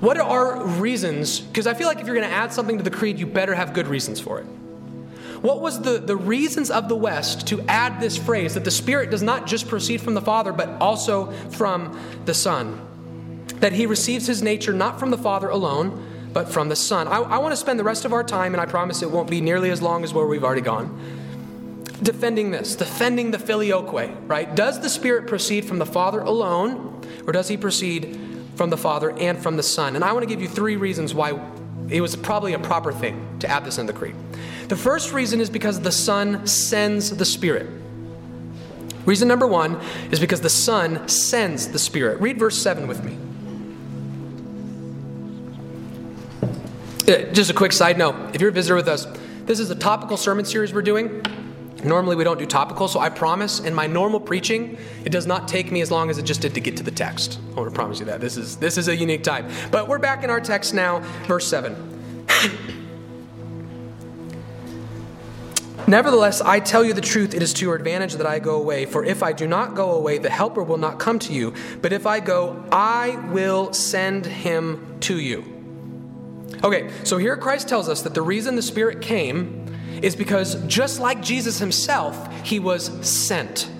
What 0.00 0.18
are 0.18 0.22
our 0.22 0.66
reasons? 0.66 1.40
Because 1.40 1.66
I 1.66 1.74
feel 1.74 1.86
like 1.86 2.00
if 2.00 2.06
you're 2.06 2.16
going 2.16 2.28
to 2.28 2.34
add 2.34 2.52
something 2.52 2.76
to 2.78 2.84
the 2.84 2.90
creed, 2.90 3.18
you 3.18 3.26
better 3.26 3.54
have 3.54 3.72
good 3.72 3.86
reasons 3.86 4.20
for 4.20 4.38
it. 4.40 4.46
What 5.40 5.60
was 5.62 5.80
the, 5.80 5.98
the 5.98 6.16
reasons 6.16 6.70
of 6.70 6.88
the 6.88 6.96
West 6.96 7.46
to 7.48 7.62
add 7.62 8.00
this 8.00 8.18
phrase 8.18 8.54
that 8.54 8.64
the 8.64 8.70
Spirit 8.70 9.10
does 9.10 9.22
not 9.22 9.46
just 9.46 9.68
proceed 9.68 10.02
from 10.02 10.14
the 10.14 10.20
Father, 10.20 10.52
but 10.52 10.68
also 10.80 11.32
from 11.50 11.98
the 12.26 12.34
Son? 12.34 12.86
That 13.60 13.72
he 13.72 13.86
receives 13.86 14.26
his 14.26 14.42
nature 14.42 14.72
not 14.72 14.98
from 14.98 15.10
the 15.10 15.18
Father 15.18 15.48
alone, 15.48 16.06
but 16.32 16.48
from 16.48 16.68
the 16.68 16.76
Son. 16.76 17.08
I, 17.08 17.18
I 17.18 17.38
want 17.38 17.52
to 17.52 17.56
spend 17.56 17.78
the 17.78 17.84
rest 17.84 18.04
of 18.04 18.12
our 18.12 18.24
time, 18.24 18.54
and 18.54 18.60
I 18.60 18.66
promise 18.66 19.02
it 19.02 19.10
won't 19.10 19.30
be 19.30 19.40
nearly 19.40 19.70
as 19.70 19.82
long 19.82 20.04
as 20.04 20.14
where 20.14 20.26
we've 20.26 20.44
already 20.44 20.60
gone, 20.60 20.98
defending 22.02 22.50
this, 22.50 22.76
defending 22.76 23.30
the 23.30 23.38
filioque, 23.38 24.14
right? 24.28 24.54
Does 24.54 24.80
the 24.80 24.88
Spirit 24.88 25.26
proceed 25.26 25.64
from 25.64 25.78
the 25.78 25.86
Father 25.86 26.20
alone, 26.20 27.02
or 27.26 27.32
does 27.32 27.48
he 27.48 27.56
proceed 27.56 28.18
from 28.54 28.70
the 28.70 28.76
Father 28.76 29.10
and 29.18 29.38
from 29.38 29.56
the 29.56 29.62
Son? 29.62 29.96
And 29.96 30.04
I 30.04 30.12
want 30.12 30.22
to 30.22 30.28
give 30.28 30.40
you 30.40 30.48
three 30.48 30.76
reasons 30.76 31.14
why 31.14 31.38
it 31.88 32.00
was 32.00 32.14
probably 32.14 32.52
a 32.52 32.58
proper 32.58 32.92
thing 32.92 33.38
to 33.40 33.48
add 33.48 33.64
this 33.64 33.78
in 33.78 33.86
the 33.86 33.92
creed. 33.92 34.14
The 34.68 34.76
first 34.76 35.12
reason 35.12 35.40
is 35.40 35.50
because 35.50 35.80
the 35.80 35.90
Son 35.90 36.46
sends 36.46 37.16
the 37.16 37.24
Spirit. 37.24 37.68
Reason 39.04 39.26
number 39.26 39.46
one 39.46 39.80
is 40.12 40.20
because 40.20 40.40
the 40.40 40.50
Son 40.50 41.08
sends 41.08 41.68
the 41.68 41.78
Spirit. 41.78 42.20
Read 42.20 42.38
verse 42.38 42.56
7 42.56 42.86
with 42.86 43.02
me. 43.02 43.16
Uh, 47.10 47.24
just 47.32 47.50
a 47.50 47.54
quick 47.54 47.72
side 47.72 47.98
note 47.98 48.14
if 48.36 48.40
you're 48.40 48.50
a 48.50 48.52
visitor 48.52 48.76
with 48.76 48.86
us, 48.86 49.04
this 49.44 49.58
is 49.58 49.68
a 49.68 49.74
topical 49.74 50.16
sermon 50.16 50.44
series 50.44 50.72
we're 50.72 50.80
doing. 50.80 51.20
Normally, 51.82 52.14
we 52.14 52.22
don't 52.22 52.38
do 52.38 52.46
topical, 52.46 52.86
so 52.86 53.00
I 53.00 53.08
promise 53.08 53.58
in 53.58 53.74
my 53.74 53.88
normal 53.88 54.20
preaching, 54.20 54.78
it 55.04 55.10
does 55.10 55.26
not 55.26 55.48
take 55.48 55.72
me 55.72 55.80
as 55.80 55.90
long 55.90 56.08
as 56.08 56.18
it 56.18 56.22
just 56.22 56.40
did 56.40 56.54
to 56.54 56.60
get 56.60 56.76
to 56.76 56.84
the 56.84 56.92
text. 56.92 57.40
I 57.50 57.54
want 57.54 57.68
to 57.68 57.74
promise 57.74 57.98
you 57.98 58.06
that. 58.06 58.20
This 58.20 58.36
is, 58.36 58.58
this 58.58 58.78
is 58.78 58.86
a 58.86 58.94
unique 58.94 59.24
time. 59.24 59.50
But 59.72 59.88
we're 59.88 59.98
back 59.98 60.22
in 60.22 60.30
our 60.30 60.40
text 60.40 60.72
now, 60.72 61.00
verse 61.26 61.48
7. 61.48 62.26
Nevertheless, 65.88 66.40
I 66.42 66.60
tell 66.60 66.84
you 66.84 66.92
the 66.92 67.00
truth, 67.00 67.34
it 67.34 67.42
is 67.42 67.52
to 67.54 67.64
your 67.64 67.74
advantage 67.74 68.14
that 68.14 68.26
I 68.26 68.38
go 68.38 68.54
away. 68.54 68.86
For 68.86 69.04
if 69.04 69.24
I 69.24 69.32
do 69.32 69.48
not 69.48 69.74
go 69.74 69.90
away, 69.92 70.18
the 70.18 70.30
Helper 70.30 70.62
will 70.62 70.76
not 70.76 71.00
come 71.00 71.18
to 71.20 71.32
you. 71.32 71.54
But 71.82 71.92
if 71.92 72.06
I 72.06 72.20
go, 72.20 72.64
I 72.70 73.16
will 73.32 73.72
send 73.72 74.26
him 74.26 74.98
to 75.00 75.18
you. 75.18 75.59
Okay, 76.62 76.90
so 77.04 77.16
here 77.16 77.36
Christ 77.36 77.68
tells 77.68 77.88
us 77.88 78.02
that 78.02 78.14
the 78.14 78.22
reason 78.22 78.56
the 78.56 78.62
Spirit 78.62 79.00
came 79.00 79.66
is 80.02 80.14
because 80.14 80.54
just 80.66 81.00
like 81.00 81.22
Jesus 81.22 81.58
himself, 81.58 82.32
he 82.44 82.58
was 82.58 82.90
sent. 83.06 83.70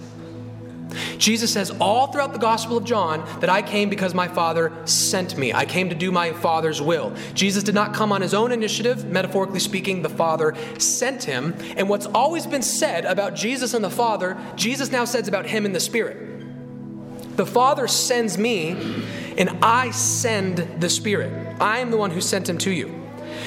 Jesus 1.19 1.53
says 1.53 1.71
all 1.81 2.09
throughout 2.09 2.33
the 2.33 2.38
Gospel 2.38 2.77
of 2.77 2.85
John 2.85 3.25
that 3.40 3.51
I 3.51 3.62
came 3.62 3.88
because 3.88 4.14
my 4.14 4.29
Father 4.29 4.73
sent 4.87 5.37
me. 5.37 5.53
I 5.53 5.64
came 5.64 5.88
to 5.90 5.95
do 5.95 6.11
my 6.11 6.33
Father's 6.33 6.83
will. 6.83 7.14
Jesus 7.35 7.62
did 7.62 7.75
not 7.75 7.95
come 7.95 8.12
on 8.12 8.23
his 8.23 8.35
own 8.35 8.53
initiative. 8.53 9.05
Metaphorically 9.05 9.61
speaking, 9.61 10.03
the 10.03 10.09
Father 10.09 10.55
sent 10.79 11.25
him. 11.25 11.55
And 11.77 11.88
what's 11.88 12.07
always 12.07 12.47
been 12.47 12.62
said 12.62 13.05
about 13.05 13.35
Jesus 13.35 13.75
and 13.75 13.85
the 13.85 13.90
Father, 13.90 14.37
Jesus 14.57 14.90
now 14.90 15.05
says 15.05 15.29
about 15.29 15.47
him 15.47 15.64
and 15.64 15.75
the 15.75 15.81
Spirit. 15.81 17.37
The 17.37 17.47
Father 17.47 17.87
sends 17.87 18.37
me, 18.37 19.05
and 19.40 19.48
I 19.62 19.90
send 19.90 20.59
the 20.81 20.90
Spirit. 20.90 21.57
I 21.59 21.79
am 21.79 21.90
the 21.90 21.96
one 21.96 22.11
who 22.11 22.20
sent 22.20 22.46
him 22.46 22.59
to 22.59 22.70
you. 22.70 22.88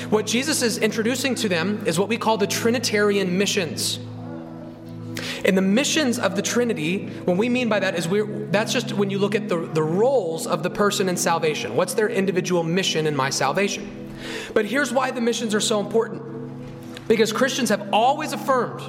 What 0.09 0.25
Jesus 0.25 0.63
is 0.63 0.79
introducing 0.79 1.35
to 1.35 1.47
them 1.47 1.83
is 1.85 1.99
what 1.99 2.09
we 2.09 2.17
call 2.17 2.35
the 2.37 2.47
Trinitarian 2.47 3.37
missions. 3.37 3.99
And 5.45 5.55
the 5.55 5.61
missions 5.61 6.17
of 6.17 6.35
the 6.35 6.41
Trinity, 6.41 7.09
what 7.25 7.37
we 7.37 7.47
mean 7.47 7.69
by 7.69 7.79
that 7.79 7.95
is 7.95 8.07
we're 8.07 8.25
that's 8.47 8.73
just 8.73 8.93
when 8.93 9.11
you 9.11 9.19
look 9.19 9.35
at 9.35 9.47
the, 9.47 9.57
the 9.67 9.83
roles 9.83 10.47
of 10.47 10.63
the 10.63 10.69
person 10.71 11.09
in 11.09 11.15
salvation. 11.15 11.75
What's 11.75 11.93
their 11.93 12.09
individual 12.09 12.63
mission 12.63 13.05
in 13.05 13.15
my 13.15 13.29
salvation? 13.29 14.15
But 14.55 14.65
here's 14.65 14.91
why 14.91 15.11
the 15.11 15.21
missions 15.21 15.53
are 15.53 15.59
so 15.59 15.79
important. 15.79 16.23
Because 17.07 17.31
Christians 17.31 17.69
have 17.69 17.89
always 17.93 18.33
affirmed, 18.33 18.81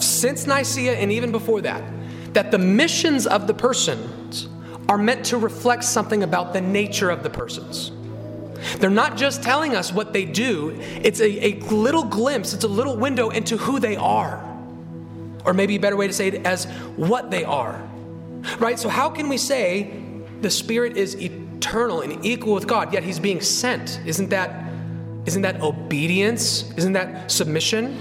since 0.00 0.46
Nicaea 0.46 0.94
and 0.94 1.10
even 1.10 1.32
before 1.32 1.60
that, 1.62 1.82
that 2.34 2.52
the 2.52 2.58
missions 2.58 3.26
of 3.26 3.48
the 3.48 3.54
persons 3.54 4.48
are 4.88 4.98
meant 4.98 5.26
to 5.26 5.38
reflect 5.38 5.84
something 5.84 6.22
about 6.22 6.52
the 6.52 6.60
nature 6.60 7.10
of 7.10 7.22
the 7.22 7.30
persons. 7.30 7.92
They're 8.78 8.90
not 8.90 9.16
just 9.16 9.42
telling 9.42 9.74
us 9.74 9.92
what 9.92 10.12
they 10.12 10.24
do, 10.24 10.78
it's 11.02 11.20
a, 11.20 11.46
a 11.46 11.54
little 11.60 12.04
glimpse, 12.04 12.52
it's 12.52 12.64
a 12.64 12.68
little 12.68 12.96
window 12.96 13.30
into 13.30 13.56
who 13.56 13.80
they 13.80 13.96
are. 13.96 14.48
Or 15.44 15.52
maybe 15.52 15.76
a 15.76 15.80
better 15.80 15.96
way 15.96 16.06
to 16.06 16.12
say 16.12 16.28
it 16.28 16.46
as 16.46 16.66
what 16.96 17.30
they 17.30 17.44
are. 17.44 17.82
Right? 18.58 18.78
So, 18.78 18.88
how 18.88 19.10
can 19.10 19.28
we 19.28 19.36
say 19.36 19.92
the 20.40 20.50
Spirit 20.50 20.96
is 20.96 21.20
eternal 21.20 22.00
and 22.00 22.24
equal 22.24 22.54
with 22.54 22.66
God, 22.66 22.92
yet 22.92 23.02
He's 23.02 23.18
being 23.18 23.40
sent? 23.40 24.00
Isn't 24.06 24.30
that, 24.30 24.70
isn't 25.26 25.42
that 25.42 25.60
obedience? 25.60 26.70
Isn't 26.76 26.92
that 26.92 27.30
submission? 27.30 27.98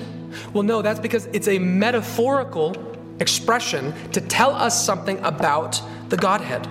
Well, 0.53 0.63
no, 0.63 0.81
that's 0.81 0.99
because 0.99 1.25
it's 1.27 1.47
a 1.47 1.59
metaphorical 1.59 2.90
expression 3.21 3.93
to 4.11 4.19
tell 4.19 4.51
us 4.51 4.85
something 4.85 5.19
about 5.23 5.81
the 6.09 6.17
Godhead. 6.17 6.67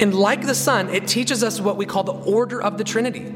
And 0.00 0.12
like 0.14 0.44
the 0.44 0.54
Son, 0.54 0.90
it 0.90 1.06
teaches 1.06 1.42
us 1.42 1.60
what 1.60 1.76
we 1.76 1.86
call 1.86 2.02
the 2.02 2.12
order 2.12 2.60
of 2.60 2.76
the 2.76 2.84
Trinity. 2.84 3.32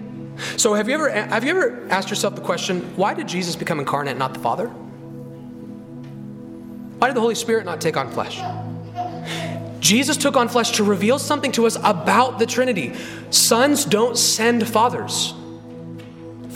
So 0.57 0.75
have 0.75 0.89
you 0.89 0.95
ever 0.95 1.09
have 1.09 1.45
you 1.45 1.51
ever 1.51 1.87
asked 1.89 2.11
yourself 2.11 2.35
the 2.35 2.43
question, 2.43 2.83
why 2.97 3.15
did 3.15 3.27
Jesus 3.29 3.57
become 3.57 3.79
incarnate, 3.79 4.19
not 4.19 4.35
the 4.35 4.41
Father? 4.41 4.67
Why 6.99 7.09
did 7.09 7.17
the 7.17 7.21
Holy 7.21 7.35
Spirit 7.35 7.65
not 7.65 7.81
take 7.81 7.97
on 7.97 8.11
flesh? 8.11 8.41
Jesus 9.81 10.17
took 10.17 10.37
on 10.37 10.49
flesh 10.49 10.73
to 10.73 10.85
reveal 10.85 11.19
something 11.19 11.53
to 11.53 11.67
us 11.67 11.77
about 11.83 12.39
the 12.39 12.47
Trinity. 12.47 12.95
Sons 13.31 13.85
don't 13.85 14.19
send 14.19 14.67
fathers. 14.67 15.33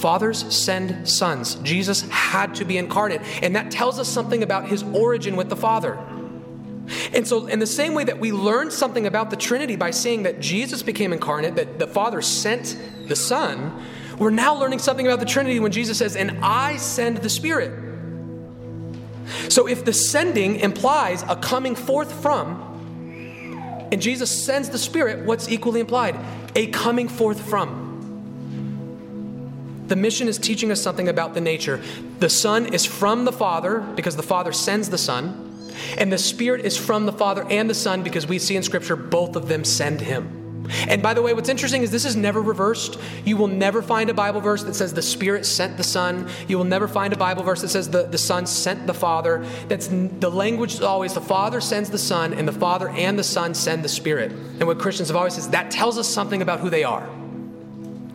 Fathers 0.01 0.53
send 0.55 1.07
sons. 1.09 1.57
Jesus 1.57 2.09
had 2.09 2.55
to 2.55 2.65
be 2.65 2.79
incarnate, 2.79 3.21
and 3.43 3.55
that 3.55 3.71
tells 3.71 3.99
us 3.99 4.09
something 4.09 4.43
about 4.43 4.67
his 4.67 4.83
origin 4.83 5.37
with 5.37 5.51
the 5.51 5.57
Father. 5.57 5.99
And 7.13 7.27
so, 7.27 7.47
in 7.47 7.59
the 7.59 7.67
same 7.67 7.95
way 7.95 8.05
that 8.05 8.19
we 8.19 8.33
learn 8.33 8.71
something 8.71 9.07
about 9.07 9.31
the 9.31 9.37
Trinity 9.37 9.77
by 9.77 9.91
seeing 9.91 10.25
that 10.25 10.41
Jesus 10.41 10.83
became 10.83 11.13
incarnate, 11.13 11.57
that 11.57 11.79
the 11.79 11.87
Father 11.87 12.23
sent 12.23 12.77
the 13.07 13.15
Son, 13.15 13.85
we're 14.19 14.31
now 14.31 14.55
learning 14.55 14.81
something 14.81 15.07
about 15.07 15.21
the 15.21 15.27
Trinity 15.27 15.61
when 15.61 15.71
Jesus 15.71 15.99
says, 15.99 16.17
And 16.17 16.39
I 16.43 16.77
send 16.79 17.19
the 17.19 17.31
Spirit. 17.31 17.71
So, 19.49 19.69
if 19.69 19.85
the 19.85 19.93
sending 19.93 20.57
implies 20.57 21.23
a 21.29 21.37
coming 21.37 21.75
forth 21.75 22.11
from, 22.23 22.67
and 23.93 24.01
Jesus 24.01 24.45
sends 24.45 24.71
the 24.71 24.79
Spirit, 24.79 25.27
what's 25.27 25.49
equally 25.49 25.81
implied? 25.81 26.17
A 26.57 26.69
coming 26.69 27.09
forth 27.09 27.41
from. 27.49 27.90
The 29.91 29.97
mission 29.97 30.29
is 30.29 30.39
teaching 30.39 30.71
us 30.71 30.81
something 30.81 31.09
about 31.09 31.35
the 31.35 31.41
nature. 31.41 31.83
The 32.21 32.31
Son 32.31 32.73
is 32.73 32.87
from 32.87 33.25
the 33.25 33.33
Father 33.33 33.81
because 33.81 34.15
the 34.15 34.23
Father 34.23 34.53
sends 34.53 34.89
the 34.89 34.97
Son. 34.97 35.73
And 35.99 36.13
the 36.13 36.17
Spirit 36.17 36.65
is 36.65 36.77
from 36.77 37.07
the 37.07 37.13
Father 37.13 37.45
and 37.51 37.69
the 37.69 37.75
Son 37.75 38.05
because 38.05 38.25
we 38.25 38.39
see 38.39 38.55
in 38.55 38.63
Scripture 38.63 38.95
both 38.95 39.35
of 39.35 39.49
them 39.49 39.65
send 39.65 40.01
him. 40.01 40.69
And 40.87 41.03
by 41.03 41.13
the 41.13 41.23
way, 41.23 41.35
what's 41.35 41.49
interesting 41.49 41.83
is 41.83 41.91
this 41.91 42.05
is 42.05 42.15
never 42.15 42.41
reversed. 42.41 43.01
You 43.25 43.37
will 43.37 43.49
never 43.49 43.83
find 43.83 44.09
a 44.09 44.15
Bible 44.15 44.41
verse 44.41 44.63
that 44.63 44.75
says 44.75 44.95
the 44.95 45.03
Spirit 45.03 45.45
sent 45.45 45.77
the 45.77 45.83
Son. 45.83 46.29
You 46.47 46.57
will 46.57 46.65
never 46.65 46.87
find 46.87 47.13
a 47.13 47.17
Bible 47.17 47.43
verse 47.43 47.61
that 47.63 47.71
says 47.71 47.91
the, 47.91 48.05
the 48.05 48.17
Son 48.17 48.47
sent 48.47 48.87
the 48.87 48.95
Father. 48.95 49.45
That's 49.67 49.89
the 49.89 50.31
language 50.31 50.75
is 50.75 50.83
always 50.83 51.15
the 51.15 51.21
Father 51.21 51.61
sends 51.61 51.91
the 51.91 51.99
Son, 51.99 52.33
and 52.33 52.47
the 52.47 52.53
Father 52.53 52.91
and 52.91 53.19
the 53.19 53.25
Son 53.25 53.55
send 53.55 53.83
the 53.83 53.89
Spirit. 53.89 54.31
And 54.31 54.69
what 54.69 54.79
Christians 54.79 55.09
have 55.09 55.17
always 55.17 55.35
said, 55.35 55.51
that 55.51 55.73
tells 55.73 55.99
us 55.99 56.09
something 56.09 56.43
about 56.43 56.61
who 56.61 56.71
they 56.71 56.85
are. 56.85 57.09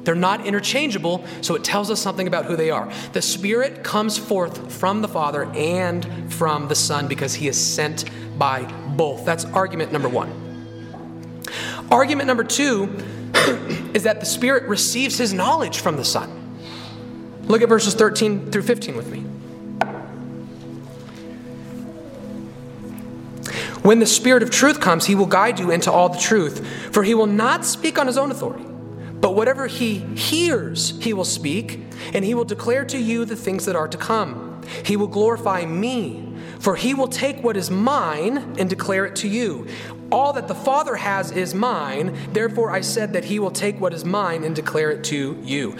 They're 0.05 0.15
not 0.15 0.45
interchangeable, 0.45 1.25
so 1.41 1.55
it 1.55 1.63
tells 1.63 1.89
us 1.89 1.99
something 1.99 2.27
about 2.27 2.45
who 2.45 2.55
they 2.55 2.69
are. 2.69 2.89
The 3.13 3.21
Spirit 3.21 3.83
comes 3.83 4.17
forth 4.17 4.71
from 4.71 5.01
the 5.01 5.07
Father 5.07 5.45
and 5.53 6.31
from 6.31 6.67
the 6.67 6.75
Son 6.75 7.07
because 7.07 7.33
he 7.33 7.47
is 7.47 7.59
sent 7.59 8.05
by 8.37 8.63
both. 8.95 9.25
That's 9.25 9.45
argument 9.45 9.91
number 9.91 10.07
one. 10.07 10.31
Argument 11.89 12.27
number 12.27 12.43
two 12.43 12.83
is 13.93 14.03
that 14.03 14.19
the 14.19 14.25
Spirit 14.27 14.69
receives 14.69 15.17
his 15.17 15.33
knowledge 15.33 15.79
from 15.79 15.97
the 15.97 16.05
Son. 16.05 16.43
Look 17.43 17.63
at 17.63 17.69
verses 17.69 17.95
13 17.95 18.51
through 18.51 18.63
15 18.63 18.95
with 18.95 19.09
me. 19.09 19.21
When 23.81 23.99
the 23.99 24.07
Spirit 24.07 24.43
of 24.43 24.51
truth 24.51 24.79
comes, 24.79 25.05
he 25.05 25.15
will 25.15 25.27
guide 25.27 25.59
you 25.59 25.71
into 25.71 25.91
all 25.91 26.09
the 26.09 26.17
truth, 26.17 26.65
for 26.91 27.03
he 27.03 27.13
will 27.13 27.27
not 27.27 27.65
speak 27.65 27.99
on 27.99 28.07
his 28.07 28.17
own 28.17 28.31
authority. 28.31 28.65
But 29.25 29.33
whatever 29.33 29.65
he 29.65 29.95
hears, 30.13 31.01
he 31.01 31.11
will 31.11 31.25
speak, 31.25 31.79
and 32.13 32.23
he 32.23 32.35
will 32.35 32.45
declare 32.45 32.85
to 32.85 32.99
you 32.99 33.25
the 33.25 33.35
things 33.35 33.65
that 33.65 33.75
are 33.75 33.87
to 33.87 33.97
come. 33.97 34.61
He 34.83 34.95
will 34.95 35.07
glorify 35.07 35.65
me, 35.65 36.31
for 36.59 36.75
he 36.75 36.93
will 36.93 37.07
take 37.07 37.43
what 37.43 37.57
is 37.57 37.71
mine 37.71 38.37
and 38.59 38.69
declare 38.69 39.03
it 39.03 39.15
to 39.15 39.27
you. 39.27 39.65
All 40.11 40.31
that 40.33 40.47
the 40.47 40.53
Father 40.53 40.95
has 40.97 41.31
is 41.31 41.55
mine, 41.55 42.15
therefore 42.33 42.69
I 42.69 42.81
said 42.81 43.13
that 43.13 43.25
he 43.25 43.39
will 43.39 43.49
take 43.49 43.81
what 43.81 43.95
is 43.95 44.05
mine 44.05 44.43
and 44.43 44.55
declare 44.55 44.91
it 44.91 45.03
to 45.05 45.41
you. 45.41 45.75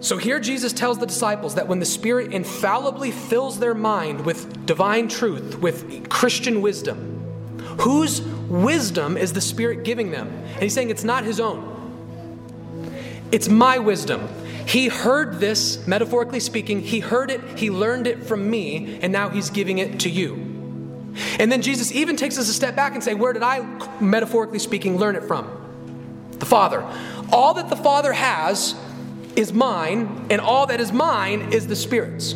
So 0.00 0.16
here 0.16 0.40
Jesus 0.40 0.72
tells 0.72 0.96
the 0.96 1.04
disciples 1.04 1.56
that 1.56 1.68
when 1.68 1.80
the 1.80 1.84
Spirit 1.84 2.32
infallibly 2.32 3.10
fills 3.10 3.58
their 3.58 3.74
mind 3.74 4.24
with 4.24 4.64
divine 4.64 5.08
truth, 5.08 5.58
with 5.58 6.08
Christian 6.08 6.62
wisdom, 6.62 7.20
whose 7.78 8.22
wisdom 8.22 9.18
is 9.18 9.34
the 9.34 9.42
Spirit 9.42 9.84
giving 9.84 10.12
them? 10.12 10.28
And 10.28 10.62
he's 10.62 10.72
saying 10.72 10.88
it's 10.88 11.04
not 11.04 11.24
his 11.24 11.40
own. 11.40 11.75
It's 13.32 13.48
my 13.48 13.78
wisdom. 13.78 14.28
He 14.66 14.88
heard 14.88 15.38
this, 15.38 15.86
metaphorically 15.86 16.40
speaking, 16.40 16.80
he 16.80 17.00
heard 17.00 17.30
it, 17.30 17.40
he 17.58 17.70
learned 17.70 18.06
it 18.06 18.24
from 18.24 18.50
me, 18.50 18.98
and 19.00 19.12
now 19.12 19.28
he's 19.28 19.50
giving 19.50 19.78
it 19.78 20.00
to 20.00 20.10
you. 20.10 20.34
And 21.38 21.50
then 21.50 21.62
Jesus 21.62 21.92
even 21.92 22.16
takes 22.16 22.36
us 22.36 22.48
a 22.48 22.52
step 22.52 22.74
back 22.74 22.94
and 22.94 23.02
say, 23.02 23.14
Where 23.14 23.32
did 23.32 23.42
I, 23.42 23.60
metaphorically 24.00 24.58
speaking, 24.58 24.98
learn 24.98 25.16
it 25.16 25.24
from? 25.24 25.48
The 26.32 26.46
Father. 26.46 26.82
All 27.32 27.54
that 27.54 27.68
the 27.68 27.76
Father 27.76 28.12
has 28.12 28.74
is 29.36 29.52
mine, 29.52 30.26
and 30.30 30.40
all 30.40 30.66
that 30.66 30.80
is 30.80 30.92
mine 30.92 31.52
is 31.52 31.66
the 31.68 31.76
Spirit's. 31.76 32.32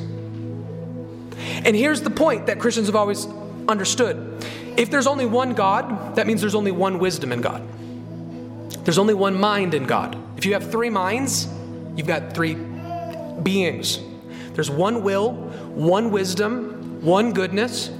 And 1.64 1.74
here's 1.74 2.03
the 2.03 2.11
point 2.11 2.47
that 2.47 2.59
Christians 2.59 2.86
have 2.86 2.97
always 2.97 3.26
understood 3.68 4.45
if 4.76 4.91
there's 4.91 5.07
only 5.07 5.26
one 5.26 5.55
God, 5.55 6.16
that 6.16 6.26
means 6.26 6.41
there's 6.41 6.55
only 6.55 6.72
one 6.72 6.99
wisdom 6.99 7.32
in 7.32 7.41
God. 7.41 7.66
There's 8.84 8.99
only 8.99 9.14
one 9.14 9.38
mind 9.38 9.74
in 9.74 9.84
God. 9.84 10.16
If 10.41 10.47
you 10.47 10.55
have 10.55 10.70
three 10.70 10.88
minds, 10.88 11.49
you've 11.97 12.07
got 12.07 12.32
three 12.32 12.55
beings. 13.43 14.01
There's 14.55 14.70
one 14.70 15.03
will, 15.03 15.32
one 15.34 16.11
wisdom, 16.11 17.03
one 17.03 17.34
goodness. 17.34 17.91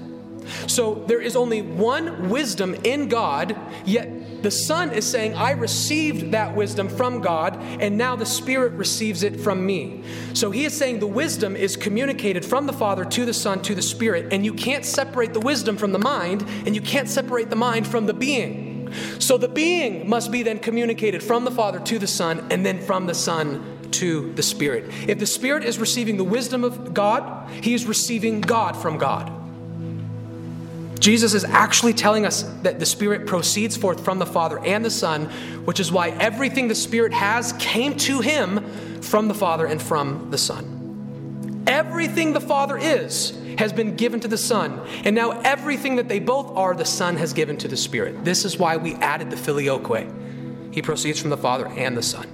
So 0.66 1.05
there 1.07 1.20
is 1.20 1.36
only 1.36 1.61
one 1.61 2.30
wisdom 2.30 2.76
in 2.82 3.09
God, 3.11 3.55
yet 3.84 4.43
the 4.43 4.51
Son 4.51 4.91
is 4.91 5.05
saying, 5.05 5.34
I 5.34 5.51
received 5.51 6.32
that 6.32 6.57
wisdom 6.57 6.88
from 6.88 7.20
God, 7.20 7.59
and 7.59 7.99
now 7.99 8.16
the 8.16 8.24
Spirit 8.24 8.72
receives 8.72 9.22
it 9.22 9.38
from 9.38 9.66
me. 9.66 10.03
So 10.32 10.51
he 10.51 10.64
is 10.64 10.74
saying 10.74 11.01
the 11.01 11.07
wisdom 11.07 11.55
is 11.55 11.76
communicated 11.76 12.43
from 12.43 12.66
the 12.66 12.72
Father 12.72 13.05
to 13.05 13.26
the 13.26 13.34
Son 13.34 13.61
to 13.64 13.74
the 13.74 13.82
Spirit, 13.82 14.32
and 14.32 14.47
you 14.47 14.55
can't 14.55 14.86
separate 14.86 15.34
the 15.34 15.41
wisdom 15.41 15.76
from 15.76 15.93
the 15.93 15.99
mind, 15.99 16.41
and 16.64 16.74
you 16.74 16.80
can't 16.80 17.07
separate 17.07 17.51
the 17.51 17.57
mind 17.57 17.86
from 17.86 18.07
the 18.07 18.14
being. 18.14 18.69
So 19.18 19.38
the 19.38 19.49
being 19.49 20.09
must 20.09 20.30
be 20.30 20.43
then 20.43 20.59
communicated 20.59 21.22
from 21.22 21.45
the 21.45 21.51
Father 21.51 21.80
to 21.80 21.99
the 21.99 22.07
Son, 22.07 22.47
and 22.51 22.64
then 22.64 22.80
from 22.80 23.07
the 23.07 23.14
Son 23.14 23.78
to 23.93 24.32
the 24.34 24.43
Spirit. 24.43 24.91
If 25.09 25.18
the 25.18 25.26
Spirit 25.26 25.64
is 25.64 25.78
receiving 25.78 26.16
the 26.16 26.24
wisdom 26.24 26.64
of 26.64 26.95
God, 26.95 27.51
he 27.51 27.74
is 27.74 27.86
receiving 27.86 28.41
God 28.41 28.76
from 28.76 28.99
God. 28.99 29.32
Jesus 31.01 31.32
is 31.32 31.45
actually 31.45 31.95
telling 31.95 32.26
us 32.26 32.43
that 32.62 32.78
the 32.78 32.84
Spirit 32.84 33.26
proceeds 33.26 33.76
forth 33.76 34.05
from 34.05 34.18
the 34.18 34.26
Father 34.26 34.59
and 34.59 34.84
the 34.84 34.91
Son, 34.91 35.26
which 35.64 35.80
is 35.80 35.91
why 35.91 36.11
everything 36.11 36.68
the 36.68 36.74
Spirit 36.74 37.12
has 37.14 37.55
came 37.55 37.97
to 37.97 38.20
him 38.20 39.01
from 39.01 39.26
the 39.26 39.34
Father 39.34 39.64
and 39.64 39.80
from 39.80 40.30
the 40.30 40.36
Son. 40.38 41.64
Everything 41.66 42.34
the 42.34 42.41
Father 42.41 42.76
is 42.76 43.32
has 43.61 43.74
been 43.74 43.94
given 43.94 44.18
to 44.18 44.26
the 44.26 44.38
Son, 44.38 44.80
and 45.04 45.14
now 45.14 45.38
everything 45.42 45.96
that 45.96 46.08
they 46.08 46.18
both 46.18 46.56
are, 46.56 46.74
the 46.74 46.84
Son 46.86 47.14
has 47.18 47.34
given 47.34 47.58
to 47.58 47.68
the 47.68 47.76
Spirit. 47.76 48.24
This 48.24 48.46
is 48.46 48.58
why 48.58 48.78
we 48.78 48.94
added 48.94 49.28
the 49.28 49.36
filioque. 49.36 50.11
He 50.72 50.80
proceeds 50.80 51.20
from 51.20 51.28
the 51.28 51.36
Father 51.36 51.66
and 51.66 51.94
the 51.94 52.02
Son. 52.02 52.26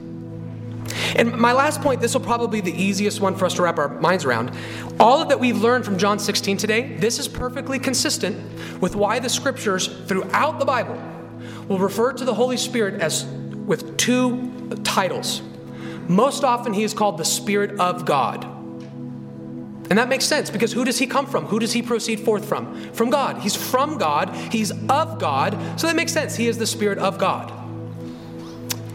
And 1.16 1.36
my 1.36 1.52
last 1.52 1.80
point, 1.80 2.00
this 2.00 2.14
will 2.14 2.20
probably 2.20 2.60
be 2.60 2.70
the 2.70 2.80
easiest 2.80 3.20
one 3.20 3.34
for 3.34 3.44
us 3.44 3.54
to 3.54 3.62
wrap 3.62 3.76
our 3.76 3.88
minds 3.88 4.24
around. 4.24 4.52
All 5.00 5.20
of 5.20 5.28
that 5.30 5.40
we've 5.40 5.60
learned 5.60 5.84
from 5.84 5.98
John 5.98 6.20
16 6.20 6.58
today, 6.58 6.94
this 6.98 7.18
is 7.18 7.26
perfectly 7.26 7.80
consistent 7.80 8.80
with 8.80 8.94
why 8.94 9.18
the 9.18 9.28
scriptures 9.28 9.88
throughout 10.06 10.60
the 10.60 10.64
Bible 10.64 10.96
will 11.66 11.80
refer 11.80 12.12
to 12.12 12.24
the 12.24 12.34
Holy 12.34 12.56
Spirit 12.56 13.02
as 13.02 13.24
with 13.24 13.96
two 13.96 14.70
titles. 14.84 15.42
Most 16.06 16.44
often 16.44 16.72
he 16.72 16.84
is 16.84 16.94
called 16.94 17.18
the 17.18 17.24
Spirit 17.24 17.80
of 17.80 18.04
God. 18.04 18.55
And 19.88 19.98
that 19.98 20.08
makes 20.08 20.24
sense 20.24 20.50
because 20.50 20.72
who 20.72 20.84
does 20.84 20.98
he 20.98 21.06
come 21.06 21.26
from? 21.26 21.46
Who 21.46 21.58
does 21.58 21.72
he 21.72 21.82
proceed 21.82 22.20
forth 22.20 22.44
from? 22.44 22.92
From 22.92 23.10
God. 23.10 23.38
He's 23.38 23.54
from 23.54 23.98
God, 23.98 24.34
he's 24.52 24.72
of 24.88 25.18
God, 25.18 25.56
so 25.78 25.86
that 25.86 25.94
makes 25.94 26.12
sense. 26.12 26.34
He 26.34 26.48
is 26.48 26.58
the 26.58 26.66
Spirit 26.66 26.98
of 26.98 27.18
God. 27.18 27.52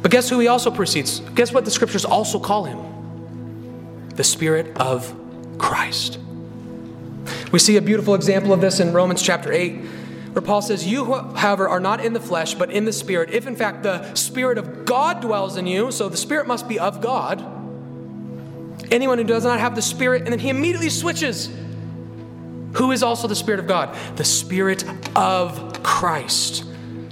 But 0.02 0.12
guess 0.12 0.30
who 0.30 0.40
he 0.40 0.48
also 0.48 0.72
proceeds? 0.72 1.20
Guess 1.36 1.54
what 1.54 1.64
the 1.64 1.72
scriptures 1.72 2.06
also 2.06 2.40
call 2.40 2.66
him? 2.66 4.10
The 4.16 4.24
Spirit 4.24 4.76
of 4.78 5.16
Christ. 5.58 6.20
We 7.52 7.60
see 7.60 7.78
a 7.78 7.82
beautiful 7.82 8.16
example 8.16 8.52
of 8.52 8.62
this 8.62 8.80
in 8.80 8.94
Romans 8.94 9.22
chapter 9.22 9.52
8, 9.52 9.74
where 10.34 10.42
Paul 10.42 10.62
says, 10.62 10.88
You, 10.88 11.14
however, 11.36 11.70
are 11.70 11.80
not 11.80 12.04
in 12.04 12.14
the 12.14 12.20
flesh, 12.20 12.56
but 12.56 12.72
in 12.72 12.86
the 12.86 12.94
Spirit. 12.94 13.30
If 13.30 13.46
in 13.46 13.56
fact 13.56 13.84
the 13.84 14.14
Spirit 14.16 14.58
of 14.58 14.86
God 14.86 15.22
dwells 15.22 15.56
in 15.56 15.68
you, 15.68 15.92
so 15.92 16.10
the 16.10 16.18
Spirit 16.18 16.48
must 16.48 16.68
be 16.68 16.80
of 16.80 17.02
God. 17.02 17.61
Anyone 18.92 19.18
who 19.18 19.24
does 19.24 19.46
not 19.46 19.60
have 19.60 19.76
the 19.76 19.82
Spirit, 19.82 20.24
and 20.24 20.32
then 20.32 20.40
he 20.40 20.50
immediately 20.50 20.90
switches. 20.90 21.50
Who 22.74 22.92
is 22.92 23.04
also 23.04 23.28
the 23.28 23.36
Spirit 23.36 23.60
of 23.60 23.68
God? 23.68 23.96
The 24.18 24.26
Spirit 24.26 24.84
of 25.16 25.82
Christ 25.82 26.66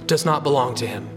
does 0.06 0.24
not 0.24 0.42
belong 0.42 0.74
to 0.76 0.86
him. 0.86 1.08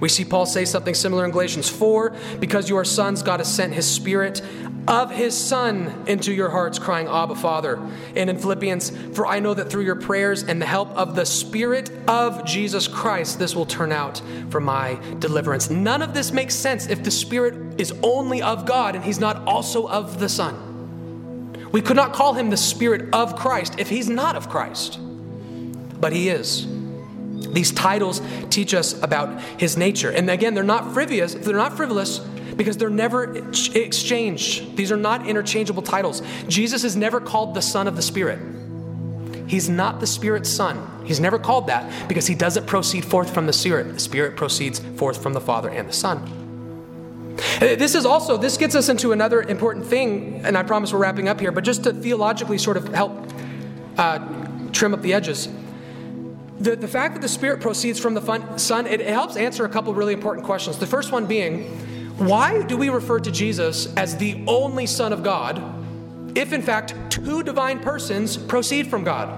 We 0.00 0.08
see 0.08 0.24
Paul 0.24 0.46
say 0.46 0.64
something 0.64 0.94
similar 0.94 1.24
in 1.24 1.30
Galatians 1.30 1.68
4 1.68 2.16
because 2.40 2.70
you 2.70 2.76
are 2.78 2.84
sons, 2.84 3.22
God 3.22 3.38
has 3.38 3.54
sent 3.54 3.74
his 3.74 3.88
spirit 3.88 4.42
of 4.88 5.10
his 5.10 5.36
Son 5.36 6.04
into 6.06 6.32
your 6.32 6.50
hearts, 6.50 6.78
crying, 6.78 7.06
Abba, 7.06 7.34
Father. 7.34 7.78
And 8.16 8.30
in 8.30 8.38
Philippians, 8.38 8.90
for 9.14 9.26
I 9.26 9.40
know 9.40 9.54
that 9.54 9.70
through 9.70 9.84
your 9.84 9.96
prayers 9.96 10.42
and 10.42 10.60
the 10.60 10.66
help 10.66 10.90
of 10.90 11.14
the 11.14 11.26
Spirit 11.26 11.90
of 12.08 12.44
Jesus 12.44 12.88
Christ, 12.88 13.38
this 13.38 13.54
will 13.54 13.66
turn 13.66 13.92
out 13.92 14.20
for 14.50 14.60
my 14.60 14.98
deliverance. 15.18 15.70
None 15.70 16.02
of 16.02 16.14
this 16.14 16.32
makes 16.32 16.54
sense 16.54 16.86
if 16.86 17.02
the 17.04 17.10
Spirit 17.10 17.80
is 17.80 17.92
only 18.02 18.42
of 18.42 18.66
God 18.66 18.94
and 18.94 19.04
he's 19.04 19.20
not 19.20 19.36
also 19.46 19.86
of 19.88 20.18
the 20.18 20.28
Son. 20.28 20.66
We 21.72 21.80
could 21.82 21.96
not 21.96 22.12
call 22.12 22.34
him 22.34 22.50
the 22.50 22.56
Spirit 22.56 23.14
of 23.14 23.36
Christ 23.36 23.78
if 23.78 23.88
he's 23.88 24.08
not 24.08 24.34
of 24.34 24.48
Christ, 24.48 24.98
but 26.00 26.12
he 26.12 26.28
is. 26.28 26.66
These 27.52 27.72
titles 27.72 28.20
teach 28.50 28.74
us 28.74 29.00
about 29.02 29.40
his 29.58 29.76
nature. 29.76 30.10
And 30.10 30.30
again, 30.30 30.54
they're 30.54 30.64
not 30.64 30.92
frivolous, 30.92 31.34
they're 31.34 31.56
not 31.56 31.76
frivolous 31.76 32.20
because 32.60 32.76
they're 32.76 32.90
never 32.90 33.38
exchanged. 33.74 34.76
These 34.76 34.92
are 34.92 34.96
not 34.98 35.26
interchangeable 35.26 35.80
titles. 35.80 36.20
Jesus 36.46 36.84
is 36.84 36.94
never 36.94 37.18
called 37.18 37.54
the 37.54 37.62
Son 37.62 37.88
of 37.88 37.96
the 37.96 38.02
Spirit. 38.02 38.38
He's 39.46 39.70
not 39.70 39.98
the 39.98 40.06
Spirit's 40.06 40.50
Son. 40.50 40.86
He's 41.06 41.20
never 41.20 41.38
called 41.38 41.68
that 41.68 42.06
because 42.06 42.26
he 42.26 42.34
doesn't 42.34 42.66
proceed 42.66 43.02
forth 43.02 43.32
from 43.32 43.46
the 43.46 43.54
Spirit. 43.54 43.94
The 43.94 43.98
Spirit 43.98 44.36
proceeds 44.36 44.78
forth 44.78 45.22
from 45.22 45.32
the 45.32 45.40
Father 45.40 45.70
and 45.70 45.88
the 45.88 45.94
Son. 45.94 46.18
Uh, 47.62 47.76
this 47.76 47.94
is 47.94 48.04
also, 48.04 48.36
this 48.36 48.58
gets 48.58 48.74
us 48.74 48.90
into 48.90 49.12
another 49.12 49.40
important 49.40 49.86
thing, 49.86 50.44
and 50.44 50.58
I 50.58 50.62
promise 50.62 50.92
we're 50.92 50.98
wrapping 50.98 51.28
up 51.28 51.40
here, 51.40 51.52
but 51.52 51.64
just 51.64 51.84
to 51.84 51.94
theologically 51.94 52.58
sort 52.58 52.76
of 52.76 52.88
help 52.88 53.26
uh, 53.96 54.18
trim 54.72 54.92
up 54.92 55.00
the 55.00 55.14
edges 55.14 55.48
the, 56.60 56.76
the 56.76 56.88
fact 56.88 57.14
that 57.14 57.22
the 57.22 57.28
Spirit 57.28 57.62
proceeds 57.62 57.98
from 57.98 58.12
the 58.12 58.20
fun, 58.20 58.58
Son, 58.58 58.86
it, 58.86 59.00
it 59.00 59.08
helps 59.08 59.36
answer 59.36 59.64
a 59.64 59.68
couple 59.70 59.94
really 59.94 60.12
important 60.12 60.44
questions. 60.44 60.76
The 60.76 60.86
first 60.86 61.10
one 61.10 61.24
being, 61.24 61.99
why 62.20 62.62
do 62.62 62.76
we 62.76 62.90
refer 62.90 63.18
to 63.20 63.30
Jesus 63.30 63.92
as 63.94 64.16
the 64.16 64.44
only 64.46 64.86
Son 64.86 65.12
of 65.12 65.22
God 65.22 65.62
if, 66.36 66.52
in 66.52 66.62
fact, 66.62 66.94
two 67.08 67.42
divine 67.42 67.80
persons 67.80 68.36
proceed 68.36 68.86
from 68.88 69.04
God? 69.04 69.28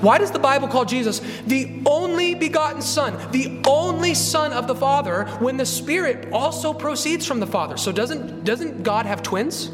Why 0.00 0.18
does 0.18 0.30
the 0.30 0.38
Bible 0.38 0.68
call 0.68 0.84
Jesus 0.84 1.20
the 1.46 1.82
only 1.86 2.34
begotten 2.34 2.82
Son, 2.82 3.16
the 3.30 3.62
only 3.66 4.14
Son 4.14 4.52
of 4.52 4.66
the 4.66 4.74
Father, 4.74 5.24
when 5.38 5.56
the 5.56 5.66
Spirit 5.66 6.28
also 6.32 6.72
proceeds 6.72 7.26
from 7.26 7.40
the 7.40 7.46
Father? 7.46 7.76
So 7.76 7.92
doesn't, 7.92 8.44
doesn't 8.44 8.82
God 8.82 9.06
have 9.06 9.22
twins? 9.22 9.68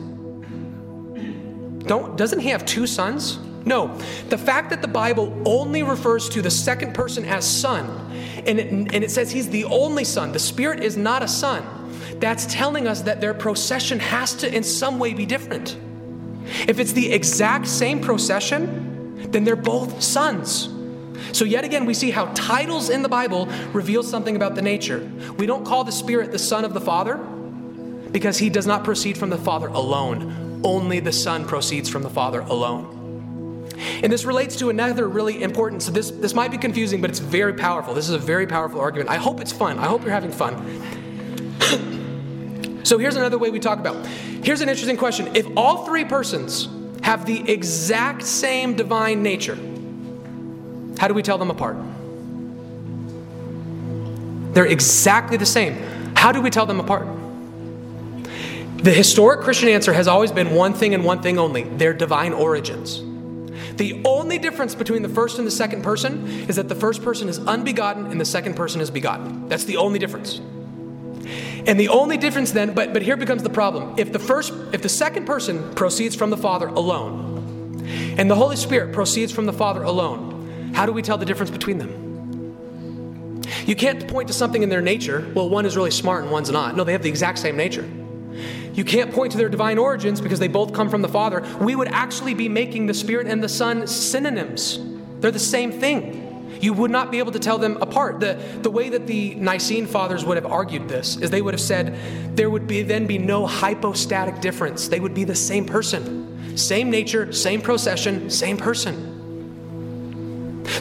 Don't, 1.84 2.16
doesn't 2.16 2.40
he 2.40 2.50
have 2.50 2.64
two 2.64 2.86
sons? 2.86 3.38
No, 3.64 3.96
the 4.28 4.38
fact 4.38 4.70
that 4.70 4.82
the 4.82 4.88
Bible 4.88 5.40
only 5.44 5.82
refers 5.82 6.28
to 6.30 6.42
the 6.42 6.50
second 6.50 6.94
person 6.94 7.24
as 7.24 7.48
son, 7.48 8.11
and 8.46 8.58
it, 8.58 8.68
and 8.70 9.04
it 9.04 9.10
says 9.10 9.30
he's 9.30 9.50
the 9.50 9.64
only 9.64 10.04
son, 10.04 10.32
the 10.32 10.38
Spirit 10.38 10.82
is 10.82 10.96
not 10.96 11.22
a 11.22 11.28
son, 11.28 11.64
that's 12.18 12.46
telling 12.46 12.86
us 12.86 13.02
that 13.02 13.20
their 13.20 13.34
procession 13.34 13.98
has 13.98 14.34
to 14.34 14.54
in 14.54 14.62
some 14.62 14.98
way 14.98 15.14
be 15.14 15.26
different. 15.26 15.76
If 16.68 16.78
it's 16.78 16.92
the 16.92 17.12
exact 17.12 17.66
same 17.66 18.00
procession, 18.00 19.30
then 19.30 19.44
they're 19.44 19.56
both 19.56 20.02
sons. 20.02 20.68
So, 21.32 21.44
yet 21.44 21.64
again, 21.64 21.86
we 21.86 21.94
see 21.94 22.10
how 22.10 22.26
titles 22.34 22.90
in 22.90 23.02
the 23.02 23.08
Bible 23.08 23.46
reveal 23.72 24.02
something 24.02 24.36
about 24.36 24.54
the 24.54 24.62
nature. 24.62 25.10
We 25.38 25.46
don't 25.46 25.64
call 25.64 25.84
the 25.84 25.92
Spirit 25.92 26.32
the 26.32 26.38
Son 26.38 26.64
of 26.64 26.74
the 26.74 26.80
Father 26.80 27.16
because 27.16 28.38
he 28.38 28.50
does 28.50 28.66
not 28.66 28.84
proceed 28.84 29.16
from 29.16 29.30
the 29.30 29.38
Father 29.38 29.68
alone. 29.68 30.60
Only 30.64 31.00
the 31.00 31.12
Son 31.12 31.46
proceeds 31.46 31.88
from 31.88 32.02
the 32.02 32.10
Father 32.10 32.40
alone. 32.40 33.01
And 34.02 34.12
this 34.12 34.24
relates 34.24 34.56
to 34.56 34.70
another 34.70 35.08
really 35.08 35.42
important, 35.42 35.82
so 35.82 35.90
this, 35.90 36.10
this 36.10 36.34
might 36.34 36.50
be 36.50 36.58
confusing, 36.58 37.00
but 37.00 37.10
it's 37.10 37.18
very 37.18 37.54
powerful. 37.54 37.94
This 37.94 38.08
is 38.08 38.14
a 38.14 38.18
very 38.18 38.46
powerful 38.46 38.80
argument. 38.80 39.10
I 39.10 39.16
hope 39.16 39.40
it's 39.40 39.52
fun. 39.52 39.78
I 39.78 39.86
hope 39.86 40.02
you're 40.02 40.10
having 40.10 40.32
fun. 40.32 40.54
so 42.84 42.98
here's 42.98 43.16
another 43.16 43.38
way 43.38 43.50
we 43.50 43.60
talk 43.60 43.78
about. 43.78 44.06
Here's 44.06 44.60
an 44.60 44.68
interesting 44.68 44.96
question. 44.96 45.34
If 45.34 45.46
all 45.56 45.86
three 45.86 46.04
persons 46.04 46.68
have 47.02 47.26
the 47.26 47.50
exact 47.50 48.22
same 48.24 48.76
divine 48.76 49.22
nature, 49.22 49.56
how 50.98 51.08
do 51.08 51.14
we 51.14 51.22
tell 51.22 51.38
them 51.38 51.50
apart? 51.50 51.76
They're 54.54 54.66
exactly 54.66 55.36
the 55.36 55.46
same. 55.46 55.74
How 56.14 56.32
do 56.32 56.40
we 56.40 56.50
tell 56.50 56.66
them 56.66 56.78
apart? 56.78 57.06
The 58.82 58.92
historic 58.92 59.40
Christian 59.42 59.68
answer 59.68 59.92
has 59.92 60.08
always 60.08 60.32
been 60.32 60.50
one 60.50 60.74
thing 60.74 60.92
and 60.92 61.04
one 61.04 61.22
thing 61.22 61.38
only 61.38 61.62
their 61.62 61.92
divine 61.92 62.32
origins. 62.32 63.00
The 63.76 64.00
only 64.04 64.38
difference 64.38 64.74
between 64.74 65.02
the 65.02 65.08
first 65.08 65.38
and 65.38 65.46
the 65.46 65.52
second 65.52 65.82
person 65.82 66.26
is 66.48 66.56
that 66.56 66.68
the 66.68 66.74
first 66.74 67.02
person 67.02 67.28
is 67.28 67.38
unbegotten 67.38 68.06
and 68.06 68.20
the 68.20 68.24
second 68.24 68.54
person 68.54 68.80
is 68.80 68.90
begotten. 68.90 69.48
That's 69.48 69.64
the 69.64 69.76
only 69.76 69.98
difference. 69.98 70.40
And 71.66 71.78
the 71.78 71.88
only 71.88 72.16
difference 72.16 72.50
then, 72.50 72.74
but, 72.74 72.92
but 72.92 73.02
here 73.02 73.16
becomes 73.16 73.42
the 73.42 73.50
problem. 73.50 73.94
If 73.96 74.12
the 74.12 74.18
first, 74.18 74.52
if 74.72 74.82
the 74.82 74.88
second 74.88 75.26
person 75.26 75.74
proceeds 75.74 76.16
from 76.16 76.30
the 76.30 76.36
Father 76.36 76.66
alone, 76.66 77.32
and 78.18 78.30
the 78.30 78.34
Holy 78.34 78.56
Spirit 78.56 78.92
proceeds 78.92 79.32
from 79.32 79.46
the 79.46 79.52
Father 79.52 79.82
alone, 79.82 80.72
how 80.74 80.86
do 80.86 80.92
we 80.92 81.02
tell 81.02 81.18
the 81.18 81.24
difference 81.24 81.50
between 81.50 81.78
them? 81.78 83.42
You 83.66 83.76
can't 83.76 84.08
point 84.08 84.28
to 84.28 84.34
something 84.34 84.62
in 84.62 84.68
their 84.68 84.80
nature. 84.80 85.30
Well, 85.34 85.48
one 85.48 85.66
is 85.66 85.76
really 85.76 85.90
smart 85.92 86.24
and 86.24 86.32
one's 86.32 86.50
not. 86.50 86.76
No, 86.76 86.84
they 86.84 86.92
have 86.92 87.02
the 87.02 87.08
exact 87.08 87.38
same 87.38 87.56
nature. 87.56 87.88
You 88.72 88.84
can't 88.84 89.12
point 89.12 89.32
to 89.32 89.38
their 89.38 89.48
divine 89.48 89.78
origins 89.78 90.20
because 90.20 90.38
they 90.38 90.48
both 90.48 90.72
come 90.72 90.88
from 90.88 91.02
the 91.02 91.08
Father. 91.08 91.42
We 91.60 91.76
would 91.76 91.88
actually 91.88 92.34
be 92.34 92.48
making 92.48 92.86
the 92.86 92.94
Spirit 92.94 93.26
and 93.26 93.42
the 93.42 93.48
Son 93.48 93.86
synonyms. 93.86 94.78
They're 95.20 95.30
the 95.30 95.38
same 95.38 95.72
thing. 95.72 96.58
You 96.60 96.72
would 96.74 96.90
not 96.90 97.10
be 97.10 97.18
able 97.18 97.32
to 97.32 97.40
tell 97.40 97.58
them 97.58 97.76
apart. 97.80 98.20
The, 98.20 98.34
the 98.62 98.70
way 98.70 98.88
that 98.88 99.06
the 99.06 99.34
Nicene 99.34 99.86
fathers 99.86 100.24
would 100.24 100.36
have 100.36 100.46
argued 100.46 100.88
this 100.88 101.16
is 101.16 101.28
they 101.30 101.42
would 101.42 101.54
have 101.54 101.60
said 101.60 101.96
there 102.36 102.50
would 102.50 102.66
be 102.66 102.82
then 102.82 103.06
be 103.06 103.18
no 103.18 103.46
hypostatic 103.46 104.40
difference. 104.40 104.88
They 104.88 105.00
would 105.00 105.14
be 105.14 105.24
the 105.24 105.34
same 105.34 105.66
person. 105.66 106.56
same 106.56 106.90
nature, 106.90 107.32
same 107.32 107.60
procession, 107.60 108.30
same 108.30 108.56
person. 108.56 109.11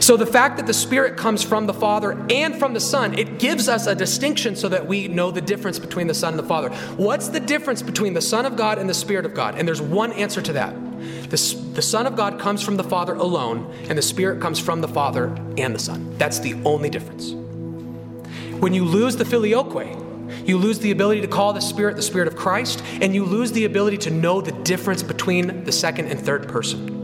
So 0.00 0.16
the 0.16 0.26
fact 0.26 0.56
that 0.56 0.66
the 0.66 0.74
Spirit 0.74 1.16
comes 1.16 1.42
from 1.42 1.66
the 1.66 1.74
Father 1.74 2.12
and 2.30 2.56
from 2.56 2.74
the 2.74 2.80
Son, 2.80 3.18
it 3.18 3.38
gives 3.38 3.68
us 3.68 3.86
a 3.86 3.94
distinction 3.94 4.56
so 4.56 4.68
that 4.68 4.86
we 4.86 5.08
know 5.08 5.30
the 5.30 5.40
difference 5.40 5.78
between 5.78 6.06
the 6.06 6.14
Son 6.14 6.32
and 6.32 6.38
the 6.38 6.46
Father. 6.46 6.70
What's 6.96 7.28
the 7.28 7.40
difference 7.40 7.82
between 7.82 8.14
the 8.14 8.20
Son 8.20 8.46
of 8.46 8.56
God 8.56 8.78
and 8.78 8.88
the 8.88 8.94
Spirit 8.94 9.26
of 9.26 9.34
God? 9.34 9.56
And 9.56 9.66
there's 9.66 9.82
one 9.82 10.12
answer 10.12 10.42
to 10.42 10.52
that. 10.54 10.74
The, 11.30 11.70
the 11.74 11.82
Son 11.82 12.06
of 12.06 12.16
God 12.16 12.38
comes 12.38 12.62
from 12.62 12.76
the 12.76 12.84
Father 12.84 13.14
alone, 13.14 13.72
and 13.88 13.96
the 13.96 14.02
Spirit 14.02 14.40
comes 14.40 14.58
from 14.58 14.80
the 14.80 14.88
Father 14.88 15.26
and 15.56 15.74
the 15.74 15.78
Son. 15.78 16.16
That's 16.18 16.38
the 16.40 16.54
only 16.64 16.90
difference. 16.90 17.32
When 18.60 18.74
you 18.74 18.84
lose 18.84 19.16
the 19.16 19.24
filioque, 19.24 19.98
you 20.46 20.58
lose 20.58 20.78
the 20.78 20.90
ability 20.90 21.20
to 21.20 21.28
call 21.28 21.52
the 21.52 21.60
Spirit 21.60 21.96
the 21.96 22.02
Spirit 22.02 22.28
of 22.28 22.36
Christ, 22.36 22.82
and 23.00 23.14
you 23.14 23.24
lose 23.24 23.52
the 23.52 23.64
ability 23.64 23.98
to 23.98 24.10
know 24.10 24.40
the 24.40 24.52
difference 24.52 25.02
between 25.02 25.64
the 25.64 25.72
second 25.72 26.08
and 26.08 26.20
third 26.20 26.48
person. 26.48 27.00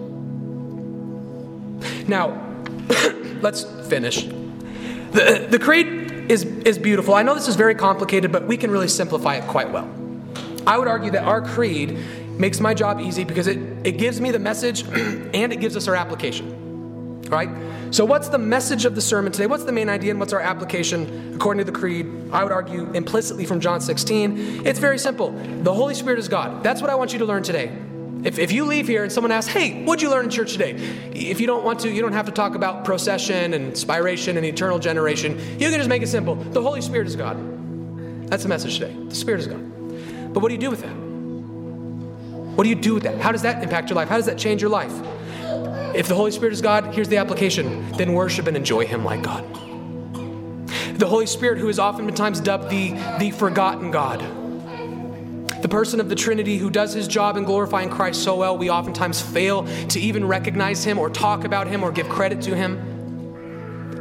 Now, 2.07 2.47
let's 3.41 3.64
finish. 3.89 4.24
The, 4.24 5.47
the 5.49 5.59
creed 5.59 5.86
is, 6.30 6.45
is 6.45 6.78
beautiful. 6.78 7.14
I 7.14 7.22
know 7.22 7.34
this 7.34 7.49
is 7.49 7.57
very 7.57 7.74
complicated, 7.74 8.30
but 8.32 8.47
we 8.47 8.57
can 8.57 8.70
really 8.70 8.89
simplify 8.89 9.36
it 9.36 9.45
quite 9.45 9.70
well. 9.70 9.91
I 10.66 10.76
would 10.76 10.89
argue 10.89 11.11
that 11.12 11.24
our 11.24 11.41
creed 11.41 11.99
makes 12.39 12.61
my 12.61 12.74
job 12.74 13.01
easy 13.01 13.24
because 13.24 13.47
it, 13.47 13.59
it 13.86 13.93
gives 13.93 14.20
me 14.20 14.30
the 14.30 14.39
message 14.39 14.82
and 14.89 15.53
it 15.53 15.61
gives 15.61 15.76
us 15.76 15.89
our 15.89 15.95
application. 15.95 16.55
Right? 17.28 17.51
So, 17.91 18.05
what's 18.05 18.28
the 18.28 18.39
message 18.39 18.84
of 18.84 18.95
the 18.95 19.01
sermon 19.03 19.32
today? 19.32 19.47
What's 19.47 19.64
the 19.64 19.72
main 19.72 19.89
idea 19.91 20.11
and 20.12 20.20
what's 20.20 20.32
our 20.32 20.41
application 20.41 21.34
according 21.34 21.64
to 21.64 21.70
the 21.70 21.78
creed? 21.78 22.07
I 22.32 22.43
would 22.43 22.53
argue 22.53 22.91
implicitly 22.93 23.45
from 23.45 23.61
John 23.61 23.80
16. 23.80 24.66
It's 24.66 24.78
very 24.78 24.99
simple. 24.99 25.32
The 25.62 25.72
Holy 25.72 25.95
Spirit 25.95 26.18
is 26.18 26.28
God. 26.28 26.62
That's 26.62 26.80
what 26.80 26.91
I 26.91 26.95
want 26.95 27.12
you 27.12 27.18
to 27.18 27.26
learn 27.26 27.43
today. 27.43 27.70
If, 28.24 28.38
if 28.38 28.50
you 28.50 28.64
leave 28.64 28.88
here 28.88 29.04
and 29.04 29.12
someone 29.12 29.30
asks, 29.30 29.52
hey, 29.52 29.84
what'd 29.84 30.02
you 30.02 30.10
learn 30.10 30.24
in 30.24 30.30
church 30.30 30.52
today? 30.52 30.72
If 31.14 31.40
you 31.40 31.46
don't 31.46 31.64
want 31.64 31.80
to, 31.80 31.90
you 31.90 32.02
don't 32.02 32.12
have 32.12 32.26
to 32.26 32.32
talk 32.32 32.56
about 32.56 32.84
procession 32.84 33.54
and 33.54 33.72
spiration 33.74 34.36
and 34.36 34.44
eternal 34.44 34.80
generation. 34.80 35.38
You 35.58 35.70
can 35.70 35.78
just 35.78 35.88
make 35.88 36.02
it 36.02 36.08
simple. 36.08 36.34
The 36.34 36.60
Holy 36.60 36.80
Spirit 36.80 37.06
is 37.06 37.14
God. 37.14 37.38
That's 38.28 38.42
the 38.42 38.48
message 38.48 38.78
today. 38.78 38.94
The 39.08 39.14
Spirit 39.14 39.40
is 39.40 39.46
God. 39.46 40.34
But 40.34 40.42
what 40.42 40.48
do 40.48 40.54
you 40.54 40.60
do 40.60 40.70
with 40.70 40.82
that? 40.82 40.94
What 42.56 42.64
do 42.64 42.70
you 42.70 42.74
do 42.74 42.94
with 42.94 43.04
that? 43.04 43.20
How 43.20 43.30
does 43.30 43.42
that 43.42 43.62
impact 43.62 43.88
your 43.88 43.96
life? 43.96 44.08
How 44.08 44.16
does 44.16 44.26
that 44.26 44.36
change 44.36 44.60
your 44.60 44.70
life? 44.70 44.92
If 45.94 46.08
the 46.08 46.16
Holy 46.16 46.32
Spirit 46.32 46.52
is 46.52 46.60
God, 46.60 46.92
here's 46.92 47.08
the 47.08 47.18
application. 47.18 47.90
Then 47.92 48.14
worship 48.14 48.48
and 48.48 48.56
enjoy 48.56 48.84
Him 48.84 49.04
like 49.04 49.22
God. 49.22 49.44
The 50.98 51.06
Holy 51.06 51.26
Spirit, 51.26 51.58
who 51.58 51.68
is 51.68 51.78
oftentimes 51.78 52.40
dubbed 52.40 52.68
the, 52.68 52.94
the 53.20 53.30
forgotten 53.30 53.92
God 53.92 54.22
the 55.62 55.68
person 55.68 56.00
of 56.00 56.09
the 56.09 56.14
Trinity 56.14 56.56
who 56.59 56.70
does 56.70 56.92
his 56.92 57.09
job 57.09 57.36
in 57.36 57.44
glorifying 57.44 57.90
Christ 57.90 58.22
so 58.22 58.36
well, 58.36 58.56
we 58.56 58.70
oftentimes 58.70 59.20
fail 59.20 59.66
to 59.88 60.00
even 60.00 60.26
recognize 60.26 60.84
him 60.84 60.98
or 60.98 61.11
talk 61.11 61.44
about 61.44 61.66
him 61.66 61.82
or 61.82 61.90
give 61.90 62.09
credit 62.09 62.40
to 62.42 62.54
him. 62.54 62.98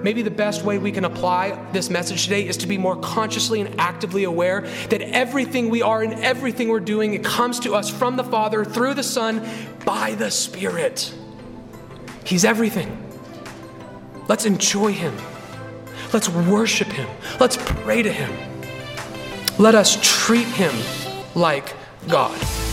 Maybe 0.04 0.22
the 0.22 0.32
best 0.32 0.64
way 0.64 0.78
we 0.78 0.92
can 0.92 1.06
apply 1.06 1.72
this 1.72 1.90
message 1.90 2.24
today 2.24 2.48
is 2.48 2.58
to 2.58 2.68
be 2.68 2.78
more 2.78 2.96
consciously 2.98 3.62
and 3.62 3.80
actively 3.80 4.26
aware 4.26 4.62
that 4.90 5.02
everything 5.02 5.70
we 5.70 5.82
are 5.82 6.04
and 6.04 6.14
everything 6.24 6.70
we're 6.70 6.80
doing 6.80 7.14
it 7.14 7.24
comes 7.24 7.60
to 7.62 7.74
us 7.74 7.90
from 7.90 8.16
the 8.16 8.24
Father 8.24 8.64
through 8.64 8.94
the 8.94 9.04
Son 9.04 9.46
by 9.86 10.14
the 10.16 10.30
Spirit. 10.30 11.14
He's 12.24 12.46
everything. 12.46 13.04
Let's 14.28 14.46
enjoy 14.46 14.92
him. 14.92 15.16
Let's 16.14 16.30
worship 16.30 16.90
him. 16.90 17.08
Let's 17.40 17.58
pray 17.58 18.04
to 18.04 18.12
him. 18.12 18.32
Let 19.58 19.74
us 19.74 19.98
treat 20.02 20.48
him 20.48 20.74
like 21.38 21.76
God. 22.08 22.67